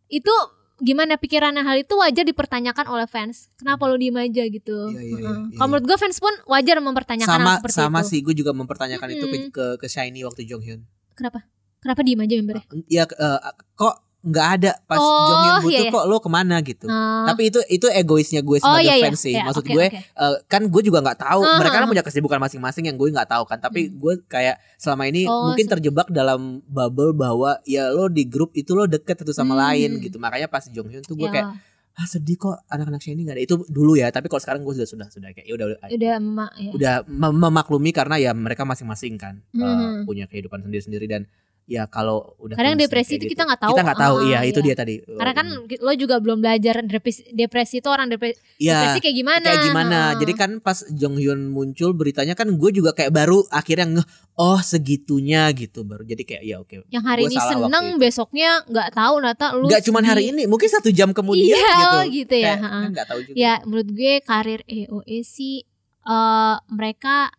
itu 0.07 0.31
gimana 0.79 1.15
pikirannya? 1.15 1.63
Hal 1.63 1.87
itu 1.87 1.95
wajar 1.95 2.27
dipertanyakan 2.27 2.85
oleh 2.91 3.07
fans. 3.07 3.47
Kenapa 3.55 3.87
lo 3.87 3.95
diem 3.95 4.15
aja 4.19 4.43
gitu? 4.43 4.91
Iya, 4.91 5.01
iya, 5.01 5.17
iya, 5.23 5.31
iya. 5.31 5.55
kalau 5.55 5.67
menurut 5.71 5.85
gue 5.87 5.97
fans 5.99 6.19
pun 6.19 6.33
wajar 6.51 6.83
mempertanyakan 6.83 7.31
hal 7.31 7.39
sama 7.39 7.53
seperti 7.59 7.77
sama 7.79 7.99
itu. 8.03 8.09
sih 8.11 8.19
gue 8.19 8.35
juga 8.35 8.51
mempertanyakan 8.51 9.07
itu 9.15 9.25
ke, 9.27 9.37
ke 9.55 9.65
ke 9.79 9.87
Shiny 9.87 10.27
waktu 10.27 10.43
Jonghyun. 10.43 10.83
kenapa 11.15 11.47
kenapa 11.85 12.01
diem 12.01 12.17
aja 12.19 12.33
membernya 12.35 12.65
Ya 12.87 13.03
eh, 13.05 13.39
kok 13.75 13.95
nggak 14.23 14.47
ada 14.57 14.73
pas 14.83 14.97
Oh, 14.97 15.29
Jonghyun 15.29 15.55
butuh 15.61 15.69
iya, 15.71 15.81
iya. 15.83 15.91
kok 15.93 16.05
lo 16.09 16.17
ke 16.17 16.25
mana 16.27 16.57
gitu. 16.59 16.89
Ah. 16.89 17.29
Tapi 17.29 17.45
itu 17.45 17.61
itu 17.69 17.85
egoisnya 17.85 18.41
gue 18.41 18.57
Oh, 18.57 18.73
sebagai 18.73 18.81
iya, 18.83 18.97
iya. 18.97 19.05
fans 19.05 19.21
sih. 19.21 19.31
Iya, 19.31 19.45
Maksud 19.45 19.61
oke, 19.61 19.69
gue 19.69 19.85
oke. 19.85 19.99
eh, 20.01 20.35
kan 20.49 20.61
gue 20.65 20.81
juga 20.81 20.99
nggak 20.99 21.19
tahu. 21.21 21.41
Ah, 21.45 21.61
Mereka 21.61 21.75
kan 21.75 21.85
ah. 21.85 21.89
punya 21.93 22.01
kesibukan 22.01 22.39
masing-masing 22.39 22.83
yang 22.83 22.97
gue 22.97 23.05
nggak 23.07 23.29
tahu 23.29 23.45
kan. 23.45 23.61
Tapi 23.61 23.85
Hmm. 23.85 24.01
gue 24.01 24.13
kayak 24.25 24.57
selama 24.75 25.05
ini 25.05 25.23
Oh, 25.23 25.45
mungkin 25.47 25.69
terjebak 25.69 26.09
dalam 26.09 26.41
bubble 26.65 27.13
bahwa 27.13 27.61
ya 27.63 27.87
lo 27.87 28.09
di 28.09 28.25
grup 28.25 28.49
itu 28.53 28.73
lo 28.73 28.89
deket 28.89 29.21
satu 29.21 29.29
sama 29.29 29.53
Hmm. 29.53 29.61
lain 29.63 29.89
gitu. 30.01 30.17
Makanya 30.17 30.49
pas 30.49 30.65
Jonghyun 30.65 31.05
tuh 31.05 31.13
gue 31.15 31.29
Ya, 31.29 31.33
kayak 31.35 31.47
ah 31.95 32.03
sedih 32.03 32.35
kok 32.35 32.65
anak-anak 32.65 32.99
Shiny 32.99 33.21
nggak 33.23 33.37
ada. 33.37 33.43
Itu 33.45 33.61
dulu 33.67 33.93
ya. 33.93 34.09
Tapi 34.09 34.25
kalau 34.25 34.41
sekarang 34.41 34.65
gue 34.65 34.73
sudah 34.73 34.89
sudah 34.89 35.07
sudah 35.07 35.29
kayak 35.31 35.45
ya 35.45 35.53
udah 35.53 35.65
udah 35.69 35.79
udah 35.87 36.11
emak 36.17 36.51
ya. 36.57 36.71
udah 36.73 36.95
mem- 37.05 37.39
memaklumi 37.39 37.93
karena 37.93 38.17
ya 38.19 38.33
mereka 38.33 38.65
masing-masing 38.65 39.15
kan 39.15 39.37
eh, 39.51 39.61
Mhm. 39.61 40.03
punya 40.03 40.25
kehidupan 40.25 40.59
sendiri-sendiri 40.59 41.05
dan 41.05 41.29
ya 41.65 41.85
kalau 41.85 42.37
udah 42.37 42.53
Kadang 42.53 42.77
depresi 42.77 43.17
itu 43.17 43.25
gitu, 43.25 43.33
kita 43.33 43.43
nggak 43.43 43.57
tahu. 43.59 43.71
kita 43.73 43.81
nggak 43.83 43.97
tahu 43.99 44.15
Ah, 44.15 44.23
iya 44.23 44.39
itu 44.45 44.59
iya. 44.59 44.65
dia 44.67 44.75
tadi 44.77 44.93
Karena 45.01 45.33
kan 45.33 45.47
Eh, 45.65 45.81
lo 45.81 45.93
juga 45.93 46.15
belum 46.17 46.37
belajar 46.37 46.75
depresi, 46.79 47.25
depresi 47.31 47.81
itu 47.81 47.89
orang 47.89 48.05
depresi, 48.05 48.37
Iya, 48.57 48.85
depresi 48.85 48.99
kayak 49.01 49.15
gimana? 49.17 49.45
kayak 49.45 49.65
gimana. 49.65 49.97
Ah. 49.97 50.09
Jadi 50.15 50.33
kan 50.33 50.51
pas 50.59 50.85
Jong 50.87 51.17
Hyun 51.17 51.49
muncul 51.49 51.91
beritanya 51.91 52.33
kan 52.33 52.47
gue 52.47 52.69
juga 52.71 52.93
kayak 52.93 53.09
baru 53.09 53.41
akhirnya 53.49 53.97
ngeh 53.97 54.07
oh 54.35 54.59
segitunya 54.59 55.49
gitu 55.51 55.81
baru. 55.81 56.03
Jadi 56.03 56.23
kayak 56.23 56.43
ya 56.43 56.55
oke. 56.59 56.85
yang 56.87 57.01
hari 57.01 57.25
ini 57.25 57.35
seneng, 57.35 57.97
besoknya 57.97 58.61
nggak 58.63 58.93
tahu 58.93 59.15
Nata 59.17 59.47
lu. 59.53 59.65
Gak 59.65 59.81
cuman 59.83 60.03
hari 60.03 60.29
ini, 60.29 60.45
mungkin 60.45 60.69
satu 60.69 60.89
jam 60.89 61.11
kemudian 61.11 61.49
Iya, 61.51 61.65
gitu. 61.73 61.89
oh 61.91 62.03
gitu 62.13 62.35
ya. 62.35 62.53
Ha-ha. 62.55 62.69
kan 62.79 62.89
nggak 62.93 63.07
tahu 63.09 63.19
juga. 63.23 63.35
Ya 63.35 63.53
menurut 63.65 63.89
gue 63.89 64.13
karir 64.21 64.61
EOE 64.65 65.19
sih 65.21 65.65
eh 66.03 66.55
mereka 66.69 67.33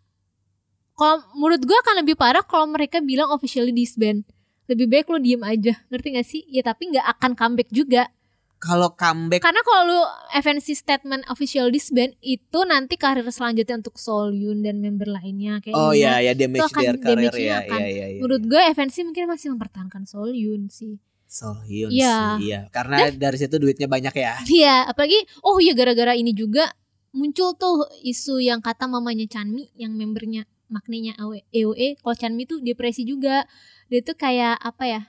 kalau 0.96 1.20
menurut 1.32 1.60
gue 1.60 1.76
akan 1.76 2.00
lebih 2.00 2.16
parah 2.16 2.40
kalau 2.40 2.66
mereka 2.66 2.98
bilang 2.98 3.28
officially 3.28 3.70
disband. 3.70 4.24
Lebih 4.66 4.90
baik 4.90 5.06
lo 5.06 5.20
diem 5.20 5.38
aja, 5.40 5.78
ngerti 5.86 6.08
gak 6.10 6.26
sih? 6.26 6.42
Ya 6.48 6.58
tapi 6.60 6.90
nggak 6.90 7.06
akan 7.06 7.38
comeback 7.38 7.70
juga. 7.70 8.10
Kalau 8.56 8.96
comeback 8.96 9.44
Karena 9.44 9.60
kalau 9.60 9.82
lu 9.84 10.00
FNC 10.34 10.72
statement 10.74 11.22
official 11.28 11.68
disband 11.68 12.16
itu 12.18 12.58
nanti 12.64 12.96
karir 12.96 13.28
selanjutnya 13.28 13.78
untuk 13.78 13.94
Solyun 13.94 14.64
dan 14.64 14.80
member 14.80 15.06
lainnya 15.06 15.60
kayaknya. 15.60 15.76
Oh 15.78 15.92
iya 15.92 16.18
ya 16.18 16.32
damage 16.32 16.64
akan 16.64 16.82
their 16.82 16.96
career 16.98 17.34
ya. 17.36 17.56
akan- 17.62 17.78
Iya 17.78 17.86
iya 17.86 18.06
iya. 18.10 18.18
Menurut 18.18 18.42
gue 18.42 18.62
FNC 18.72 18.96
mungkin 19.04 19.28
masih 19.28 19.48
mempertahankan 19.52 20.02
Solyun 20.02 20.66
sih. 20.66 20.96
Sohyun 21.28 21.92
Iya. 21.92 22.40
sih, 22.40 22.48
iya. 22.48 22.60
Karena 22.72 23.12
dari 23.12 23.36
situ 23.36 23.60
duitnya 23.60 23.86
banyak 23.86 24.14
ya. 24.16 24.34
Iya, 24.50 24.88
apalagi 24.88 25.20
oh 25.44 25.60
iya 25.60 25.76
gara-gara 25.76 26.16
ini 26.16 26.32
juga 26.32 26.64
muncul 27.12 27.52
tuh 27.54 27.84
isu 28.02 28.40
yang 28.40 28.58
kata 28.58 28.88
mamanya 28.88 29.28
Chanmi 29.28 29.68
yang 29.76 29.92
membernya 29.92 30.48
maknanya 30.66 31.14
EOE 31.50 31.98
kalau 31.98 32.16
Chanmi 32.16 32.44
tuh 32.44 32.58
depresi 32.60 33.02
juga. 33.02 33.44
Dia 33.86 34.00
tuh 34.02 34.14
kayak 34.14 34.58
apa 34.58 34.84
ya? 34.84 35.02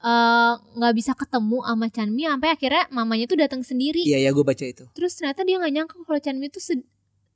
eh, 0.00 0.52
nggak 0.80 0.94
bisa 0.96 1.12
ketemu 1.12 1.60
sama 1.60 1.86
Chanmi 1.92 2.24
sampai 2.24 2.48
akhirnya 2.56 2.88
mamanya 2.88 3.28
tuh 3.28 3.36
datang 3.36 3.60
sendiri. 3.60 4.00
Iya, 4.00 4.16
ya 4.24 4.30
gue 4.32 4.40
baca 4.40 4.64
itu. 4.64 4.88
Terus 4.96 5.12
ternyata 5.12 5.44
dia 5.44 5.60
nggak 5.60 5.72
nyangka 5.76 5.94
kalau 6.00 6.16
Chanmi 6.16 6.48
tuh 6.48 6.62
se, 6.64 6.74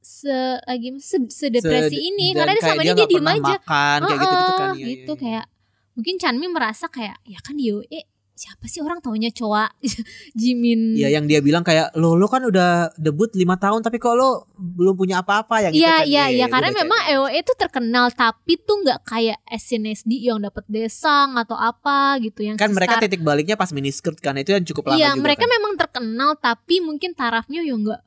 se 0.01 0.33
lagi 0.65 0.97
se, 0.97 1.21
sedepresi 1.29 1.93
Se- 1.93 2.01
ini 2.01 2.33
karena 2.33 2.57
dia 2.57 2.65
kayak 2.65 2.73
sama 2.73 2.83
dia, 2.83 2.95
dia 2.97 3.05
diem 3.05 3.27
aja. 3.29 3.57
makan 3.61 3.99
kayak 4.01 4.17
gitu-gitu 4.17 4.53
kan. 4.57 4.69
Heeh, 4.73 4.79
Iya, 4.81 4.87
gitu 4.89 5.05
iya, 5.05 5.05
iya. 5.13 5.21
kayak 5.21 5.45
mungkin 5.93 6.15
Chanmi 6.17 6.47
merasa 6.49 6.87
kayak 6.89 7.17
ya 7.29 7.39
kan 7.45 7.55
di 7.55 7.69
EOE 7.69 8.01
siapa 8.35 8.65
sih 8.65 8.79
orang 8.79 8.99
taunya 8.99 9.31
cowok 9.31 9.79
Jimin. 10.35 10.95
Iya 10.95 11.09
yang 11.13 11.25
dia 11.25 11.39
bilang 11.39 11.63
kayak 11.63 11.95
lo 11.95 12.15
lo 12.15 12.27
kan 12.27 12.43
udah 12.43 12.91
debut 12.97 13.31
lima 13.33 13.55
tahun 13.55 13.81
tapi 13.81 13.97
kok 13.97 14.13
lo 14.13 14.51
belum 14.55 14.95
punya 14.95 15.21
apa-apa 15.21 15.63
yang 15.63 15.73
Iya 15.73 15.95
kan. 15.97 16.05
iya 16.05 16.25
iya 16.29 16.45
gua 16.45 16.53
karena 16.53 16.69
baca 16.69 16.81
memang. 16.81 17.01
EOE 17.09 17.37
itu 17.39 17.53
terkenal 17.55 18.07
tapi 18.11 18.53
tuh 18.59 18.77
nggak 18.81 19.01
kayak 19.05 19.39
SNSD 19.49 20.13
yang 20.21 20.41
dapat 20.41 20.67
desang 20.67 21.35
atau 21.35 21.55
apa 21.55 22.19
gitu 22.19 22.43
yang 22.43 22.55
kan 22.55 22.71
mereka 22.71 22.99
titik 22.99 23.21
baliknya 23.21 23.55
pas 23.55 23.71
miniskirt 23.71 24.19
kan 24.19 24.35
itu 24.35 24.51
yang 24.51 24.65
cukup 24.65 24.91
lama 24.91 24.97
Iya 24.97 25.15
mereka 25.15 25.47
kan. 25.47 25.51
memang 25.51 25.73
terkenal 25.77 26.31
tapi 26.37 26.79
mungkin 26.79 27.13
tarafnya 27.13 27.61
ya 27.61 27.73
nggak 27.73 28.01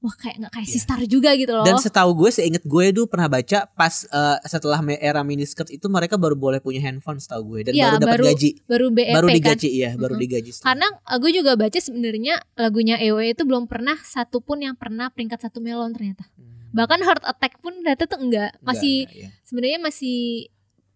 wah 0.00 0.14
kayak 0.14 0.36
nggak 0.38 0.52
kayak 0.52 0.64
si 0.66 0.76
Iya. 0.76 0.82
star 0.82 1.00
juga 1.04 1.30
gitu 1.34 1.52
loh. 1.52 1.62
Dan 1.62 1.76
setahu 1.76 2.10
gue 2.14 2.30
seinget 2.30 2.64
gue 2.64 2.84
dulu 2.90 3.04
pernah 3.04 3.28
baca 3.28 3.68
pas 3.68 3.94
eh, 4.02 4.38
setelah 4.44 4.80
era 4.96 5.20
miniskirt 5.20 5.68
itu 5.68 5.86
mereka 5.86 6.16
baru 6.16 6.32
boleh 6.34 6.58
punya 6.58 6.80
handphone 6.80 7.16
setahu 7.16 7.54
gue 7.54 7.68
dan 7.68 7.72
Iya, 7.72 7.86
baru 7.86 8.00
dapat 8.00 8.18
gaji. 8.32 8.50
baru 8.64 8.86
BEP 8.88 9.12
baru 9.12 9.26
kan. 9.26 9.36
digaji 9.36 9.68
iya, 9.68 9.90
baru 9.94 10.14
Mm-mm. 10.14 10.24
digaji. 10.24 10.50
Karena 10.58 10.86
aku 11.04 11.26
juga 11.28 11.52
baca 11.54 11.78
sebenarnya 11.78 12.34
lagunya 12.54 12.96
EOE 12.96 13.32
itu 13.32 13.44
belum 13.44 13.64
pernah 13.64 14.00
satu 14.00 14.40
pun 14.40 14.58
yang 14.58 14.72
pernah 14.74 15.08
peringkat 15.08 15.36
satu 15.38 15.60
melon 15.60 15.92
ternyata. 15.92 16.24
Hmm. 16.32 16.72
Bahkan 16.72 17.00
Heart 17.02 17.24
Attack 17.26 17.58
pun 17.58 17.76
ternyata 17.76 18.06
tuh 18.06 18.18
enggak. 18.18 18.56
Enggak, 18.56 18.64
Masih 18.64 18.96
enggak, 19.04 19.16
iya. 19.20 19.28
sebenarnya 19.42 19.78
masih 19.80 20.18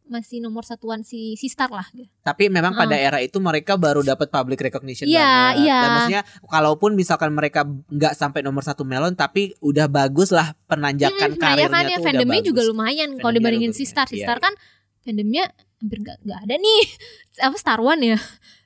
masih 0.05 0.37
nomor 0.39 0.63
satuan 0.63 1.01
si 1.01 1.33
si 1.35 1.49
Star 1.49 1.69
lah. 1.69 1.89
gitu. 1.91 2.05
Tapi 2.21 2.47
memang 2.47 2.73
pada 2.73 2.93
Heeh. 2.93 3.09
era 3.09 3.19
itu 3.19 3.37
mereka 3.39 3.75
baru 3.75 4.01
dapat 4.01 4.29
public 4.29 4.61
recognition 4.63 5.05
Iya, 5.05 5.17
banget. 5.19 5.55
iya. 5.61 5.79
Dan 5.79 5.89
maksudnya 5.91 6.23
kalaupun 6.45 6.91
misalkan 6.93 7.31
mereka 7.31 7.65
nggak 7.67 8.13
sampai 8.13 8.41
nomor 8.41 8.61
satu 8.61 8.85
melon 8.85 9.13
tapi 9.13 9.57
udah 9.59 9.89
bagus 9.89 10.29
lah 10.29 10.53
penanjakan 10.65 11.31
Hmm, 11.31 11.41
karirnya 11.41 11.69
makanya 11.69 11.97
tuh 11.97 12.05
fandomnya 12.05 12.37
udah 12.37 12.47
juga 12.47 12.61
bagus. 12.61 12.71
lumayan 12.71 13.09
kalau 13.17 13.33
dibandingin 13.33 13.73
si 13.73 13.85
Star. 13.85 14.05
Si 14.05 14.21
iya, 14.21 14.27
Star 14.27 14.39
iya. 14.39 14.45
kan 14.45 14.55
fandomnya 15.01 15.45
hampir 15.79 15.99
nggak 16.01 16.17
nggak 16.21 16.39
ada 16.43 16.55
nih. 16.55 16.83
Apa 17.49 17.57
Star 17.57 17.81
One 17.81 18.03
ya? 18.05 18.19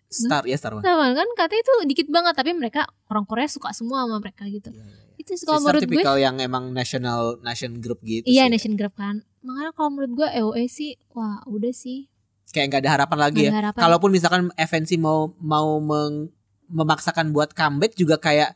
Star 0.08 0.42
ya 0.42 0.56
Star 0.56 0.72
One. 0.72 0.82
Star 0.82 0.96
One 0.96 1.14
kan 1.14 1.28
katanya 1.36 1.62
itu 1.62 1.74
dikit 1.86 2.08
banget 2.08 2.34
tapi 2.34 2.50
mereka 2.50 2.82
orang 3.06 3.24
Korea 3.24 3.46
suka 3.46 3.70
semua 3.70 4.02
sama 4.02 4.18
mereka 4.18 4.42
gitu. 4.44 4.68
Iya, 4.68 4.80
iya, 4.80 4.90
iya. 4.90 5.06
Itu 5.18 5.34
sih 5.34 5.44
kalau 5.44 5.60
menurut 5.60 5.82
gue 5.84 6.02
yang 6.16 6.38
emang 6.38 6.70
national 6.70 7.42
nation 7.42 7.82
group 7.82 7.98
gitu 8.00 8.24
iya 8.24 8.46
sih. 8.46 8.52
Nation 8.54 8.74
Group 8.74 8.94
kan. 8.94 9.26
Makanya 9.42 9.74
kalau 9.74 9.90
menurut 9.90 10.12
gue 10.14 10.28
EOE 10.30 10.64
sih 10.66 10.94
wah 11.10 11.42
udah 11.44 11.74
sih. 11.74 12.06
Kayak 12.48 12.66
nggak 12.70 12.82
ada 12.86 12.90
harapan 12.96 13.18
lagi 13.20 13.42
Nggak 13.42 13.50
ya. 13.50 13.58
harapan. 13.60 13.80
Kalaupun 13.82 14.10
misalkan 14.10 14.42
FNC 14.54 14.96
mau 14.96 15.34
mau 15.36 15.76
meng- 15.78 16.30
memaksakan 16.68 17.32
buat 17.32 17.52
comeback 17.52 17.92
juga 17.92 18.16
kayak 18.16 18.54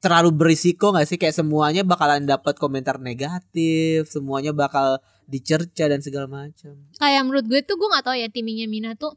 terlalu 0.00 0.32
berisiko 0.32 0.90
nggak 0.90 1.04
sih 1.04 1.16
kayak 1.16 1.36
semuanya 1.36 1.84
bakalan 1.84 2.24
dapat 2.24 2.56
komentar 2.56 2.96
negatif, 2.96 4.08
semuanya 4.08 4.50
bakal 4.50 4.96
dicerca 5.24 5.86
dan 5.86 6.00
segala 6.00 6.26
macam. 6.26 6.72
kayak 6.96 7.22
menurut 7.22 7.44
gue 7.44 7.60
tuh 7.60 7.76
gue 7.76 7.86
nggak 7.86 8.02
tahu 8.02 8.16
ya 8.16 8.26
timingnya 8.26 8.66
Mina 8.66 8.96
tuh 8.96 9.14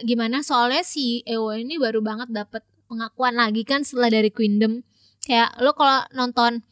gimana 0.00 0.40
soalnya 0.40 0.80
si 0.80 1.20
EO 1.22 1.50
ini 1.52 1.76
baru 1.76 2.00
banget 2.00 2.30
dapet 2.30 2.62
pengakuan 2.86 3.34
lagi 3.34 3.62
kan 3.62 3.82
setelah 3.82 4.08
dari 4.10 4.30
Queendom 4.30 4.80
kayak 5.30 5.54
lo 5.62 5.70
kalau 5.78 6.02
nonton 6.10 6.66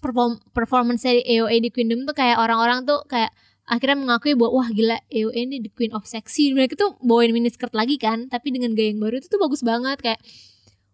perform 0.00 0.40
performance 0.56 1.04
dari 1.04 1.20
EOE 1.20 1.60
di 1.60 1.68
Queendom 1.68 2.08
tuh 2.08 2.16
kayak 2.16 2.40
orang-orang 2.40 2.88
tuh 2.88 3.04
kayak 3.04 3.28
akhirnya 3.68 3.96
mengakui 3.96 4.36
bahwa 4.36 4.60
wah 4.60 4.68
gila 4.72 5.00
EOE 5.08 5.48
ini 5.48 5.56
the 5.64 5.72
queen 5.72 5.92
of 5.92 6.04
sexy 6.04 6.52
mereka 6.52 6.76
tuh 6.76 6.96
bawain 7.00 7.32
miniskirt 7.32 7.72
lagi 7.72 8.00
kan 8.00 8.28
tapi 8.32 8.52
dengan 8.52 8.72
gaya 8.76 8.92
yang 8.92 9.00
baru 9.00 9.20
itu 9.20 9.28
tuh 9.28 9.40
bagus 9.40 9.64
banget 9.64 10.00
kayak 10.00 10.20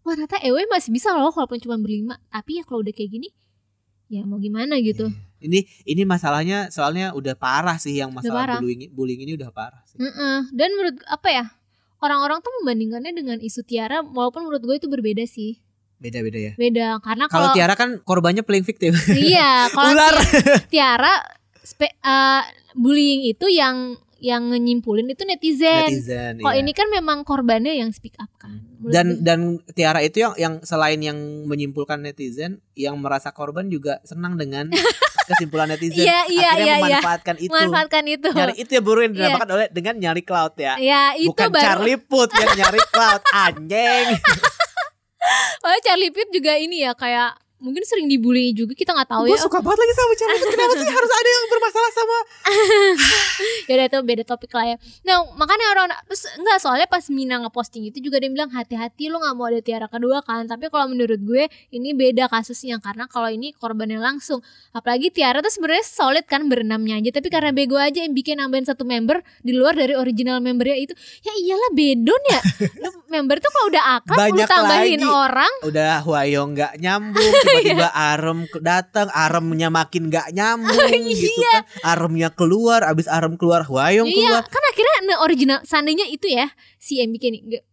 wah 0.03 0.15
ternyata 0.15 0.43
EOE 0.43 0.67
masih 0.71 0.91
bisa 0.95 1.11
loh 1.15 1.31
walaupun 1.35 1.59
cuma 1.63 1.79
berlima 1.79 2.19
tapi 2.31 2.59
ya 2.59 2.67
kalau 2.67 2.83
udah 2.83 2.95
kayak 2.95 3.11
gini 3.11 3.29
ya 4.11 4.27
mau 4.27 4.43
gimana 4.43 4.79
gitu 4.83 5.07
Ini 5.41 5.65
ini 5.89 6.03
masalahnya 6.05 6.69
soalnya 6.69 7.17
udah 7.17 7.33
parah 7.33 7.81
sih 7.81 7.97
yang 7.97 8.13
masalah 8.13 8.61
bullying 8.61 8.93
bullying 8.93 9.25
ini 9.25 9.41
udah 9.41 9.49
parah 9.49 9.81
sih. 9.89 9.97
Mm-mm. 9.97 10.53
Dan 10.53 10.77
menurut 10.77 11.01
apa 11.09 11.33
ya 11.33 11.45
orang-orang 12.05 12.45
tuh 12.45 12.53
membandingkannya 12.61 13.13
dengan 13.17 13.39
isu 13.41 13.65
Tiara 13.65 14.05
walaupun 14.05 14.45
menurut 14.45 14.61
gue 14.61 14.77
itu 14.77 14.89
berbeda 14.93 15.25
sih 15.25 15.65
Beda-beda 16.01 16.41
ya. 16.41 16.53
beda 16.57 16.97
karena 16.99 17.29
Kalau 17.29 17.53
Tiara 17.53 17.77
kan 17.77 18.01
korbannya 18.01 18.41
playing 18.41 18.65
victim. 18.65 18.97
iya 19.13 19.69
kalau 19.77 19.93
Tiara 20.67 21.21
spe- 21.61 21.93
eh, 21.95 22.43
bullying 22.73 23.29
itu 23.29 23.47
yang 23.47 24.01
yang 24.21 24.53
nyimpulin 24.53 25.09
itu 25.09 25.25
netizen. 25.25 25.89
Netizen. 25.89 26.45
Kalau 26.45 26.53
iya. 26.53 26.61
ini 26.61 26.73
kan 26.77 26.93
memang 26.93 27.25
korbannya 27.25 27.73
yang 27.73 27.89
speak 27.89 28.21
up 28.21 28.29
kan. 28.37 28.61
Menurut 28.77 28.93
dan 28.93 29.07
gue. 29.09 29.25
dan 29.25 29.41
Tiara 29.73 30.01
itu 30.05 30.21
yang 30.21 30.33
yang 30.37 30.55
selain 30.61 31.01
yang 31.01 31.17
menyimpulkan 31.49 32.01
netizen, 32.01 32.61
yang 32.77 33.01
merasa 33.01 33.33
korban 33.33 33.73
juga 33.73 33.97
senang 34.05 34.37
dengan 34.37 34.69
kesimpulan 35.29 35.73
netizen. 35.73 36.05
Iya, 36.05 36.29
iya, 36.29 36.49
Akhirnya 36.53 36.61
iya, 36.61 36.77
iya. 36.77 36.85
memanfaatkan 37.01 37.37
itu. 37.41 37.49
manfaatkan 37.51 38.05
itu. 38.09 38.29
Nyari 38.29 38.55
itu 38.61 38.71
ya 38.71 38.83
buru 38.85 39.01
yang 39.01 39.13
Iya. 39.13 39.21
didapatkan 39.25 39.49
oleh 39.51 39.67
dengan 39.73 39.95
nyari 39.97 40.23
cloud 40.23 40.55
ya. 40.61 40.75
ya 40.77 41.03
itu 41.17 41.33
Bukan 41.33 41.49
baru 41.49 41.65
Charlie 41.65 41.97
Puth 41.99 42.33
yang 42.37 42.51
nyari 42.57 42.81
cloud 42.93 43.23
anjing. 43.33 44.07
Oh, 45.65 45.77
Charlie 45.85 46.13
Pitt 46.13 46.33
juga 46.33 46.57
ini 46.57 46.81
ya 46.85 46.97
kayak 46.97 47.37
mungkin 47.61 47.85
sering 47.85 48.09
dibully 48.09 48.57
juga 48.57 48.73
kita 48.73 48.97
nggak 48.97 49.09
tahu 49.09 49.29
Gue 49.29 49.37
ya. 49.37 49.45
suka 49.45 49.61
banget 49.61 49.79
lagi 49.85 49.95
sama 49.95 50.13
Charlie 50.17 50.39
Puth. 50.41 50.53
Kenapa 50.57 50.75
sih 50.81 50.89
harus 50.89 51.13
ada 51.13 51.29
yang 51.29 51.45
bermasalah 51.47 51.91
sama 51.93 52.17
ya 53.69 53.73
udah 53.77 53.87
itu 53.87 53.99
beda 54.03 54.23
topik 54.25 54.51
lah 54.57 54.67
ya 54.73 54.77
nah 55.05 55.17
makanya 55.37 55.67
orang 55.77 55.87
terus 56.09 56.25
enggak 56.41 56.59
soalnya 56.59 56.89
pas 56.89 57.05
Mina 57.13 57.37
ngeposting 57.45 57.85
itu 57.93 58.01
juga 58.01 58.19
dia 58.19 58.31
bilang 58.33 58.51
hati-hati 58.51 59.13
lo 59.13 59.21
nggak 59.21 59.35
mau 59.37 59.47
ada 59.47 59.61
tiara 59.61 59.87
kedua 59.87 60.25
kan 60.25 60.49
tapi 60.49 60.73
kalau 60.73 60.89
menurut 60.91 61.21
gue 61.21 61.47
ini 61.71 61.93
beda 61.93 62.27
kasusnya 62.33 62.81
karena 62.81 63.05
kalau 63.07 63.29
ini 63.29 63.53
korbannya 63.55 64.01
langsung 64.01 64.41
apalagi 64.73 65.13
tiara 65.13 65.45
tuh 65.45 65.53
sebenarnya 65.53 65.85
solid 65.85 66.25
kan 66.25 66.49
berenamnya 66.49 66.97
aja 66.99 67.21
tapi 67.21 67.29
karena 67.29 67.53
bego 67.53 67.77
aja 67.77 68.01
yang 68.03 68.17
bikin 68.17 68.41
nambahin 68.41 68.65
satu 68.65 68.83
member 68.89 69.21
di 69.45 69.53
luar 69.53 69.77
dari 69.77 69.93
original 69.93 70.41
membernya 70.41 70.81
itu 70.81 70.97
ya 71.21 71.33
iyalah 71.37 71.71
bedon 71.77 72.23
ya 72.33 72.41
member 73.13 73.37
tuh 73.43 73.51
kalau 73.53 73.67
udah 73.69 73.85
akrab 74.01 74.19
lu 74.31 74.43
tambahin 74.47 75.01
lagi. 75.03 75.11
orang 75.11 75.55
udah 75.67 75.93
Huayong 76.07 76.51
nggak 76.57 76.73
nyambung 76.81 77.33
tiba-tiba 77.53 77.89
Arem 78.13 78.39
ke- 78.45 78.61
datang 78.61 79.11
Aremnya 79.11 79.69
makin 79.69 80.07
nggak 80.07 80.31
nyambung 80.31 80.79
gitu 81.11 81.31
kan. 81.45 81.63
Aremnya 81.83 82.29
keluar 82.31 82.81
abis 82.83 83.07
Arem 83.07 83.35
keluar 83.35 83.63
Huayong 83.63 84.07
iya 84.07 84.39
keluar. 84.39 84.45
kan 84.47 84.63
akhirnya 84.67 84.97
nah, 85.03 85.19
original 85.21 85.59
seandainya 85.63 86.07
itu 86.07 86.27
ya 86.27 86.47
si 86.77 86.97
si 86.97 86.99
yang 86.99 87.13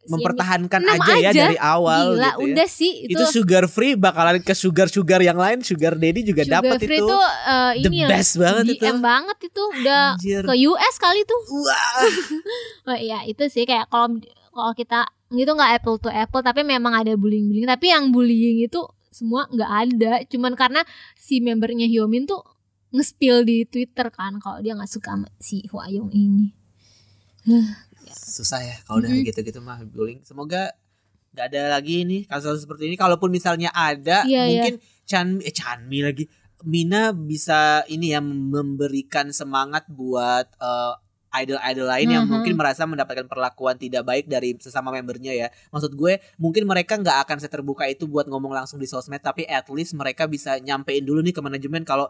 mempertahankan 0.06 0.80
Enam 0.80 1.00
aja, 1.00 1.14
ya 1.16 1.30
aja. 1.30 1.42
dari 1.44 1.58
awal 1.58 2.04
Gila, 2.12 2.24
gitu 2.28 2.40
ya. 2.40 2.46
udah 2.46 2.68
sih 2.68 2.92
itu, 3.04 3.14
itu, 3.14 3.24
sugar 3.30 3.66
free 3.66 3.94
bakalan 3.94 4.40
ke 4.40 4.52
sugar 4.52 4.88
sugar 4.88 5.20
yang 5.20 5.36
lain 5.36 5.60
sugar 5.60 5.94
daddy 5.94 6.24
juga 6.24 6.44
Sugar 6.44 6.64
dapat 6.64 6.80
Free 6.82 6.98
itu. 6.98 7.08
tuh 7.08 7.24
eh, 7.46 7.72
the 7.78 7.90
ini 7.90 7.98
best 8.06 8.34
banget 8.36 8.64
DM 8.66 8.74
itu. 8.74 8.96
banget 9.00 9.38
itu 9.42 9.64
udah 9.74 10.04
Anjir. 10.14 10.44
ke 10.44 10.54
US 10.66 10.96
kali 10.98 11.22
tuh. 11.24 11.42
wah. 11.58 12.04
Oh 12.88 12.98
iya 12.98 13.20
itu 13.24 13.44
sih 13.46 13.64
kayak 13.64 13.88
kalau 13.88 14.16
kalau 14.50 14.72
kita 14.74 15.04
gitu 15.30 15.52
nggak 15.52 15.72
apple 15.78 15.98
to 15.98 16.08
apple 16.08 16.40
tapi 16.40 16.64
memang 16.64 16.96
ada 16.96 17.12
bullying 17.14 17.46
bullying 17.46 17.68
tapi 17.68 17.92
yang 17.92 18.10
bullying 18.10 18.64
itu 18.64 18.80
semua 19.18 19.50
nggak 19.50 19.72
ada. 19.90 20.14
Cuman 20.30 20.54
karena 20.54 20.82
si 21.18 21.42
membernya 21.42 21.90
Hyomin 21.90 22.30
tuh 22.30 22.46
nge-spill 22.94 23.44
di 23.44 23.68
Twitter 23.68 24.08
kan 24.14 24.40
kalau 24.40 24.64
dia 24.64 24.78
nggak 24.78 24.88
suka 24.88 25.18
sama 25.18 25.28
si 25.42 25.66
Hwayong 25.68 26.12
ini. 26.14 26.48
susah 28.08 28.60
ya 28.60 28.76
kalau 28.84 29.02
udah 29.02 29.12
gitu-gitu 29.24 29.60
mah 29.64 29.82
bullying. 29.88 30.20
Semoga 30.24 30.72
nggak 31.36 31.48
ada 31.54 31.80
lagi 31.80 32.04
nih 32.04 32.22
kasus 32.28 32.64
seperti 32.64 32.92
ini. 32.92 32.96
Kalaupun 32.96 33.32
misalnya 33.32 33.72
ada 33.72 34.24
Iya, 34.24 34.48
mungkin 34.52 34.76
Chan 35.08 35.28
eh 35.44 35.54
Chanmi 35.54 36.00
lagi. 36.04 36.26
Mina 36.66 37.14
bisa 37.14 37.86
ini 37.86 38.18
ya 38.18 38.22
memberikan 38.24 39.30
semangat 39.30 39.86
buat 39.88 40.50
eh, 40.58 40.94
idol-idol 41.30 41.86
lain 41.86 42.08
yang 42.10 42.24
Mhm. 42.24 42.32
mungkin 42.32 42.54
merasa 42.54 42.84
mendapatkan 42.84 43.26
perlakuan 43.26 43.76
tidak 43.76 44.02
baik 44.02 44.26
dari 44.26 44.56
sesama 44.56 44.90
membernya 44.90 45.32
ya. 45.32 45.48
Maksud 45.70 45.94
gue 45.94 46.18
mungkin 46.36 46.64
mereka 46.64 46.96
nggak 46.96 47.18
akan 47.24 47.38
seterbuka 47.38 47.84
itu 47.86 48.06
buat 48.06 48.26
ngomong 48.26 48.54
langsung 48.54 48.78
di 48.78 48.86
sosmed 48.86 49.20
tapi 49.20 49.44
at 49.44 49.68
least 49.68 49.94
mereka 49.94 50.24
bisa 50.24 50.58
nyampein 50.58 51.04
dulu 51.04 51.20
nih 51.20 51.32
ke 51.32 51.40
manajemen 51.40 51.84
kalau 51.84 52.08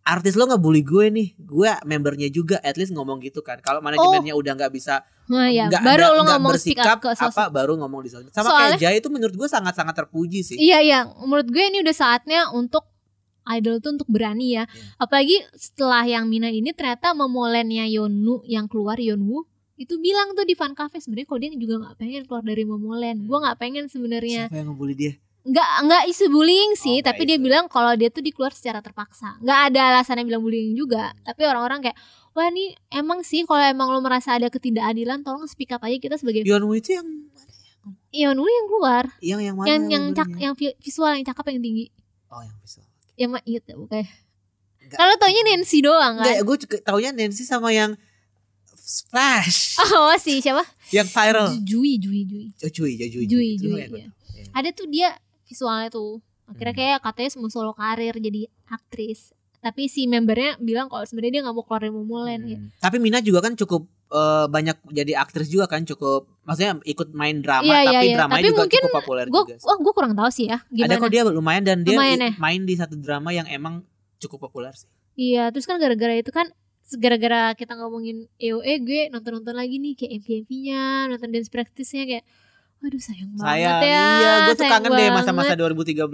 artis 0.00 0.32
lo 0.34 0.48
ngebully 0.48 0.80
gue 0.80 1.06
nih, 1.10 1.28
gue 1.36 1.68
membernya 1.84 2.28
juga 2.28 2.56
at 2.62 2.74
least 2.74 2.90
ngomong 2.90 3.20
gitu 3.20 3.44
kan. 3.44 3.60
Kalau 3.60 3.78
manajemennya 3.78 4.32
udah 4.32 4.56
nggak 4.56 4.72
bisa 4.72 5.04
Nah 5.28 5.52
ya 5.52 5.68
nggak 5.68 5.84
baru 5.84 6.04
lo 6.14 6.22
ngomong 6.24 6.56
bersikap 6.56 6.96
ke 6.96 7.12
sosmed. 7.12 7.36
apa 7.36 7.44
baru 7.52 7.76
ngomong 7.76 8.00
di 8.00 8.08
sosmed. 8.08 8.32
Sama 8.32 8.48
Soalnya- 8.48 8.80
kayak 8.80 8.80
Jaya 8.80 8.96
itu 8.96 9.08
menurut 9.12 9.36
gue 9.36 9.44
sangat-sangat 9.44 9.92
terpuji 9.94 10.40
sih. 10.40 10.56
Iya 10.56 10.80
iya, 10.80 10.98
menurut 11.04 11.44
gue 11.46 11.60
ini 11.60 11.84
udah 11.84 11.92
saatnya 11.92 12.48
untuk 12.50 12.88
idol 13.50 13.78
tuh 13.78 13.94
untuk 13.94 14.06
berani 14.06 14.52
ya. 14.52 14.64
Iya. 14.64 14.98
Apalagi 14.98 15.36
setelah 15.52 16.04
yang 16.04 16.24
Mina 16.24 16.48
ini 16.48 16.70
ternyata 16.70 17.12
memolennya 17.12 17.84
Yonu 17.86 18.44
yang 18.44 18.66
keluar 18.66 18.96
Yonwoo 18.96 19.48
itu 19.74 19.94
bilang 19.96 20.34
tuh 20.34 20.42
di 20.42 20.52
fan 20.52 20.72
cafe 20.72 20.98
sebenarnya 20.98 21.26
kalau 21.26 21.38
dia 21.38 21.50
juga 21.52 21.74
nggak 21.78 21.94
pengen 21.96 22.22
keluar 22.24 22.42
dari 22.42 22.62
Momoland 22.62 23.22
gue 23.22 23.38
nggak 23.38 23.56
pengen 23.56 23.86
sebenarnya 23.86 24.42
Siapa 24.44 24.58
yang 24.58 24.68
ngebully 24.68 24.92
dia? 24.92 25.12
nggak 25.40 25.70
nggak 25.80 26.02
isu 26.08 26.24
bullying 26.28 26.72
sih 26.74 26.98
Oh, 26.98 27.04
tapi 27.04 27.22
dia 27.22 27.38
isu. 27.38 27.46
bilang 27.46 27.64
kalau 27.66 27.94
dia 27.94 28.10
tuh 28.10 28.18
dikeluar 28.18 28.50
secara 28.50 28.82
terpaksa 28.82 29.38
nggak 29.38 29.60
ada 29.70 29.94
alasannya 29.94 30.26
bilang 30.26 30.42
bullying 30.42 30.74
juga 30.74 31.14
tapi 31.22 31.46
orang-orang 31.46 31.78
kayak 31.80 31.96
wah 32.34 32.50
ini 32.50 32.74
emang 32.90 33.22
sih 33.22 33.46
kalau 33.46 33.62
emang 33.62 33.86
lo 33.88 34.00
merasa 34.00 34.34
ada 34.34 34.50
ketidakadilan 34.50 35.22
tolong 35.22 35.46
speak 35.46 35.70
up 35.70 35.80
aja 35.80 35.94
kita 35.96 36.16
sebagai 36.16 36.42
Yonwoo 36.42 36.74
itu 36.74 36.92
yang 36.92 37.06
Ion 38.10 38.34
Woo 38.34 38.48
yang 38.48 38.66
keluar 38.66 39.04
yang 39.20 39.38
yang 39.38 39.54
mana? 39.54 39.68
yang 39.68 39.82
yang 39.86 40.04
cak 40.10 40.26
bully-nya? 40.26 40.42
yang 40.42 40.54
vi- 40.54 40.76
visual 40.80 41.12
yang 41.12 41.22
cakep 41.22 41.44
yang 41.50 41.62
tinggi 41.62 41.86
Oh, 42.26 42.42
yang 42.42 42.56
visual. 42.58 42.87
Yang 43.18 43.30
ma- 43.30 43.44
inget 43.44 43.66
ya 43.66 43.74
bukan 43.74 44.06
kalau 44.88 45.14
taunya 45.18 45.42
Nancy 45.44 45.82
doang 45.82 46.16
Enggak, 46.16 46.38
kan 46.38 46.46
gue 46.46 46.56
taunya 46.80 47.10
Nancy 47.12 47.42
sama 47.42 47.68
yang 47.70 47.92
Splash, 48.72 49.76
oh 49.92 50.16
sih 50.16 50.40
siapa 50.40 50.64
yang 50.88 51.04
viral. 51.04 51.52
Jui 51.60 52.00
Jui 52.00 52.24
Jui 52.24 52.46
Oh, 52.58 52.70
cuy, 52.72 52.96
ya, 52.96 53.04
Jui 53.04 53.28
Jui 53.28 53.60
yang 53.60 53.92
gue 53.92 54.00
iya. 54.00 54.08
Iya. 54.32 54.44
ada 54.54 54.68
tuh 54.72 54.88
dia 54.88 55.12
visualnya 55.44 55.90
tuh 55.90 56.24
akhirnya 56.46 56.72
Hmm. 56.72 56.80
kayak 56.80 56.98
katanya 57.04 57.30
mau 57.36 57.52
solo 57.52 57.76
karir 57.76 58.16
jadi 58.16 58.48
aktris 58.64 59.36
tapi 59.58 59.84
si 59.84 60.06
membernya 60.06 60.56
bilang 60.56 60.88
kalau 60.88 61.04
sebenarnya 61.04 61.32
dia 61.34 61.42
nggak 61.44 61.52
mau 61.52 61.60
keluar 61.60 61.82
dari 61.82 61.92
Momoland 61.92 62.42
ya. 62.46 62.56
Hmm. 62.56 62.70
Tapi 62.78 62.96
Mina 62.96 63.18
juga 63.18 63.42
kan 63.42 63.52
cukup 63.52 63.84
eh, 64.10 64.46
banyak 64.46 64.76
jadi 64.88 65.12
aktris 65.16 65.48
juga 65.48 65.66
kan 65.66 65.84
cukup 65.84 66.26
maksudnya 66.42 66.80
ikut 66.82 67.12
main 67.12 67.38
drama 67.38 67.62
Iya, 67.62 67.78
iya, 67.78 67.90
tapi 67.92 68.06
iya. 68.06 68.16
dramanya 68.16 68.40
Tapi 68.40 68.48
juga 68.48 68.60
mungkin 68.62 68.80
cukup 68.80 68.96
populer 68.98 69.24
gue 69.26 69.42
juga. 69.44 69.56
wah 69.62 69.76
gue 69.76 69.92
kurang 69.92 70.12
tahu 70.12 70.30
sih 70.30 70.46
ya 70.48 70.58
gimana 70.68 70.88
Ada 70.88 70.96
kok 70.98 71.10
dia 71.10 71.22
lumayan 71.24 71.62
dan 71.62 71.78
dia 71.84 71.94
Lumayan 71.94 72.20
ya? 72.20 72.32
main 72.36 72.60
di 72.62 72.74
satu 72.74 72.94
drama 72.96 73.30
yang 73.30 73.46
emang 73.46 73.84
cukup 74.16 74.38
populer 74.42 74.72
sih. 74.72 74.88
iya 75.14 75.48
terus 75.48 75.64
kan 75.64 75.76
gara-gara 75.76 76.14
itu 76.14 76.30
kan 76.30 76.48
gara-gara 76.90 77.52
kita 77.52 77.76
ngomongin 77.76 78.32
EOE 78.36 78.74
gue 78.80 79.00
nonton-nonton 79.10 79.52
lagi 79.52 79.76
nih 79.76 79.92
kayak 79.94 80.12
MV-nya 80.18 80.82
nonton 81.06 81.28
dance 81.28 81.52
practice-nya 81.52 82.08
kayak 82.08 82.24
waduh 82.78 82.96
sayang 82.96 83.28
banget 83.34 83.44
Sayang, 83.44 83.80
ya 83.82 83.98
iya, 84.16 84.32
gue 84.46 84.54
tuh 84.54 84.64
kangen 84.64 84.92
deh 84.94 85.08
masa-masa 85.10 85.52
banget. 85.52 86.00
2013 86.00 86.08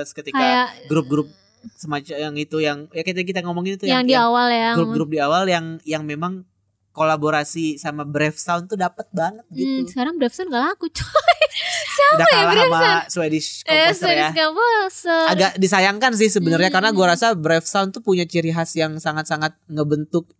2014 0.00 0.16
ketika 0.16 0.46
grup-grup 0.86 1.28
semacam 1.76 2.16
yang 2.16 2.34
itu 2.34 2.56
yang 2.58 2.78
ya 2.88 3.04
kita 3.04 3.20
kita 3.20 3.44
ngomongin 3.44 3.76
itu 3.76 3.84
yang, 3.84 4.00
di 4.00 4.16
awal 4.16 4.48
ya 4.48 4.72
grup-grup 4.72 5.12
di 5.12 5.20
awal 5.20 5.44
yang 5.44 5.76
yang 5.84 6.00
memang 6.02 6.48
kolaborasi 6.90 7.76
sama 7.76 8.02
Brave 8.02 8.34
Sound 8.34 8.66
tuh 8.66 8.74
dapat 8.74 9.06
banget 9.10 9.46
Hmm, 9.46 9.56
gitu. 9.82 9.90
sekarang 9.90 10.14
Bravson 10.14 10.46
gak 10.46 10.64
laku 10.66 10.86
coy 10.88 11.06
Udah 12.10 12.26
ya, 12.26 12.34
kalah 12.34 12.50
Brave 12.50 12.72
sama 12.72 12.92
Swedish 13.06 13.48
eh 13.60 13.70
Composer 13.86 13.86
ya. 13.86 13.94
Swedish 13.94 14.32
Composer 14.36 15.22
Agak 15.28 15.50
disayangkan 15.56 16.12
sih 16.12 16.28
sebenarnya 16.28 16.68
Hmm. 16.68 16.76
karena 16.76 16.90
gua 16.90 17.06
rasa 17.10 17.32
Brave 17.32 17.64
Sound 17.64 17.90
tuh 17.92 18.00
punya 18.00 18.24
ciri 18.24 18.50
khas 18.50 18.74
yang 18.74 18.96
sangat-sangat 18.96 19.54
ngebentuk 19.66 20.30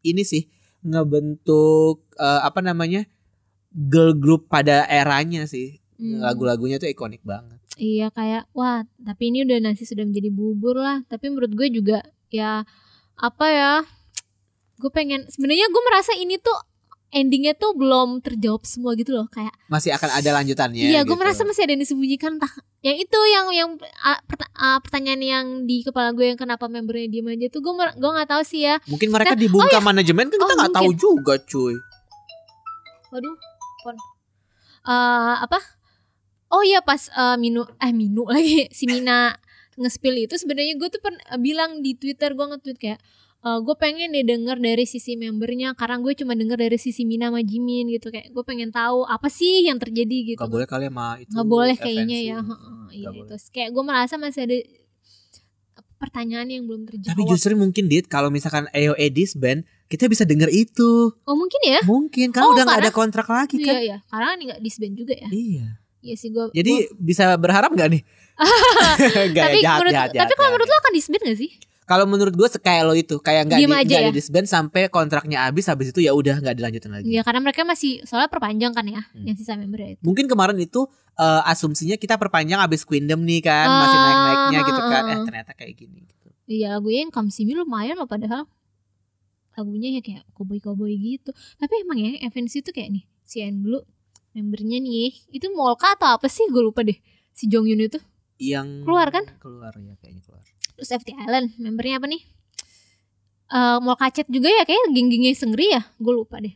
ini 0.00 0.22
sih, 0.22 0.46
ngebentuk 0.82 2.06
eh, 2.14 2.40
apa 2.40 2.60
namanya? 2.60 3.02
girl 3.70 4.12
group 4.12 4.48
pada 4.48 4.86
eranya 4.86 5.44
sih. 5.44 5.76
Hmm. 5.94 6.18
Lagu-lagunya 6.20 6.78
tuh 6.78 6.86
ikonik 6.86 7.20
banget. 7.20 7.58
Iya 7.74 8.08
kayak 8.08 8.48
wah 8.52 8.82
tapi 8.98 9.28
ini 9.28 9.42
udah 9.42 9.58
nasi 9.60 9.82
sudah 9.82 10.02
menjadi 10.02 10.30
bubur 10.30 10.74
lah 10.74 11.02
tapi 11.04 11.28
menurut 11.28 11.52
gue 11.52 11.68
juga 11.68 11.98
ya 12.28 12.66
apa 13.14 13.46
ya 13.48 13.74
gue 14.78 14.90
pengen 14.90 15.26
sebenarnya 15.26 15.66
gue 15.66 15.82
merasa 15.84 16.14
ini 16.14 16.38
tuh 16.38 16.54
endingnya 17.08 17.56
tuh 17.56 17.72
belum 17.72 18.20
terjawab 18.20 18.62
semua 18.62 18.92
gitu 18.92 19.16
loh 19.16 19.26
kayak 19.26 19.50
Masih 19.66 19.90
akan 19.90 20.12
ada 20.12 20.30
lanjutannya 20.38 20.76
iya 20.78 21.00
gue 21.02 21.08
gitu. 21.08 21.16
merasa 21.16 21.40
masih 21.42 21.64
ada 21.64 21.72
yang 21.72 21.82
disembunyikan 21.82 22.36
entah 22.36 22.52
yang 22.78 22.94
itu 22.94 23.18
yang 23.26 23.46
yang 23.50 23.68
ah, 24.54 24.78
pertanyaan 24.78 25.18
yang 25.18 25.46
di 25.64 25.82
kepala 25.82 26.12
gue 26.12 26.30
yang 26.30 26.38
kenapa 26.38 26.68
membernya 26.68 27.10
diem 27.10 27.26
aja 27.26 27.48
tuh 27.48 27.58
gue 27.58 27.72
gue 27.74 28.10
nggak 28.14 28.30
tahu 28.30 28.42
sih 28.46 28.62
ya. 28.62 28.78
Mungkin 28.86 29.10
mereka 29.10 29.34
dibungkam 29.34 29.82
manajemen 29.82 30.30
kan 30.30 30.38
kita 30.38 30.46
Oh, 30.46 30.58
nggak 30.62 30.74
tahu 30.78 30.90
juga, 30.94 31.34
cuy. 31.42 31.74
waduh 33.10 33.34
pon. 33.82 33.96
Eh, 34.84 35.34
apa? 35.42 35.58
Oh 36.48 36.62
iya 36.62 36.78
pas 36.80 37.08
eh, 37.08 37.36
minu 37.36 37.66
eh 37.76 37.90
minu 37.90 38.24
lagi 38.28 38.68
si 38.76 38.86
Mina 38.86 39.34
nge-spill 39.74 40.22
itu 40.22 40.34
sebenarnya 40.38 40.78
gue 40.78 40.88
tuh 40.88 41.02
pernah 41.02 41.18
bilang 41.36 41.82
di 41.82 41.98
Twitter 41.98 42.30
gue 42.32 42.46
nge-tweet 42.46 42.78
kayak 42.78 43.00
eh, 43.48 43.58
gue 43.58 43.76
pengen 43.76 44.08
deh 44.10 44.22
denger 44.22 44.56
dari 44.58 44.84
sisi 44.84 45.14
membernya 45.14 45.72
karena 45.72 45.96
gue 45.98 46.12
cuma 46.14 46.32
denger 46.32 46.58
dari 46.58 46.76
sisi 46.76 47.02
Mina 47.02 47.28
sama 47.28 47.40
Jimin 47.40 47.88
gitu 47.88 48.08
kayak 48.08 48.28
gue 48.28 48.44
pengen 48.44 48.68
tahu 48.70 49.04
apa 49.04 49.28
sih 49.28 49.64
yang 49.64 49.76
terjadi 49.76 50.16
gitu 50.28 50.38
Gak 50.38 50.50
boleh 50.50 50.66
kali 50.66 50.86
sama 50.86 51.16
itu. 51.16 51.30
nggak 51.30 51.48
boleh 51.48 51.76
kayaknya 51.76 52.18
ya 52.20 52.38
iya 52.90 53.08
terus 53.24 53.48
kayak 53.48 53.70
gue 53.70 53.82
merasa 53.82 54.14
masih 54.16 54.44
ada 54.44 54.56
pertanyaan 55.96 56.46
yang 56.48 56.64
belum 56.64 56.84
terjawab 56.84 57.10
Tapi 57.10 57.22
justru 57.26 57.52
mungkin 57.54 57.84
dit 57.86 58.06
kalau 58.06 58.28
misalkan 58.28 58.70
EOE 58.70 59.08
disband 59.08 59.60
kita 59.84 60.06
bisa 60.06 60.22
denger 60.22 60.46
itu. 60.48 61.10
oh 61.18 61.34
mungkin 61.34 61.58
ya 61.60 61.80
Mungkin 61.82 62.30
karena 62.30 62.44
Oh, 62.44 62.52
udah 62.52 62.62
nggak 62.62 62.78
karena- 62.78 62.90
ada 62.90 62.94
kontrak 62.94 63.26
lagi 63.26 63.56
iya 63.56 63.66
kan. 63.66 63.74
iya 63.80 63.96
karena 64.06 64.28
ini 64.32 64.42
nggak 64.46 64.60
disband 64.60 64.94
juga 64.94 65.14
ya 65.16 65.28
Iya. 65.28 65.66
iya 66.00 66.14
sih 66.14 66.28
gue 66.28 66.44
Jadi 66.52 66.72
bisa 66.94 67.34
berharap 67.34 67.72
nggak 67.72 67.90
nih? 67.90 68.02
Tapi 69.34 69.58
ya, 69.58 69.58
jahat, 69.58 69.78
menurut 69.82 69.92
jahat, 69.92 70.08
tapi 70.08 70.14
jahat, 70.14 70.28
kalau 70.30 70.38
jahat. 70.38 70.52
menurut 70.54 70.68
lo 70.68 70.76
akan 70.78 70.92
disband 70.94 71.22
gak 71.24 71.38
sih 71.38 71.50
Kalau 71.88 72.04
menurut 72.04 72.36
gue 72.36 72.48
kayak 72.60 72.82
lo 72.84 72.92
itu 72.92 73.16
kayak 73.16 73.48
nggak 73.48 73.58
di, 73.58 73.64
aja 73.64 73.96
ya? 73.96 74.08
di 74.12 74.20
disband 74.20 74.44
sampai 74.44 74.92
kontraknya 74.92 75.48
habis 75.48 75.64
habis 75.72 75.88
itu 75.88 76.04
ya 76.04 76.12
udah 76.12 76.36
nggak 76.36 76.52
dilanjutin 76.60 76.92
lagi. 76.92 77.08
Iya 77.08 77.24
karena 77.24 77.40
mereka 77.40 77.64
masih 77.64 78.04
soalnya 78.04 78.28
perpanjang 78.28 78.76
kan 78.76 78.84
ya 78.84 79.00
Hmm. 79.08 79.24
yang 79.24 79.36
sisa 79.40 79.56
member 79.56 79.80
itu. 79.96 80.00
Mungkin 80.04 80.28
kemarin 80.28 80.60
itu 80.60 80.84
eh, 81.16 81.42
asumsinya 81.48 81.96
kita 81.96 82.20
perpanjang 82.20 82.60
habis 82.60 82.84
Queendom 82.84 83.24
nih 83.24 83.40
kan 83.40 83.66
Ah, 83.66 83.80
masih 83.82 83.98
naik 83.98 84.18
naiknya 84.20 84.60
gitu 84.68 84.82
kan. 84.84 85.02
ah, 85.02 85.08
Eh 85.08 85.16
ah. 85.16 85.24
ternyata 85.24 85.52
kayak 85.56 85.72
gini. 85.74 85.98
Gitu. 86.04 86.26
Iya 86.48 86.76
lagunya 86.76 87.08
yang 87.08 87.12
Me 87.16 87.52
lumayan 87.56 87.96
loh 87.96 88.06
padahal 88.06 88.44
lagunya 89.56 89.88
ya 89.96 90.00
kayak 90.04 90.22
cowboy-cowboy 90.36 90.92
gitu. 90.92 91.32
Tapi 91.56 91.74
emang 91.82 91.98
ya 91.98 92.10
FNC 92.28 92.62
itu 92.62 92.70
kayak 92.70 92.94
nih 92.94 93.04
si 93.24 93.40
N 93.40 93.64
dulu 93.64 93.80
membernya 94.36 94.78
nih 94.78 95.10
itu 95.32 95.48
Molka 95.56 95.96
atau 95.98 96.14
apa 96.14 96.28
sih 96.30 96.46
gue 96.46 96.62
lupa 96.62 96.84
deh 96.84 96.94
si 97.32 97.48
Jong 97.48 97.66
Yun 97.66 97.88
itu. 97.88 97.98
Yang 98.38 98.86
Keluar 98.86 99.08
kan? 99.10 99.24
Keluar 99.42 99.74
ya 99.74 99.98
kayaknya 99.98 100.22
keluar. 100.22 100.44
Terus 100.78 100.94
FT 100.94 101.10
Island 101.12 101.58
membernya 101.58 101.98
apa 101.98 102.06
nih? 102.06 102.22
Eh 103.48 103.78
Molka 103.82 104.06
Chat 104.08 104.30
juga 104.30 104.46
ya 104.46 104.62
kayak 104.62 104.94
geng-gengnya 104.94 105.34
Sengri 105.34 105.74
ya 105.74 105.82
gue 105.98 106.12
lupa 106.14 106.38
deh. 106.38 106.54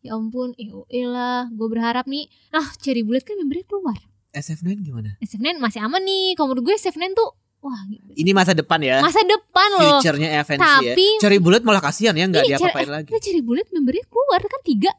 Ya 0.00 0.14
ampun, 0.14 0.54
EOE 0.54 1.04
lah. 1.04 1.50
Gue 1.50 1.68
berharap 1.68 2.06
nih, 2.06 2.30
nah 2.48 2.64
Cherry 2.78 3.02
Bullet 3.02 3.26
kan 3.26 3.36
membernya 3.36 3.66
keluar. 3.66 3.98
SF9 4.30 4.80
gimana? 4.80 5.18
SF9 5.18 5.58
masih 5.58 5.82
aman 5.82 6.00
nih. 6.00 6.32
Kalau 6.32 6.54
menurut 6.54 6.70
gue 6.70 6.74
SF9 6.78 7.12
tuh, 7.12 7.34
wah 7.58 7.82
gitu. 7.90 8.06
Ini 8.14 8.30
masa 8.30 8.54
depan 8.54 8.78
ya. 8.78 9.02
masa 9.02 9.18
depan 9.20 9.68
loh. 9.74 9.98
Future-nya 9.98 10.38
FNC 10.46 10.62
ya. 10.62 10.94
Tapi- 10.94 11.18
Cherry 11.18 11.42
Bullet 11.42 11.66
malah 11.66 11.82
kasihan 11.82 12.14
ya 12.14 12.24
nggak 12.24 12.46
Iya, 12.46 12.56
diapa-apain 12.56 12.88
lagi. 12.88 13.10
Nah, 13.10 13.20
Cherry 13.20 13.42
Bullet 13.42 13.68
membernya 13.74 14.04
keluar 14.06 14.40
kan 14.40 14.62
tiga. 14.62 14.92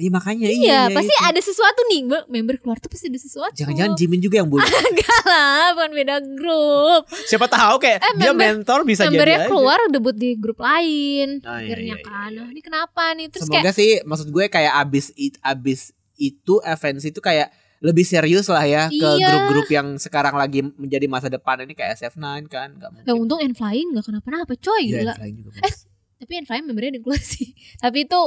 Iya 0.00 0.10
makanya 0.10 0.46
Iya, 0.46 0.56
iya. 0.56 0.80
pasti 0.88 1.12
itu. 1.12 1.22
ada 1.22 1.40
sesuatu 1.40 1.80
nih. 1.86 2.00
Mbak. 2.02 2.22
Member 2.26 2.54
keluar 2.56 2.76
tuh 2.76 2.88
pasti 2.88 3.06
ada 3.06 3.16
sesuatu. 3.16 3.52
Jangan-jangan 3.52 3.92
Jimin 3.94 4.18
juga 4.18 4.40
yang 4.40 4.48
bully. 4.48 4.64
Enggak 4.90 5.22
lah, 5.22 5.64
bukan 5.72 5.90
beda 5.92 6.16
grup. 6.30 7.02
Siapa 7.22 7.46
tahu 7.46 7.76
kayak 7.78 7.98
Eh, 8.00 8.12
dia 8.16 8.30
member- 8.30 8.40
mentor 8.56 8.80
bisa 8.82 9.02
jadi 9.02 9.12
Membernya 9.12 9.38
aja. 9.38 9.48
keluar 9.48 9.78
debut 9.86 10.12
di 10.14 10.30
grup 10.34 10.58
lain. 10.58 11.28
Oh, 11.40 11.52
iya, 11.52 11.68
Akhirnya 11.68 11.84
iya, 11.86 11.96
iya, 11.96 12.06
kan. 12.06 12.30
iya. 12.30 12.40
Nah, 12.40 12.48
ini 12.48 12.60
kenapa 12.60 13.02
nih? 13.12 13.26
Terus 13.28 13.44
Semoga 13.44 13.60
kayak 13.62 13.74
sih 13.76 13.90
maksud 14.02 14.28
gue 14.28 14.44
kayak 14.46 14.72
abis 14.78 15.06
it, 15.14 15.36
abis 15.40 15.80
itu 16.14 16.54
FNC 16.60 17.04
itu 17.10 17.20
kayak 17.20 17.48
lebih 17.78 18.02
serius 18.02 18.44
lah 18.46 18.60
ya 18.62 18.82
ke 18.86 18.92
Iya. 18.92 19.24
grup-grup 19.26 19.68
yang 19.68 19.96
sekarang 19.96 20.32
lagi 20.34 20.60
menjadi 20.70 21.04
masa 21.06 21.28
depan 21.28 21.60
ini 21.60 21.72
kayak 21.72 21.96
SF9 21.98 22.20
kan 22.46 22.72
nggak 22.72 22.90
mungkin. 22.90 23.06
ya 23.06 23.14
untung 23.14 23.40
and 23.40 23.52
flying 23.54 23.88
gak 23.90 24.04
kenapa-napa 24.04 24.52
coy 24.54 24.84
Iya, 24.86 25.00
gila. 25.00 25.14
Flying 25.14 25.36
juga 25.38 25.48
Eh. 25.58 25.74
Tapi 26.18 26.32
and 26.34 26.44
flying 26.44 26.64
membernya 26.64 26.92
ada 26.94 27.00
keluar 27.00 27.16
sih. 27.32 27.52
Tapi 27.76 28.04
itu 28.04 28.20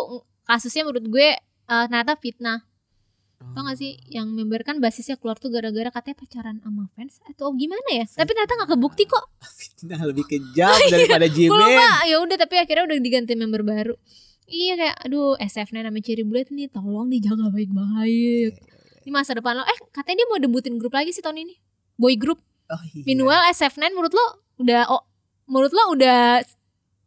kasusnya 0.43 0.84
menurut 0.84 1.05
gue 1.05 1.30
eh, 1.70 1.86
ternyata 1.88 2.14
fitnah. 2.20 2.59
Tau 3.43 3.59
gak 3.68 3.76
sih 3.76 3.99
yang 4.07 4.32
member 4.32 4.64
kan 4.64 4.80
basisnya 4.80 5.20
keluar 5.20 5.36
tuh 5.36 5.51
gara-gara 5.51 5.91
katanya 5.91 6.16
pacaran 6.16 6.55
sama 6.64 6.88
fans 6.95 7.20
atau 7.28 7.51
gimana 7.51 7.84
ya? 7.91 8.07
Tapi 8.07 8.32
ternyata 8.32 8.55
gak 8.64 8.72
kebukti 8.72 9.03
kok. 9.03 9.26
Fitnah 9.43 9.99
lebih 10.07 10.24
kejam 10.24 10.72
daripada 10.93 11.28
Gue 11.28 11.51
Jimin. 11.51 12.07
Ya 12.07 12.24
udah 12.24 12.38
tapi 12.39 12.55
akhirnya 12.55 12.88
udah 12.88 12.97
diganti 13.03 13.36
member 13.36 13.68
baru. 13.68 13.99
Iya 14.47 14.74
kayak 14.80 14.97
aduh 15.07 15.36
SF9 15.39 15.76
sama 15.88 15.99
Cherry 15.99 16.24
Bullet 16.24 16.47
nih 16.51 16.68
tolong 16.72 17.11
dijaga 17.11 17.51
baik-baik. 17.51 18.53
Ini 19.03 19.11
masa 19.11 19.36
depan 19.36 19.59
lo. 19.59 19.64
Eh 19.68 19.80
katanya 19.91 20.24
dia 20.24 20.28
mau 20.32 20.39
debutin 20.39 20.76
grup 20.80 20.95
lagi 20.95 21.11
sih 21.11 21.20
tahun 21.20 21.43
ini. 21.43 21.55
Boy 21.99 22.16
group. 22.16 22.39
Oh, 22.72 22.84
iya. 22.95 23.03
Meanwhile 23.03 23.43
SF9 23.51 23.91
menurut 23.91 24.14
lo 24.16 24.26
udah 24.64 24.88
oh, 24.88 25.03
menurut 25.51 25.72
lo 25.76 25.84
udah 25.99 26.39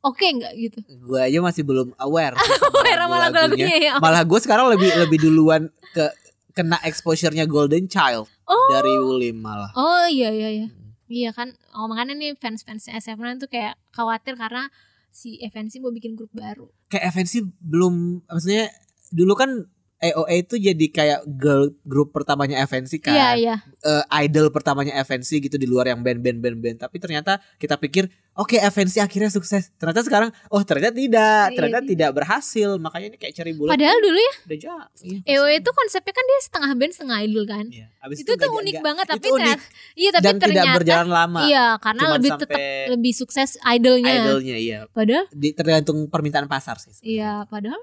oke 0.07 0.23
nggak 0.23 0.53
gitu? 0.55 0.79
Gue 1.03 1.19
aja 1.19 1.39
masih 1.43 1.67
belum 1.67 1.91
aware. 1.99 2.39
Aware 2.77 3.01
sama 3.03 3.17
lagu-lagunya. 3.27 3.77
ya. 3.83 3.95
Malah 3.99 4.23
gue 4.23 4.39
sekarang 4.39 4.71
lebih 4.71 4.91
lebih 4.95 5.19
duluan 5.19 5.67
ke 5.91 6.07
kena 6.55 6.79
exposure-nya 6.87 7.45
Golden 7.45 7.85
Child 7.85 8.31
Oh. 8.47 8.71
dari 8.71 8.95
Wulim 8.95 9.43
malah. 9.43 9.75
Oh 9.75 10.07
iya 10.07 10.31
iya 10.31 10.49
iya. 10.63 10.69
Iya 11.07 11.31
kan, 11.31 11.55
oh, 11.71 11.87
makanya 11.87 12.19
nih 12.19 12.35
fans-fans 12.35 12.91
SF9 12.91 13.39
tuh 13.39 13.47
kayak 13.47 13.79
khawatir 13.91 14.35
karena 14.35 14.67
si 15.11 15.39
FNC 15.39 15.79
mau 15.79 15.91
bikin 15.91 16.15
grup 16.15 16.31
baru. 16.35 16.67
Kayak 16.87 17.15
FNC 17.15 17.47
belum 17.63 18.23
maksudnya 18.27 18.71
dulu 19.11 19.39
kan 19.39 19.71
AOA 20.09 20.35
itu 20.41 20.55
jadi 20.57 20.87
kayak 20.89 21.21
girl 21.31 21.65
group 21.83 22.11
pertamanya 22.11 22.63
FNC 22.63 22.99
kan. 23.01 23.13
Iya 23.13 23.29
iya. 23.35 23.57
eh, 23.81 24.05
idol 24.21 24.49
pertamanya 24.49 24.95
FNC 24.99 25.41
gitu 25.41 25.55
di 25.55 25.65
luar 25.65 25.87
yang 25.87 26.01
band-band 26.01 26.39
band-band. 26.39 26.77
Tapi 26.81 26.97
ternyata 26.97 27.39
kita 27.55 27.77
pikir 27.77 28.07
oke 28.33 28.55
FNC 28.55 28.99
akhirnya 28.99 29.29
sukses. 29.29 29.71
Ternyata 29.75 30.03
sekarang 30.03 30.31
oh 30.49 30.61
ternyata 30.61 30.93
tidak, 30.93 31.47
Iya, 31.47 31.57
ternyata 31.57 31.81
iya. 31.81 31.91
tidak 31.91 32.11
berhasil. 32.13 32.69
Makanya 32.77 33.07
ini 33.09 33.17
kayak 33.17 33.35
ceri 33.35 33.53
bulat. 33.53 33.73
Padahal 33.73 33.99
dulu 33.99 34.19
ya 34.19 34.33
udah 34.45 34.59
jauh. 34.59 34.87
Iya, 35.03 35.19
EOE 35.27 35.55
itu 35.57 35.71
konsepnya 35.73 36.13
kan 36.13 36.25
dia 36.25 36.39
setengah 36.41 36.71
band 36.73 36.93
setengah 36.93 37.17
idol 37.23 37.45
kan. 37.45 37.65
Iya. 37.67 37.87
Abis 38.01 38.17
Itu 38.21 38.33
tuh 38.33 38.51
unik 38.53 38.63
nggak- 38.73 38.85
banget 38.85 39.05
itu 39.05 39.13
tapi 39.13 39.27
unik. 39.27 39.41
ternyata 39.41 39.65
iya 39.95 40.11
tapi 40.11 40.23
dan 40.23 40.33
tidak 40.33 40.43
ternyata 40.47 40.77
berjalan 40.77 41.09
lama. 41.11 41.41
Iya, 41.43 41.67
karena 41.77 42.01
Cuman 42.01 42.15
lebih 42.15 42.31
tetap 42.37 42.61
lebih 42.89 43.13
sukses 43.13 43.51
idolnya. 43.61 44.15
Idolnya 44.21 44.57
iya. 44.57 44.79
Padahal 44.89 45.25
Di, 45.29 45.49
tergantung 45.53 46.07
permintaan 46.07 46.47
pasar 46.47 46.77
sih. 46.77 46.93
sebenarnya. 46.93 47.09
iya, 47.09 47.33
padahal 47.45 47.83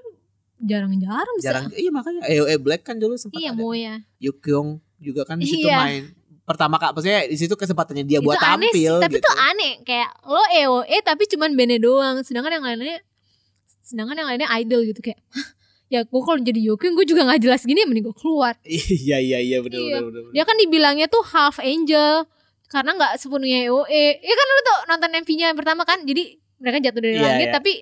jarang-jarang 0.64 1.34
bisa. 1.34 1.46
Jarang 1.46 1.64
iya 1.72 1.90
makanya 1.90 2.20
AOA 2.22 2.56
Black 2.58 2.82
kan 2.82 2.96
dulu 2.96 3.14
sempat 3.14 3.36
Iya, 3.36 3.50
ada. 3.50 3.58
mau 3.58 3.72
ya. 3.72 4.00
Yukyung 4.18 4.68
juga 4.98 5.22
kan 5.22 5.36
di 5.36 5.46
situ 5.46 5.64
Iya. 5.64 5.78
main 5.78 6.04
pertama 6.42 6.76
kak 6.76 6.92
maksudnya 6.92 7.24
di 7.24 7.34
situ 7.34 7.52
kesempatannya 7.52 8.04
dia 8.04 8.18
itu 8.18 8.26
buat 8.26 8.36
aneh 8.36 8.68
sih, 8.68 8.84
tampil 8.84 8.94
tapi 9.00 9.16
gitu. 9.16 9.24
tuh 9.24 9.34
aneh 9.34 9.72
kayak 9.80 10.10
lo 10.24 10.44
EOE 10.50 10.96
tapi 11.00 11.24
cuman 11.26 11.50
bandnya 11.52 11.78
doang, 11.78 12.20
sedangkan 12.20 12.52
yang 12.52 12.64
lainnya 12.66 13.00
sedangkan 13.80 14.12
yang 14.14 14.28
lainnya 14.28 14.48
idol 14.54 14.80
gitu 14.82 15.00
kayak 15.00 15.20
"Hah, 15.30 15.48
ya 15.86 16.00
gue 16.02 16.20
kalau 16.20 16.36
jadi 16.38 16.60
Yokyung 16.62 16.94
gue 16.94 17.06
juga 17.06 17.24
nggak 17.24 17.40
jelas 17.40 17.62
gini 17.62 17.84
mending 17.84 18.04
gue 18.04 18.12
keluar 18.14 18.56
iya 18.68 19.16
iya 19.18 19.40
iya 19.40 19.58
benar 19.60 19.76
Iya. 19.78 19.98
benar 20.00 20.22
dia 20.32 20.44
kan 20.44 20.56
dibilangnya 20.56 21.06
tuh 21.06 21.24
half 21.26 21.56
angel 21.58 22.28
karena 22.66 22.90
nggak 22.92 23.12
sepenuhnya 23.16 23.58
EOE 23.64 24.04
ya 24.18 24.34
kan 24.34 24.46
lu 24.46 24.60
tuh 24.62 24.78
nonton 24.86 25.10
MV-nya 25.14 25.46
yang 25.48 25.56
pertama 25.56 25.84
kan 25.84 26.00
jadi 26.02 26.22
mereka 26.56 26.78
jatuh 26.82 27.00
dari 27.00 27.16
Iya, 27.16 27.24
langit 27.26 27.48
iya. 27.48 27.54
tapi 27.54 27.72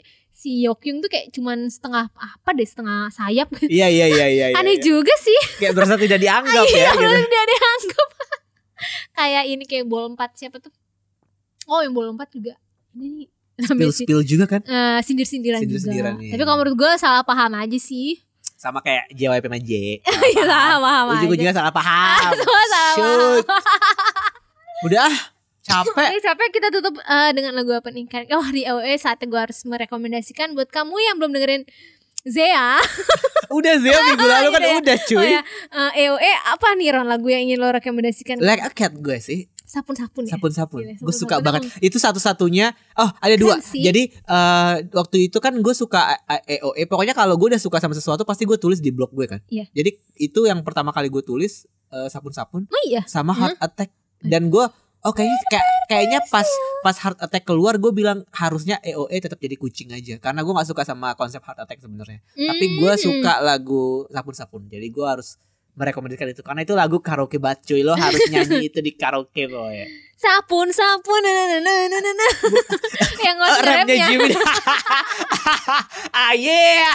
si 0.42 0.66
Yokyung 0.66 0.98
tuh 0.98 1.06
kayak 1.06 1.30
cuman 1.30 1.70
setengah 1.70 2.10
apa 2.10 2.50
deh 2.50 2.66
setengah 2.66 3.06
sayap 3.14 3.46
Iya 3.62 3.86
iya 3.86 4.06
iya 4.10 4.26
iya. 4.26 4.46
iya, 4.50 4.58
aneh 4.58 4.74
iya. 4.74 4.82
juga 4.82 5.14
sih 5.22 5.38
Kayak 5.62 5.78
berasa 5.78 5.94
tidak 5.94 6.18
dianggap 6.18 6.66
iya 6.74 6.82
ya. 6.82 6.90
gitu. 6.90 7.06
bener 7.06 7.22
dia 7.30 7.44
dianggap 7.46 8.08
kayak 9.22 9.44
ini 9.46 9.64
kayak 9.70 9.86
bola 9.86 10.10
empat 10.10 10.34
siapa 10.34 10.58
tuh 10.58 10.74
oh 11.70 11.78
yang 11.86 11.94
bola 11.94 12.10
empat 12.10 12.34
juga 12.34 12.58
ini 12.98 13.30
Spill 13.62 13.92
spill 13.94 14.22
juga 14.26 14.48
kan. 14.48 14.64
Eh, 14.64 14.98
sindir-sindiran 15.06 15.60
juga 15.62 15.76
Sindir-sindiran, 15.78 16.18
iya. 16.18 16.34
tapi 16.34 16.42
kalau 16.42 16.56
menurut 16.58 16.74
gue 16.74 16.90
salah 16.98 17.22
paham 17.22 17.52
aja 17.54 17.78
sih 17.78 18.18
Sama 18.58 18.80
kayak 18.82 19.12
JYP 19.12 19.44
sama 19.44 19.58
J. 19.60 19.70
Iya, 20.02 20.42
salah 20.48 20.80
paham 20.82 21.04
Ujung-ujungnya 21.14 21.54
salah 21.54 21.70
paham. 21.70 22.32
Salah 22.42 22.90
Shoot. 22.96 23.44
Udah 24.88 25.04
ah, 25.06 25.14
capek. 25.62 25.94
Jadi 25.94 26.20
capek 26.20 26.48
kita 26.50 26.68
tutup 26.70 26.94
eh, 26.98 27.30
dengan 27.32 27.52
lagu 27.54 27.70
apa 27.70 27.88
nih? 27.88 28.04
Kan 28.06 28.26
oh 28.34 28.46
di 28.50 28.62
AOE 28.62 28.98
saatnya 28.98 29.26
gue 29.26 29.40
harus 29.40 29.62
merekomendasikan 29.62 30.52
buat 30.52 30.68
kamu 30.68 30.94
yang 30.98 31.16
belum 31.18 31.32
dengerin 31.32 31.62
Zea. 32.22 32.78
Udah 33.58 33.74
Zia 33.78 33.98
minggu 33.98 34.24
lalu 34.24 34.48
kan 34.48 34.60
udah 34.80 34.98
cuy. 35.04 35.18
Oh 35.18 35.26
ya, 35.26 35.42
eh, 35.92 36.06
AOE 36.06 36.30
apa 36.48 36.72
nih 36.78 36.94
Ron 36.94 37.04
lagu 37.04 37.26
yang 37.26 37.42
ingin 37.44 37.58
lo 37.58 37.68
rekomendasikan? 37.68 38.38
Like 38.38 38.62
a 38.62 38.70
cat 38.70 38.94
gue 38.94 39.18
sih. 39.18 39.50
Sapun-sapun 39.62 40.28
ya. 40.28 40.36
Sapun-sapun. 40.36 40.84
Gila, 40.84 40.94
Gue 41.00 41.14
suka 41.16 41.40
sapun-sapun 41.40 41.44
banget. 41.44 41.62
Itu 41.80 41.96
satu-satunya. 41.96 42.76
Oh, 42.94 43.08
ada 43.08 43.34
dua. 43.34 43.56
sih. 43.58 43.80
Jadi 43.82 44.08
eh, 44.12 44.74
waktu 44.88 45.32
itu 45.32 45.40
kan 45.42 45.56
gue 45.56 45.74
suka 45.74 46.16
EOE. 46.46 46.84
Pokoknya 46.86 47.12
kalau 47.12 47.34
gue 47.40 47.56
udah 47.56 47.60
suka 47.60 47.80
sama 47.80 47.92
sesuatu 47.92 48.22
pasti 48.22 48.44
gue 48.44 48.56
tulis 48.56 48.78
di 48.78 48.92
blog 48.92 49.10
gue 49.12 49.26
kan. 49.26 49.40
Iya. 49.48 49.66
Jadi 49.72 49.96
itu 50.16 50.44
yang 50.44 50.60
pertama 50.62 50.92
kali 50.92 51.08
gue 51.08 51.20
tulis 51.20 51.64
sapun-sapun 51.92 52.64
Oh 52.72 52.82
iya. 52.88 53.04
sama 53.04 53.36
Heart 53.36 53.60
Attack. 53.60 53.90
Dan 54.22 54.48
gue 54.48 54.64
oh 55.02 55.12
kayaknya 55.12 55.38
kayak, 55.50 55.66
kayaknya 55.86 56.20
pas 56.26 56.46
pas 56.80 56.96
Heart 56.96 57.18
Attack 57.20 57.44
keluar 57.44 57.74
gue 57.76 57.90
bilang 57.90 58.22
harusnya 58.30 58.78
EOE 58.80 59.18
tetap 59.18 59.38
jadi 59.38 59.54
kucing 59.54 59.90
aja 59.90 60.14
karena 60.16 60.42
gue 60.42 60.52
nggak 60.52 60.68
suka 60.68 60.82
sama 60.82 61.14
konsep 61.14 61.42
Heart 61.42 61.66
Attack 61.66 61.82
sebenarnya. 61.82 62.22
Tapi 62.32 62.64
gue 62.78 62.92
Hmm. 62.92 63.02
suka 63.02 63.38
lagu 63.40 64.06
sapun-sapun. 64.08 64.66
Jadi 64.66 64.86
gue 64.88 65.02
harus 65.02 65.36
merekomendasikan 65.72 66.28
itu 66.28 66.44
karena 66.44 66.62
itu 66.62 66.76
lagu 66.76 67.00
karaoke 67.00 67.40
banget 67.40 67.64
cuy 67.64 67.80
lo 67.80 67.96
harus 67.96 68.20
nyanyi 68.28 68.60
itu 68.68 68.78
di 68.78 68.92
karaoke 68.92 69.48
boy. 69.48 69.88
Sapun 70.14 70.68
sapun 70.70 71.18
na 71.18 71.30
na 71.32 71.58
na 71.58 71.72
na 71.88 72.10
na 72.12 72.26
yang 73.24 73.36
nggak 73.40 73.50
rapnya 73.58 73.82
rapnya. 73.82 74.06
Jimmy. 74.06 74.30
ah 76.20 76.32
yeah. 76.36 76.92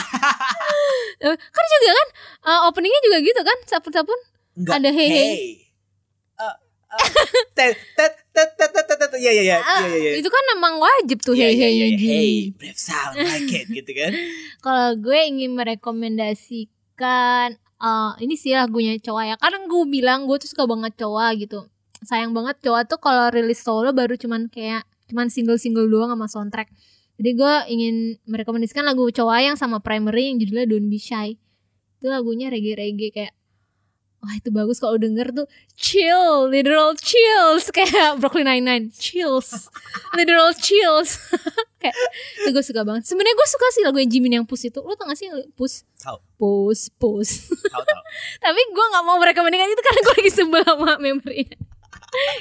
Kan 1.27 1.65
juga 1.67 1.91
kan 1.91 2.07
eh, 2.47 2.59
openingnya 2.69 3.01
juga 3.03 3.17
gitu 3.19 3.41
kan 3.41 3.57
sapun-sapun. 3.65 4.19
Enggak. 4.55 4.73
Ada 4.79 4.89
hey, 4.93 5.09
hey. 5.09 5.33
Uh, 5.33 5.66
Iya 9.17 9.31
iya 9.33 9.43
iya 9.43 9.57
iya 9.59 9.97
iya. 9.97 10.11
Itu 10.21 10.29
kan 10.31 10.43
emang 10.55 10.79
wajib 10.79 11.19
tuh 11.25 11.33
Iya, 11.35 11.51
hey 11.51 11.53
iya, 11.53 11.67
hey 11.67 11.75
iya, 11.75 11.87
hey. 11.89 12.07
Hey, 12.07 12.33
brave 12.55 12.79
sound 12.79 13.15
like 13.17 13.51
it 13.51 13.67
gitu 13.67 13.91
kan. 13.91 14.11
Kalau 14.65 14.95
gue 14.95 15.19
ingin 15.27 15.51
merekomendasikan 15.57 17.57
eh, 17.57 18.11
ini 18.23 18.33
sih 18.39 18.55
lagunya 18.55 18.95
Coa 19.01 19.23
ya. 19.27 19.35
Karena 19.35 19.67
gue 19.67 19.83
bilang 19.89 20.29
gue 20.29 20.37
tuh 20.39 20.47
suka 20.47 20.63
banget 20.69 20.95
Coa 20.95 21.33
gitu. 21.35 21.67
Sayang 22.05 22.31
banget 22.31 22.61
Coa 22.63 22.87
tuh 22.87 23.01
kalau 23.01 23.27
rilis 23.33 23.59
solo 23.59 23.91
baru 23.91 24.15
cuman 24.15 24.47
kayak 24.47 24.87
cuman 25.11 25.27
single-single 25.27 25.91
doang 25.91 26.13
sama 26.13 26.29
soundtrack. 26.29 26.69
Jadi 27.17 27.31
gue 27.33 27.53
ingin 27.73 27.95
merekomendasikan 28.29 28.85
lagu 28.85 29.09
Coa 29.09 29.41
yang 29.41 29.57
sama 29.57 29.81
Primary 29.81 30.29
yang 30.31 30.37
judulnya 30.39 30.69
Don't 30.69 30.87
Be 30.87 31.01
Shy. 31.01 31.35
Itu 31.97 32.13
lagunya 32.13 32.53
reggae-reggae 32.53 33.09
kayak 33.09 33.33
Wah 34.17 34.33
itu 34.33 34.49
bagus 34.49 34.81
kalau 34.81 34.97
denger 34.97 35.29
tuh 35.29 35.45
chill, 35.77 36.49
literal 36.49 36.97
chills 36.97 37.69
kayak 37.75 38.17
Brooklyn 38.17 38.49
Nine-Nine, 38.49 38.89
chills, 38.97 39.69
literal 40.17 40.51
chills. 40.57 41.21
kayak 41.81 41.93
itu 42.41 42.49
gue 42.49 42.63
suka 42.65 42.81
banget. 42.81 43.05
Sebenarnya 43.05 43.35
gue 43.37 43.47
suka 43.47 43.67
sih 43.77 43.83
lagu 43.85 43.97
yang 44.01 44.09
Jimin 44.09 44.41
yang 44.41 44.45
Push 44.49 44.73
itu. 44.73 44.81
Lo 44.81 44.97
tau 44.97 45.05
gak 45.05 45.21
sih 45.21 45.29
Push? 45.53 45.85
Tahu. 46.01 46.17
Push, 46.41 46.89
Push. 46.97 47.45
Tahu 47.53 47.83
tahu. 47.85 48.01
Tapi 48.43 48.61
gue 48.73 48.85
gak 48.97 49.05
mau 49.05 49.21
merekomendasikan 49.21 49.69
itu 49.69 49.83
karena 49.85 49.99
gue 50.01 50.13
lagi 50.17 50.31
sebel 50.33 50.63
sama 50.65 50.91
memorinya. 50.97 51.57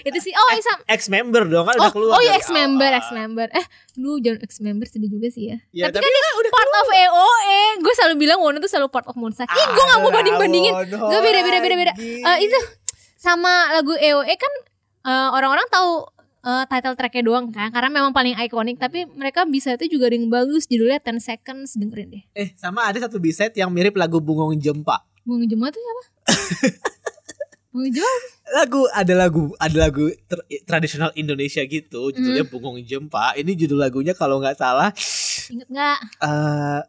Itu 0.03 0.19
sih. 0.21 0.33
Oh, 0.33 0.49
Isam. 0.53 0.79
Ex 0.85 1.07
member 1.07 1.43
dong 1.45 1.65
kan 1.65 1.77
Oh, 1.77 1.83
udah 1.83 1.93
keluar. 1.93 2.13
oh 2.17 2.21
iya 2.21 2.35
ex 2.35 2.49
member, 2.49 2.87
awal. 2.87 2.99
ex 2.99 3.07
member. 3.11 3.47
Eh, 3.51 3.67
lu 3.97 4.19
jangan 4.19 4.41
ex 4.41 4.53
member 4.59 4.87
sedih 4.87 5.09
juga 5.09 5.29
sih 5.29 5.49
ya. 5.49 5.57
Ya, 5.71 5.85
tapi, 5.87 5.99
tapi 5.99 6.07
kan 6.07 6.13
dia 6.17 6.33
udah 6.37 6.53
part 6.53 6.71
of 6.73 6.87
EOE. 6.91 7.61
Gue 7.79 7.95
selalu 7.95 8.15
bilang 8.19 8.39
Wona 8.39 8.59
tuh 8.59 8.69
selalu 8.69 8.89
part 8.89 9.05
of 9.05 9.15
Monster. 9.15 9.45
Ih, 9.45 9.67
gue 9.67 9.85
gak 9.85 9.99
mau 9.99 10.09
Ah, 10.09 10.15
banding 10.15 10.37
bandingin. 10.37 10.73
Gue 10.87 11.21
beda 11.21 11.41
beda 11.41 11.59
beda 11.61 11.75
beda. 11.77 11.93
Eh, 11.99 12.39
itu 12.43 12.59
sama 13.17 13.51
lagu 13.73 13.93
EOE 13.93 14.35
kan 14.35 14.53
eh, 15.03 15.29
orang-orang 15.31 15.67
tahu 15.67 16.05
eh, 16.43 16.65
title 16.67 16.95
tracknya 16.95 17.23
doang 17.23 17.47
kan 17.49 17.69
karena 17.69 17.91
memang 17.91 18.13
paling 18.13 18.39
ikonik 18.39 18.77
tapi 18.77 19.03
mereka 19.09 19.43
bisa 19.45 19.75
itu 19.75 19.91
juga 19.91 20.07
ada 20.07 20.15
yang 20.15 20.29
bagus 20.29 20.65
judulnya 20.65 20.99
10 20.99 21.19
seconds 21.19 21.75
dengerin 21.75 22.07
deh 22.09 22.23
Eh 22.33 22.55
sama 22.55 22.85
ada 22.85 23.01
satu 23.01 23.19
B-side 23.19 23.55
yang 23.55 23.69
mirip 23.69 23.95
lagu 23.95 24.19
Bungong 24.19 24.55
Jempa. 24.57 25.03
Bung 25.23 25.43
Jema 25.43 25.69
tuh 25.69 25.83
apa? 25.83 26.05
Bung 27.77 27.93
Jema 27.93 28.13
Lagu 28.49 28.89
ada 28.89 29.13
lagu 29.13 29.53
ada 29.55 29.77
lagu 29.77 30.09
ter- 30.25 30.41
tradisional 30.65 31.13
Indonesia 31.13 31.61
gitu 31.61 32.09
judulnya 32.09 32.43
Hmm. 32.43 32.53
Bungong 32.53 32.81
Jempa. 32.81 33.35
Ini 33.35 33.53
judul 33.53 33.77
lagunya 33.79 34.17
kalau 34.17 34.41
nggak 34.41 34.57
salah 34.57 34.89
inget 35.47 35.69
nggak? 35.69 35.99
eh 36.23 36.81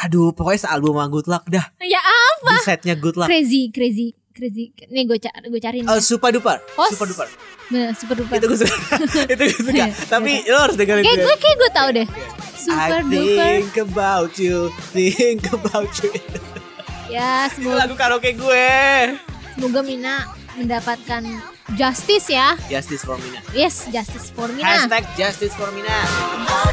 aduh 0.00 0.32
pokoknya 0.32 0.64
sealbum 0.64 0.96
Good 1.06 1.28
Luck 1.28 1.44
dah. 1.46 1.68
Ya 1.78 2.00
apa? 2.00 2.56
B-side-nya 2.56 2.96
Good 2.96 3.14
Luck. 3.14 3.28
Crazy 3.28 3.68
crazy 3.68 4.16
crazy. 4.30 4.72
Nih 4.88 5.04
gue 5.04 5.18
cari 5.18 5.44
gue 5.44 5.60
cariin. 5.60 5.84
Oh, 5.84 6.00
super 6.00 6.30
duper. 6.30 6.56
Oh, 6.74 6.88
super 6.88 7.04
duper. 7.04 7.28
Nah, 7.68 7.92
super 7.92 8.16
duper. 8.16 8.40
Itu 8.40 8.46
gue 8.48 8.58
suka. 8.58 8.76
itu 9.32 9.42
gue 9.44 9.60
suka. 9.60 9.86
Tapi 10.08 10.48
lo 10.48 10.58
harus 10.60 10.74
dengerin 10.74 11.04
Kayak 11.04 11.18
gue 11.20 11.36
kayak 11.36 11.56
gue 11.56 11.70
tau 11.70 11.88
deh. 11.92 12.06
Super 12.56 12.98
I 12.98 13.04
duper. 13.04 13.36
think 13.36 13.72
about 13.76 14.32
you, 14.36 14.58
think 14.90 15.44
about 15.50 15.92
you. 16.00 16.10
Ya 17.06 17.50
semoga 17.50 17.84
lagu 17.84 17.94
karaoke 17.94 18.32
gue. 18.32 18.68
Semoga 19.60 19.84
Mina 19.84 20.24
mendapatkan 20.56 21.20
justice 21.76 22.32
ya. 22.32 22.56
Justice 22.72 23.04
for 23.04 23.20
Mina. 23.20 23.44
Yes, 23.52 23.84
justice 23.92 24.32
for 24.32 24.48
Mina. 24.48 24.64
Hashtag 24.88 25.04
Justice 25.20 25.52
for 25.52 25.68
Mina. 25.76 26.00
Oh, 26.48 26.70